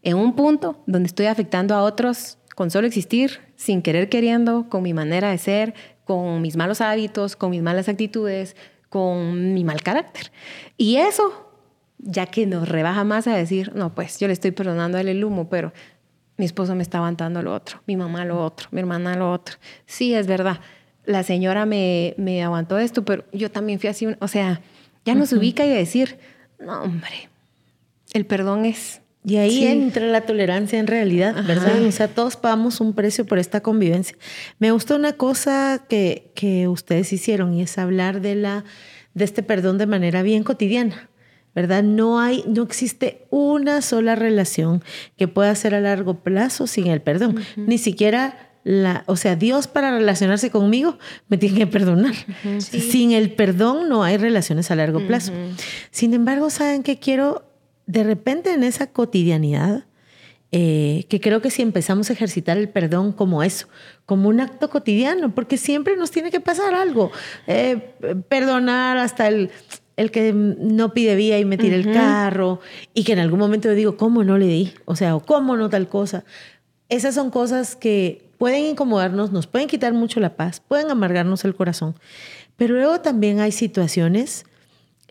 en 0.03 0.17
un 0.17 0.35
punto 0.35 0.83
donde 0.87 1.07
estoy 1.07 1.27
afectando 1.27 1.75
a 1.75 1.83
otros 1.85 2.39
con 2.57 2.71
solo 2.71 2.87
existir, 2.87 3.39
sin 3.57 3.81
querer 3.81 4.09
queriendo, 4.09 4.69
con 4.69 4.83
mi 4.83 4.93
manera 4.93 5.31
de 5.31 5.39
ser, 5.39 5.75
con 6.05 6.43
mis 6.43 6.57
malos 6.57 6.81
hábitos, 6.81 7.37
con 7.37 7.51
mis 7.51 7.63
malas 7.63 7.89
actitudes, 7.89 8.57
con 8.91 9.55
mi 9.55 9.65
mal 9.65 9.83
carácter. 9.83 10.31
Y 10.77 10.97
eso, 10.97 11.51
ya 11.99 12.27
que 12.27 12.45
nos 12.45 12.69
rebaja 12.69 13.05
más 13.05 13.27
a 13.27 13.35
decir, 13.35 13.73
no, 13.75 13.95
pues 13.95 14.19
yo 14.19 14.27
le 14.27 14.35
estoy 14.35 14.51
perdonando 14.51 14.99
el 14.99 15.25
humo, 15.25 15.49
pero 15.49 15.73
mi 16.37 16.45
esposo 16.45 16.75
me 16.75 16.83
está 16.83 16.99
aguantando 16.99 17.43
lo 17.43 17.55
otro, 17.55 17.81
mi 17.87 17.97
mamá 17.97 18.25
lo 18.25 18.45
otro, 18.45 18.69
mi 18.73 18.81
hermana 18.81 19.15
lo 19.15 19.33
otro. 19.33 19.57
Sí, 19.87 20.15
es 20.15 20.27
verdad, 20.27 20.61
la 21.07 21.23
señora 21.23 21.67
me, 21.67 22.15
me 22.19 22.43
aguantó 22.43 22.79
esto, 22.79 23.05
pero 23.05 23.25
yo 23.33 23.51
también 23.51 23.79
fui 23.79 23.89
así, 23.89 24.07
o 24.19 24.29
sea, 24.29 24.61
ya 25.05 25.15
nos 25.15 25.33
ubica 25.33 25.65
y 25.65 25.71
decir, 25.71 26.19
no, 26.59 26.83
hombre, 26.83 27.31
el 28.13 28.27
perdón 28.27 28.65
es 28.65 29.00
y 29.23 29.37
ahí 29.37 29.67
entra 29.67 30.07
la 30.07 30.23
tolerancia 30.23 30.79
en 30.79 30.87
realidad, 30.87 31.35
¿verdad? 31.47 31.83
O 31.85 31.93
sea, 31.93 32.09
todos 32.09 32.37
pagamos 32.37 32.81
un 32.81 32.95
precio 32.95 33.27
por 33.27 33.39
esta 33.39 33.61
convivencia. 33.61 34.17
Me 34.59 34.73
gustó 34.73 34.97
una 34.97 35.13
cosa 35.13 35.85
que, 35.89 36.33
que 36.35 36.69
ustedes 36.69 37.13
hicieron 37.13 37.53
y 37.53 37.63
es 37.63 37.77
hablar 37.77 38.23
de, 38.23 38.35
la, 38.35 38.65
de 39.13 39.25
este 39.25 39.43
perdón 39.43 39.77
de 39.77 39.87
manera 39.87 40.23
bien 40.23 40.43
cotidiana. 40.43 41.11
¿verdad? 41.55 41.83
No 41.83 42.21
hay, 42.21 42.45
no 42.47 42.63
existe 42.63 43.27
una 43.31 43.83
sola 43.83 44.15
relación 44.15 44.83
que 45.17 45.27
pueda 45.29 45.55
ser 45.55 45.75
a 45.75 45.81
largo 45.81 46.23
plazo 46.23 46.67
sin 46.67 46.87
el 46.87 47.03
perdón. 47.03 47.41
Ni 47.57 47.77
siquiera 47.77 48.53
la, 48.63 49.05
o 49.07 49.17
sea, 49.17 49.37
Dios 49.37 49.67
para 49.67 49.91
relacionarse 49.91 50.51
conmigo 50.51 50.99
me 51.29 51.39
tiene 51.39 51.59
que 51.59 51.67
perdonar. 51.67 52.15
Sin 52.59 53.13
el 53.13 53.33
perdón 53.33 53.89
no 53.89 54.05
hay 54.05 54.17
relaciones 54.17 54.71
a 54.71 54.77
largo 54.77 55.07
plazo. 55.07 55.33
Sin 55.91 56.15
embargo, 56.15 56.51
¿saben 56.51 56.83
qué 56.83 56.99
quiero 56.99 57.50
de 57.91 58.05
repente 58.05 58.53
en 58.53 58.63
esa 58.63 58.87
cotidianidad 58.87 59.85
eh, 60.53 61.07
que 61.09 61.21
creo 61.21 61.41
que 61.43 61.51
si 61.51 61.63
empezamos 61.63 62.11
a 62.11 62.13
ejercitar 62.13 62.57
el 62.57 62.69
perdón 62.69 63.13
como 63.13 63.43
eso, 63.43 63.69
como 64.07 64.29
un 64.29 64.41
acto 64.41 64.71
cotidiano, 64.71 65.35
porque 65.35 65.57
siempre 65.57 65.97
nos 65.97 66.11
tiene 66.11 66.31
que 66.31 66.41
pasar 66.41 66.75
algo. 66.75 67.11
Eh, 67.47 67.95
perdonar 68.29 68.97
hasta 68.97 69.29
el, 69.29 69.51
el 69.97 70.11
que 70.11 70.33
no 70.33 70.93
pide 70.93 71.17
vía 71.17 71.39
y 71.39 71.45
me 71.45 71.59
tira 71.59 71.77
el 71.77 71.93
carro, 71.93 72.61
y 72.95 73.05
que 73.05 73.13
en 73.13 73.19
algún 73.19 73.39
momento 73.39 73.69
yo 73.69 73.75
digo, 73.75 73.97
¿cómo 73.97 74.23
no 74.23 74.39
le 74.39 74.47
di? 74.47 74.73
O 74.85 74.95
sea, 74.95 75.19
¿cómo 75.19 75.57
no 75.57 75.69
tal 75.69 75.89
cosa? 75.89 76.25
Esas 76.89 77.15
son 77.15 77.31
cosas 77.31 77.77
que 77.77 78.31
pueden 78.39 78.67
incomodarnos, 78.67 79.33
nos 79.33 79.47
pueden 79.47 79.69
quitar 79.69 79.93
mucho 79.93 80.19
la 80.19 80.37
paz, 80.37 80.61
pueden 80.61 80.91
amargarnos 80.91 81.45
el 81.45 81.55
corazón. 81.55 81.95
Pero 82.57 82.75
luego 82.75 83.01
también 83.01 83.41
hay 83.41 83.53
situaciones 83.53 84.47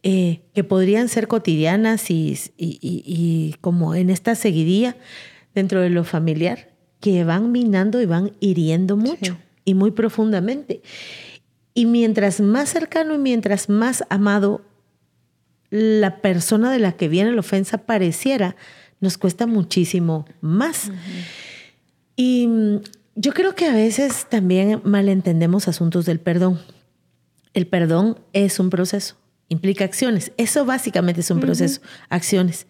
eh, 0.04 0.42
que 0.54 0.64
podrían 0.64 1.10
ser 1.10 1.28
cotidianas 1.28 2.10
y, 2.10 2.38
y, 2.58 3.56
como 3.62 3.96
en 3.96 4.10
esta 4.10 4.36
seguidilla 4.36 4.96
dentro 5.54 5.82
de 5.82 5.90
lo 5.90 6.04
familiar, 6.04 6.70
que 7.00 7.24
van 7.24 7.52
minando 7.52 8.02
y 8.02 8.06
van 8.06 8.32
hiriendo 8.40 8.98
mucho 8.98 9.38
y 9.66 9.74
muy 9.74 9.92
profundamente. 9.92 10.82
Y 11.74 11.86
mientras 11.86 12.42
más 12.42 12.70
cercano 12.70 13.16
y 13.16 13.18
mientras 13.18 13.70
más 13.70 14.04
amado 14.10 14.62
la 15.70 16.22
persona 16.22 16.72
de 16.72 16.80
la 16.80 16.94
que 16.94 17.08
viene 17.08 17.32
la 17.32 17.40
ofensa 17.40 17.78
pareciera, 17.80 18.56
nos 19.00 19.18
cuesta 19.18 19.48
muchísimo 19.48 20.26
más. 20.42 20.92
Y 22.16 22.48
mm, 22.48 22.78
yo 23.16 23.34
creo 23.34 23.56
que 23.56 23.66
a 23.66 23.74
veces 23.74 24.28
también 24.30 24.82
malentendemos 24.84 25.68
asuntos 25.68 26.06
del 26.06 26.20
perdón. 26.20 26.60
El 27.54 27.68
perdón 27.68 28.18
es 28.34 28.60
un 28.60 28.70
proceso, 28.70 29.16
implica 29.50 29.84
acciones. 29.84 30.32
Eso 30.38 30.66
básicamente 30.66 31.22
es 31.22 31.32
un 31.32 31.40
proceso, 31.40 31.82
acciones 32.10 32.68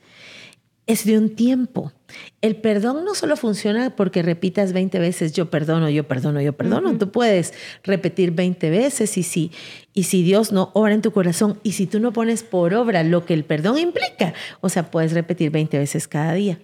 es 0.89 1.05
de 1.05 1.19
un 1.19 1.35
tiempo. 1.35 1.93
El 2.41 2.55
perdón 2.55 3.05
no 3.05 3.13
solo 3.13 3.37
funciona 3.37 3.95
porque 3.95 4.23
repitas 4.23 4.73
20 4.73 4.97
veces 4.97 5.33
yo 5.33 5.51
perdono, 5.51 5.87
yo 5.87 6.07
perdono, 6.07 6.41
yo 6.41 6.53
perdono. 6.53 6.97
Tú 6.97 7.11
puedes 7.11 7.53
repetir 7.83 8.31
20 8.31 8.71
veces 8.71 9.15
y 9.15 9.21
si, 9.21 9.51
y 9.93 10.05
si 10.05 10.23
Dios 10.23 10.51
no 10.51 10.71
obra 10.73 10.95
en 10.95 11.03
tu 11.03 11.11
corazón 11.11 11.59
y 11.61 11.73
si 11.73 11.85
tú 11.85 11.99
no 11.99 12.11
pones 12.11 12.41
por 12.41 12.73
obra 12.73 13.03
lo 13.03 13.23
que 13.23 13.35
el 13.35 13.45
perdón 13.45 13.77
implica, 13.77 14.33
o 14.61 14.69
sea, 14.69 14.89
puedes 14.89 15.11
repetir 15.11 15.51
20 15.51 15.77
veces 15.77 16.07
cada 16.07 16.33
día. 16.33 16.57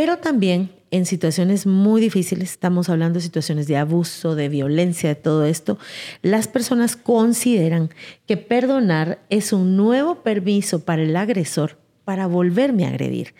Pero 0.00 0.16
también 0.16 0.70
en 0.90 1.04
situaciones 1.04 1.66
muy 1.66 2.00
difíciles, 2.00 2.52
estamos 2.52 2.88
hablando 2.88 3.18
de 3.18 3.22
situaciones 3.22 3.66
de 3.66 3.76
abuso, 3.76 4.34
de 4.34 4.48
violencia, 4.48 5.10
de 5.10 5.14
todo 5.14 5.44
esto, 5.44 5.76
las 6.22 6.48
personas 6.48 6.96
consideran 6.96 7.90
que 8.26 8.38
perdonar 8.38 9.18
es 9.28 9.52
un 9.52 9.76
nuevo 9.76 10.22
permiso 10.22 10.86
para 10.86 11.02
el 11.02 11.14
agresor 11.16 11.76
para 12.06 12.26
volverme 12.26 12.86
a 12.86 12.88
agredir. 12.88 13.34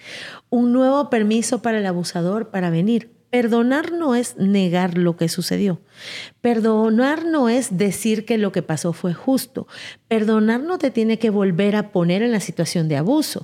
Un 0.51 0.75
nuevo 0.75 1.09
permiso 1.09 1.63
para 1.63 1.79
el 1.79 1.87
abusador 1.87 2.51
para 2.51 2.69
venir. 2.69 3.11
Perdonar 3.31 3.93
no 3.93 4.15
es 4.15 4.37
negar 4.37 4.99
lo 4.99 5.17
que 5.17 5.31
sucedió. 5.31 5.81
Perdonar 6.43 7.25
no 7.25 7.49
es 7.49 7.79
decir 7.79 8.27
que 8.27 8.37
lo 8.37 8.53
que 8.53 8.61
pasó 8.61 8.93
fue 8.93 9.15
justo. 9.15 9.67
Perdonar 10.09 10.61
no 10.61 10.77
te 10.77 10.91
tiene 10.91 11.19
que 11.19 11.31
volver 11.31 11.77
a 11.77 11.91
poner 11.91 12.23
en 12.23 12.33
la 12.33 12.41
situación 12.41 12.89
de 12.89 12.99
abuso. 12.99 13.41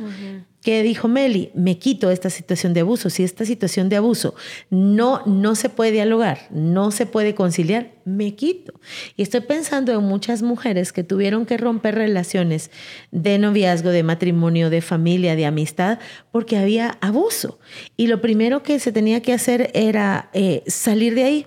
¿Qué 0.66 0.82
dijo 0.82 1.06
Meli? 1.06 1.52
Me 1.54 1.78
quito 1.78 2.10
esta 2.10 2.28
situación 2.28 2.74
de 2.74 2.80
abuso. 2.80 3.08
Si 3.08 3.22
esta 3.22 3.44
situación 3.44 3.88
de 3.88 3.94
abuso 3.94 4.34
no, 4.68 5.22
no 5.24 5.54
se 5.54 5.68
puede 5.68 5.92
dialogar, 5.92 6.48
no 6.50 6.90
se 6.90 7.06
puede 7.06 7.36
conciliar, 7.36 7.92
me 8.04 8.34
quito. 8.34 8.72
Y 9.14 9.22
estoy 9.22 9.42
pensando 9.42 9.92
en 9.92 10.02
muchas 10.02 10.42
mujeres 10.42 10.92
que 10.92 11.04
tuvieron 11.04 11.46
que 11.46 11.56
romper 11.56 11.94
relaciones 11.94 12.72
de 13.12 13.38
noviazgo, 13.38 13.90
de 13.90 14.02
matrimonio, 14.02 14.68
de 14.68 14.82
familia, 14.82 15.36
de 15.36 15.46
amistad, 15.46 16.00
porque 16.32 16.56
había 16.56 16.98
abuso. 17.00 17.60
Y 17.96 18.08
lo 18.08 18.20
primero 18.20 18.64
que 18.64 18.80
se 18.80 18.90
tenía 18.90 19.22
que 19.22 19.34
hacer 19.34 19.70
era 19.72 20.30
eh, 20.32 20.64
salir 20.66 21.14
de 21.14 21.22
ahí. 21.22 21.46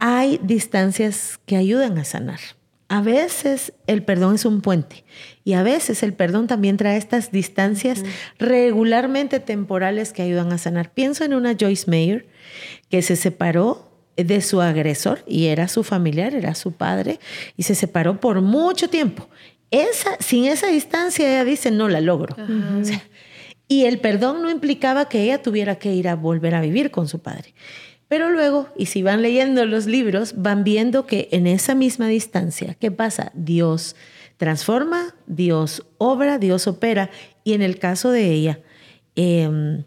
Hay 0.00 0.40
distancias 0.42 1.38
que 1.46 1.54
ayudan 1.54 1.96
a 1.98 2.04
sanar. 2.04 2.40
A 2.88 3.02
veces 3.02 3.74
el 3.86 4.02
perdón 4.02 4.36
es 4.36 4.46
un 4.46 4.62
puente 4.62 5.04
y 5.44 5.52
a 5.52 5.62
veces 5.62 6.02
el 6.02 6.14
perdón 6.14 6.46
también 6.46 6.78
trae 6.78 6.96
estas 6.96 7.30
distancias 7.30 8.02
regularmente 8.38 9.40
temporales 9.40 10.14
que 10.14 10.22
ayudan 10.22 10.52
a 10.52 10.58
sanar. 10.58 10.92
Pienso 10.92 11.24
en 11.24 11.34
una 11.34 11.54
Joyce 11.54 11.90
Mayer 11.90 12.26
que 12.88 13.02
se 13.02 13.16
separó 13.16 13.90
de 14.16 14.40
su 14.40 14.62
agresor 14.62 15.22
y 15.26 15.46
era 15.46 15.68
su 15.68 15.84
familiar, 15.84 16.34
era 16.34 16.54
su 16.54 16.72
padre 16.72 17.20
y 17.58 17.64
se 17.64 17.74
separó 17.74 18.20
por 18.20 18.40
mucho 18.40 18.88
tiempo. 18.88 19.28
Esa, 19.70 20.16
sin 20.18 20.46
esa 20.46 20.68
distancia 20.68 21.28
ella 21.28 21.44
dice, 21.44 21.70
no 21.70 21.88
la 21.88 22.00
logro. 22.00 22.34
y 23.68 23.84
el 23.84 24.00
perdón 24.00 24.42
no 24.42 24.50
implicaba 24.50 25.10
que 25.10 25.22
ella 25.22 25.42
tuviera 25.42 25.76
que 25.76 25.92
ir 25.92 26.08
a 26.08 26.16
volver 26.16 26.54
a 26.54 26.62
vivir 26.62 26.90
con 26.90 27.06
su 27.06 27.20
padre. 27.20 27.54
Pero 28.08 28.30
luego, 28.30 28.68
y 28.76 28.86
si 28.86 29.02
van 29.02 29.22
leyendo 29.22 29.64
los 29.66 29.86
libros, 29.86 30.34
van 30.36 30.64
viendo 30.64 31.06
que 31.06 31.28
en 31.30 31.46
esa 31.46 31.74
misma 31.74 32.08
distancia, 32.08 32.74
¿qué 32.74 32.90
pasa? 32.90 33.32
Dios 33.34 33.96
transforma, 34.38 35.14
Dios 35.26 35.84
obra, 35.98 36.38
Dios 36.38 36.66
opera. 36.66 37.10
Y 37.44 37.52
en 37.52 37.60
el 37.60 37.78
caso 37.78 38.10
de 38.10 38.32
ella, 38.32 38.60
em, 39.14 39.84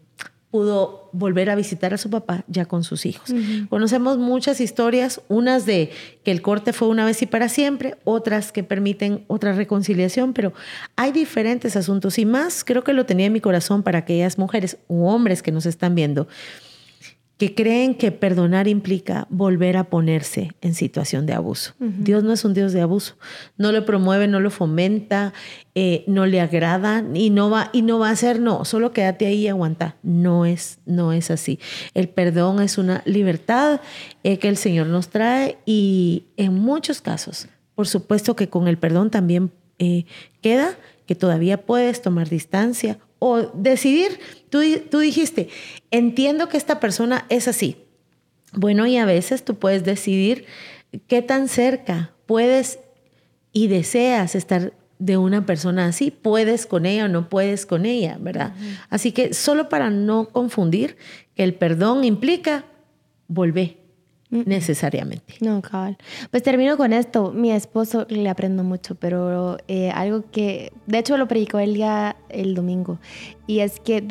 pudo 0.52 1.10
volver 1.14 1.50
a 1.50 1.56
visitar 1.56 1.94
a 1.94 1.98
su 1.98 2.10
papá 2.10 2.44
ya 2.48 2.66
con 2.66 2.84
sus 2.84 3.06
hijos. 3.06 3.34
Conocemos 3.70 4.18
muchas 4.18 4.60
historias, 4.60 5.22
unas 5.30 5.66
de 5.66 5.92
que 6.24 6.32
el 6.32 6.42
corte 6.42 6.74
fue 6.74 6.90
una 6.90 7.06
vez 7.06 7.22
y 7.22 7.26
para 7.26 7.48
siempre, 7.48 7.98
otras 8.04 8.52
que 8.52 8.62
permiten 8.64 9.24
otra 9.28 9.54
reconciliación, 9.54 10.34
pero 10.34 10.54
hay 10.98 11.14
diferentes 11.14 11.78
asuntos 11.78 12.20
y 12.20 12.26
más 12.26 12.66
creo 12.66 12.84
que 12.84 12.92
lo 12.92 13.06
tenía 13.06 13.28
en 13.28 13.34
mi 13.34 13.40
corazón 13.40 13.82
para 13.82 14.00
aquellas 14.00 14.38
mujeres 14.38 14.78
u 14.90 15.06
hombres 15.06 15.42
que 15.42 15.54
nos 15.54 15.66
están 15.66 15.96
viendo 15.96 16.28
que 17.42 17.56
creen 17.56 17.96
que 17.96 18.12
perdonar 18.12 18.68
implica 18.68 19.26
volver 19.32 19.76
a 19.76 19.86
ponerse 19.86 20.52
en 20.62 20.76
situación 20.76 21.26
de 21.26 21.34
abuso. 21.34 21.74
Dios 21.80 22.24
no 22.24 22.34
es 22.34 22.46
un 22.46 22.54
Dios 22.54 22.72
de 22.72 22.82
abuso. 22.82 23.16
No 23.58 23.72
lo 23.72 23.84
promueve, 23.84 24.28
no 24.28 24.40
lo 24.40 24.52
fomenta, 24.52 25.34
eh, 25.74 26.04
no 26.06 26.28
le 26.28 26.40
agrada 26.40 27.04
y 27.16 27.32
no 27.32 27.50
va 27.50 27.72
y 27.74 27.82
no 27.82 27.98
va 27.98 28.12
a 28.12 28.16
ser 28.16 28.40
no. 28.40 28.64
Solo 28.64 28.94
quédate 28.94 29.26
ahí 29.26 29.46
y 29.46 29.48
aguanta. 29.48 29.96
No 30.04 30.46
es 30.46 30.78
no 30.86 31.14
es 31.14 31.32
así. 31.32 31.58
El 31.96 32.10
perdón 32.10 32.62
es 32.62 32.78
una 32.78 33.02
libertad 33.06 33.82
eh, 34.24 34.38
que 34.38 34.48
el 34.48 34.58
Señor 34.58 34.86
nos 34.86 35.10
trae 35.10 35.58
y 35.66 36.26
en 36.38 36.54
muchos 36.54 37.02
casos, 37.02 37.48
por 37.74 37.88
supuesto 37.88 38.36
que 38.36 38.50
con 38.50 38.68
el 38.68 38.78
perdón 38.78 39.10
también 39.10 39.50
eh, 39.80 40.06
queda 40.42 40.76
que 41.08 41.16
todavía 41.16 41.66
puedes 41.66 42.04
tomar 42.04 42.30
distancia 42.30 43.00
o 43.24 43.52
decidir, 43.54 44.20
tú, 44.50 44.62
tú 44.90 44.98
dijiste, 44.98 45.48
entiendo 45.92 46.50
que 46.50 46.58
esta 46.58 46.80
persona 46.80 47.28
es 47.30 47.48
así. 47.48 47.78
Bueno, 48.52 48.88
y 48.88 48.98
a 48.98 49.06
veces 49.06 49.46
tú 49.46 49.60
puedes 49.60 49.84
decidir 49.84 50.46
qué 51.06 51.22
tan 51.22 51.48
cerca 51.48 52.16
puedes 52.26 52.80
y 53.54 53.68
deseas 53.68 54.34
estar 54.34 54.74
de 54.98 55.18
una 55.18 55.46
persona 55.46 55.86
así, 55.86 56.10
puedes 56.10 56.66
con 56.66 56.88
ella 56.88 57.06
o 57.06 57.10
no 57.10 57.30
puedes 57.30 57.68
con 57.68 57.86
ella, 57.86 58.18
¿verdad? 58.20 58.56
Así 58.90 59.12
que 59.12 59.36
solo 59.36 59.70
para 59.70 59.92
no 59.92 60.30
confundir 60.30 60.98
que 61.36 61.44
el 61.44 61.54
perdón 61.54 62.04
implica 62.04 62.66
volver, 63.28 63.78
necesariamente. 64.32 65.36
No, 65.41 65.62
cabal. 65.62 65.98
Pues 66.32 66.41
termino 66.41 66.78
con 66.78 66.94
esto. 66.94 67.32
Mi 67.32 67.52
esposo 67.52 68.06
le 68.10 68.30
aprendo 68.30 68.63
mucho, 68.63 68.96
pero 68.96 69.58
eh, 69.67 69.91
algo 69.91 70.24
que, 70.32 70.72
de 70.88 70.98
hecho, 70.98 71.17
lo 71.17 71.28
predicó 71.28 71.60
el 71.60 71.74
día, 71.74 72.15
el 72.30 72.56
domingo, 72.56 72.98
y 73.46 73.60
es 73.60 73.80
que, 73.82 74.02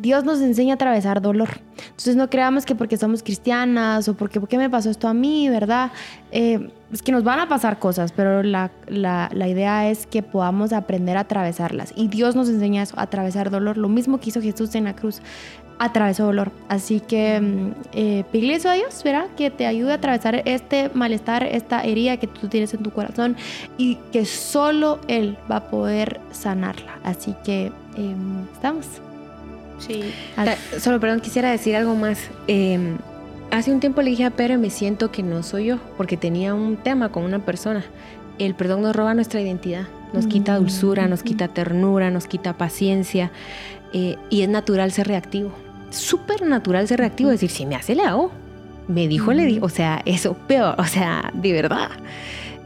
Dios 0.00 0.24
nos 0.24 0.40
enseña 0.40 0.74
a 0.74 0.76
atravesar 0.76 1.20
dolor. 1.20 1.48
Entonces 1.80 2.14
no 2.14 2.30
creamos 2.30 2.64
que 2.64 2.74
porque 2.74 2.96
somos 2.96 3.22
cristianas 3.22 4.08
o 4.08 4.14
porque, 4.14 4.40
qué 4.48 4.58
me 4.58 4.70
pasó 4.70 4.90
esto 4.90 5.08
a 5.08 5.14
mí, 5.14 5.48
¿verdad? 5.48 5.90
Eh, 6.30 6.68
es 6.92 7.02
que 7.02 7.10
nos 7.10 7.24
van 7.24 7.40
a 7.40 7.48
pasar 7.48 7.78
cosas, 7.78 8.12
pero 8.12 8.42
la, 8.42 8.70
la, 8.86 9.30
la, 9.32 9.48
idea 9.48 9.90
es 9.90 10.06
que 10.06 10.22
podamos 10.22 10.72
aprender 10.72 11.16
a 11.16 11.20
atravesarlas. 11.20 11.92
Y 11.96 12.08
Dios 12.08 12.36
nos 12.36 12.48
enseña 12.48 12.82
eso, 12.82 12.98
a 12.98 13.02
atravesar 13.02 13.50
dolor, 13.50 13.76
lo 13.76 13.88
mismo 13.88 14.20
que 14.20 14.28
hizo 14.28 14.40
Jesús 14.40 14.74
en 14.74 14.84
la 14.84 14.94
cruz 14.94 15.20
atravesó 15.80 16.26
dolor. 16.26 16.52
Así 16.68 17.00
que 17.00 17.40
mm, 17.40 17.72
eh, 17.94 18.24
a 18.64 18.72
Dios, 18.74 19.02
¿verdad? 19.02 19.26
Que 19.36 19.50
te 19.50 19.66
ayude 19.66 19.92
a 19.92 19.94
atravesar 19.94 20.42
este 20.44 20.90
malestar, 20.92 21.42
esta 21.42 21.82
herida 21.82 22.18
que 22.18 22.26
tú 22.26 22.48
tienes 22.48 22.72
en 22.74 22.82
tu 22.82 22.90
corazón 22.90 23.34
y 23.78 23.96
que 24.12 24.26
solo 24.26 25.00
Él 25.08 25.38
va 25.50 25.56
a 25.56 25.70
poder 25.70 26.20
sanarla. 26.32 26.98
Así 27.02 27.34
que 27.44 27.72
em, 27.96 28.44
estamos. 28.52 28.86
Sí. 29.78 30.12
Solo, 30.78 31.00
perdón, 31.00 31.20
quisiera 31.20 31.50
decir 31.50 31.74
algo 31.74 31.94
más. 31.94 32.18
Em, 32.46 32.98
hace 33.50 33.72
un 33.72 33.80
tiempo 33.80 34.02
le 34.02 34.10
dije 34.10 34.26
a 34.26 34.30
Pedro, 34.30 34.58
me 34.58 34.68
siento 34.68 35.10
que 35.10 35.22
no 35.22 35.42
soy 35.42 35.66
yo, 35.66 35.78
porque 35.96 36.18
tenía 36.18 36.52
un 36.52 36.76
tema 36.76 37.08
con 37.08 37.24
una 37.24 37.38
persona. 37.38 37.82
El 38.38 38.54
perdón 38.54 38.82
nos 38.82 38.94
roba 38.94 39.14
nuestra 39.14 39.40
identidad, 39.40 39.86
nos 40.12 40.26
quita 40.26 40.56
dulzura, 40.56 41.08
nos 41.08 41.22
quita 41.22 41.48
ternura, 41.48 42.10
nos 42.10 42.26
quita 42.26 42.54
paciencia 42.58 43.30
eh, 43.94 44.16
y 44.28 44.42
es 44.42 44.48
natural 44.48 44.92
ser 44.92 45.08
reactivo 45.08 45.52
súper 45.90 46.42
natural 46.42 46.88
ser 46.88 47.00
reactivo, 47.00 47.30
decir, 47.30 47.50
si 47.50 47.66
me 47.66 47.76
hace, 47.76 47.94
le 47.94 48.02
hago. 48.02 48.30
Me 48.88 49.06
dijo, 49.06 49.32
le 49.32 49.44
dijo, 49.44 49.66
o 49.66 49.68
sea, 49.68 50.02
eso 50.04 50.34
peor, 50.34 50.74
o 50.78 50.84
sea, 50.84 51.30
de 51.34 51.52
verdad. 51.52 51.90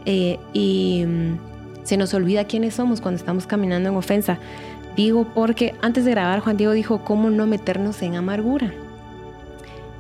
Eh, 0.07 0.39
y 0.53 1.05
mm, 1.07 1.39
se 1.85 1.97
nos 1.97 2.15
olvida 2.15 2.45
quiénes 2.45 2.75
somos 2.75 3.01
cuando 3.01 3.19
estamos 3.19 3.47
caminando 3.47 3.89
en 3.91 3.97
ofensa. 3.97 4.39
contigo 4.89 5.27
porque 5.35 5.75
antes 5.83 6.05
de 6.05 6.13
grabar 6.13 6.41
Juan 6.41 6.57
Diego 6.57 6.73
dijo 6.73 7.05
cómo 7.05 7.31
no 7.31 7.47
meternos 7.47 8.01
en 8.03 8.15
amargura. 8.15 8.73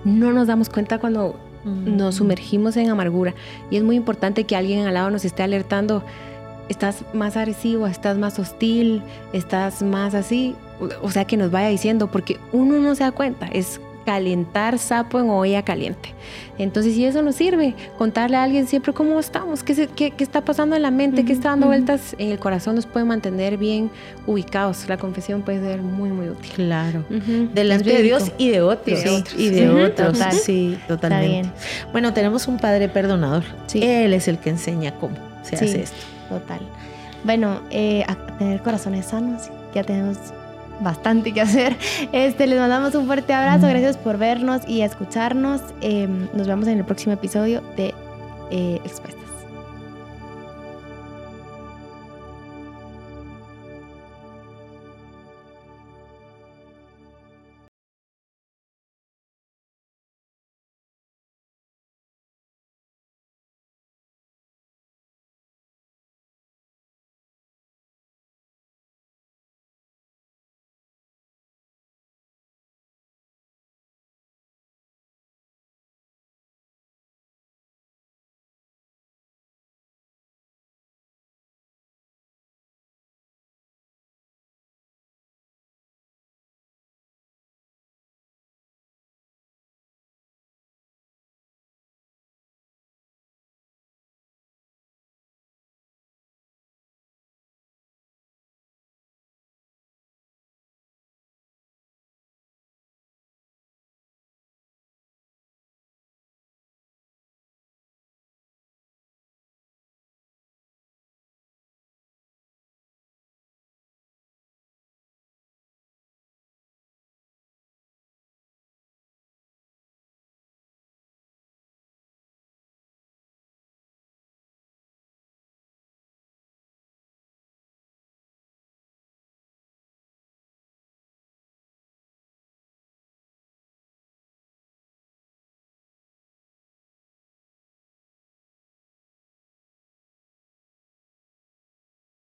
No 0.04 0.32
nos 0.32 0.46
damos 0.46 0.68
cuenta 0.68 0.98
cuando 0.98 1.38
nos 1.64 2.16
sumergimos 2.16 2.76
en 2.76 2.90
amargura 2.90 3.34
y 3.70 3.76
es 3.76 3.82
muy 3.82 3.96
importante 3.96 4.44
que 4.44 4.54
alguien 4.54 4.86
al 4.86 4.94
lado 4.94 5.10
nos 5.10 5.24
esté 5.24 5.42
alertando, 5.42 6.02
estás 6.68 7.04
más 7.14 7.38
agresivo, 7.38 7.86
estás 7.86 8.18
más 8.18 8.38
hostil, 8.38 9.02
estás 9.32 9.82
más 9.82 10.14
así, 10.14 10.54
o 11.02 11.10
sea 11.10 11.24
que 11.24 11.36
nos 11.36 11.50
vaya 11.50 11.68
diciendo 11.68 12.10
porque 12.10 12.38
uno 12.52 12.78
no 12.78 12.94
se 12.94 13.04
da 13.04 13.12
cuenta, 13.12 13.46
es 13.46 13.80
calentar 14.04 14.78
sapo 14.78 15.18
en 15.18 15.30
olla 15.30 15.62
caliente. 15.62 16.10
Entonces, 16.58 16.94
si 16.94 17.04
eso 17.04 17.22
nos 17.22 17.34
sirve, 17.34 17.74
contarle 17.98 18.36
a 18.36 18.44
alguien 18.44 18.66
siempre 18.66 18.92
cómo 18.92 19.18
estamos, 19.18 19.62
qué, 19.62 19.88
qué, 19.94 20.10
qué 20.12 20.24
está 20.24 20.44
pasando 20.44 20.76
en 20.76 20.82
la 20.82 20.90
mente, 20.90 21.24
qué 21.24 21.32
está 21.32 21.50
dando 21.50 21.66
vueltas 21.66 22.14
en 22.18 22.30
el 22.30 22.38
corazón, 22.38 22.76
nos 22.76 22.86
puede 22.86 23.04
mantener 23.04 23.56
bien 23.56 23.90
ubicados. 24.26 24.88
La 24.88 24.96
confesión 24.96 25.42
puede 25.42 25.60
ser 25.60 25.82
muy, 25.82 26.10
muy 26.10 26.28
útil. 26.28 26.52
Claro. 26.54 27.04
Delante 27.54 27.90
de 27.90 28.02
Dios 28.02 28.30
y 28.38 28.50
de 28.50 28.62
otros. 28.62 29.00
Y 29.36 29.50
de 29.50 29.70
otros. 29.70 30.18
Sí, 30.42 30.78
totalmente. 30.86 31.50
Bueno, 31.92 32.12
tenemos 32.12 32.46
un 32.46 32.58
padre 32.58 32.88
perdonador. 32.88 33.42
Él 33.74 34.12
es 34.12 34.28
el 34.28 34.38
que 34.38 34.50
enseña 34.50 34.94
cómo 34.98 35.16
se 35.42 35.56
hace 35.56 35.82
esto. 35.82 35.96
Total. 36.28 36.60
Bueno, 37.24 37.60
eh, 37.70 38.04
a 38.06 38.14
tener 38.36 38.60
corazones 38.60 39.06
sanos, 39.06 39.48
ya 39.74 39.82
tenemos 39.82 40.18
bastante 40.80 41.32
que 41.32 41.40
hacer. 41.40 41.76
Este, 42.12 42.46
les 42.46 42.58
mandamos 42.58 42.94
un 42.94 43.06
fuerte 43.06 43.32
abrazo, 43.32 43.68
gracias 43.68 43.96
por 43.96 44.18
vernos 44.18 44.62
y 44.66 44.82
escucharnos. 44.82 45.60
Em, 45.80 46.28
nos 46.34 46.46
vemos 46.46 46.68
en 46.68 46.78
el 46.78 46.84
próximo 46.84 47.12
episodio 47.12 47.62
de 47.76 47.94
eh, 48.50 48.80
Expuestas. 48.84 49.23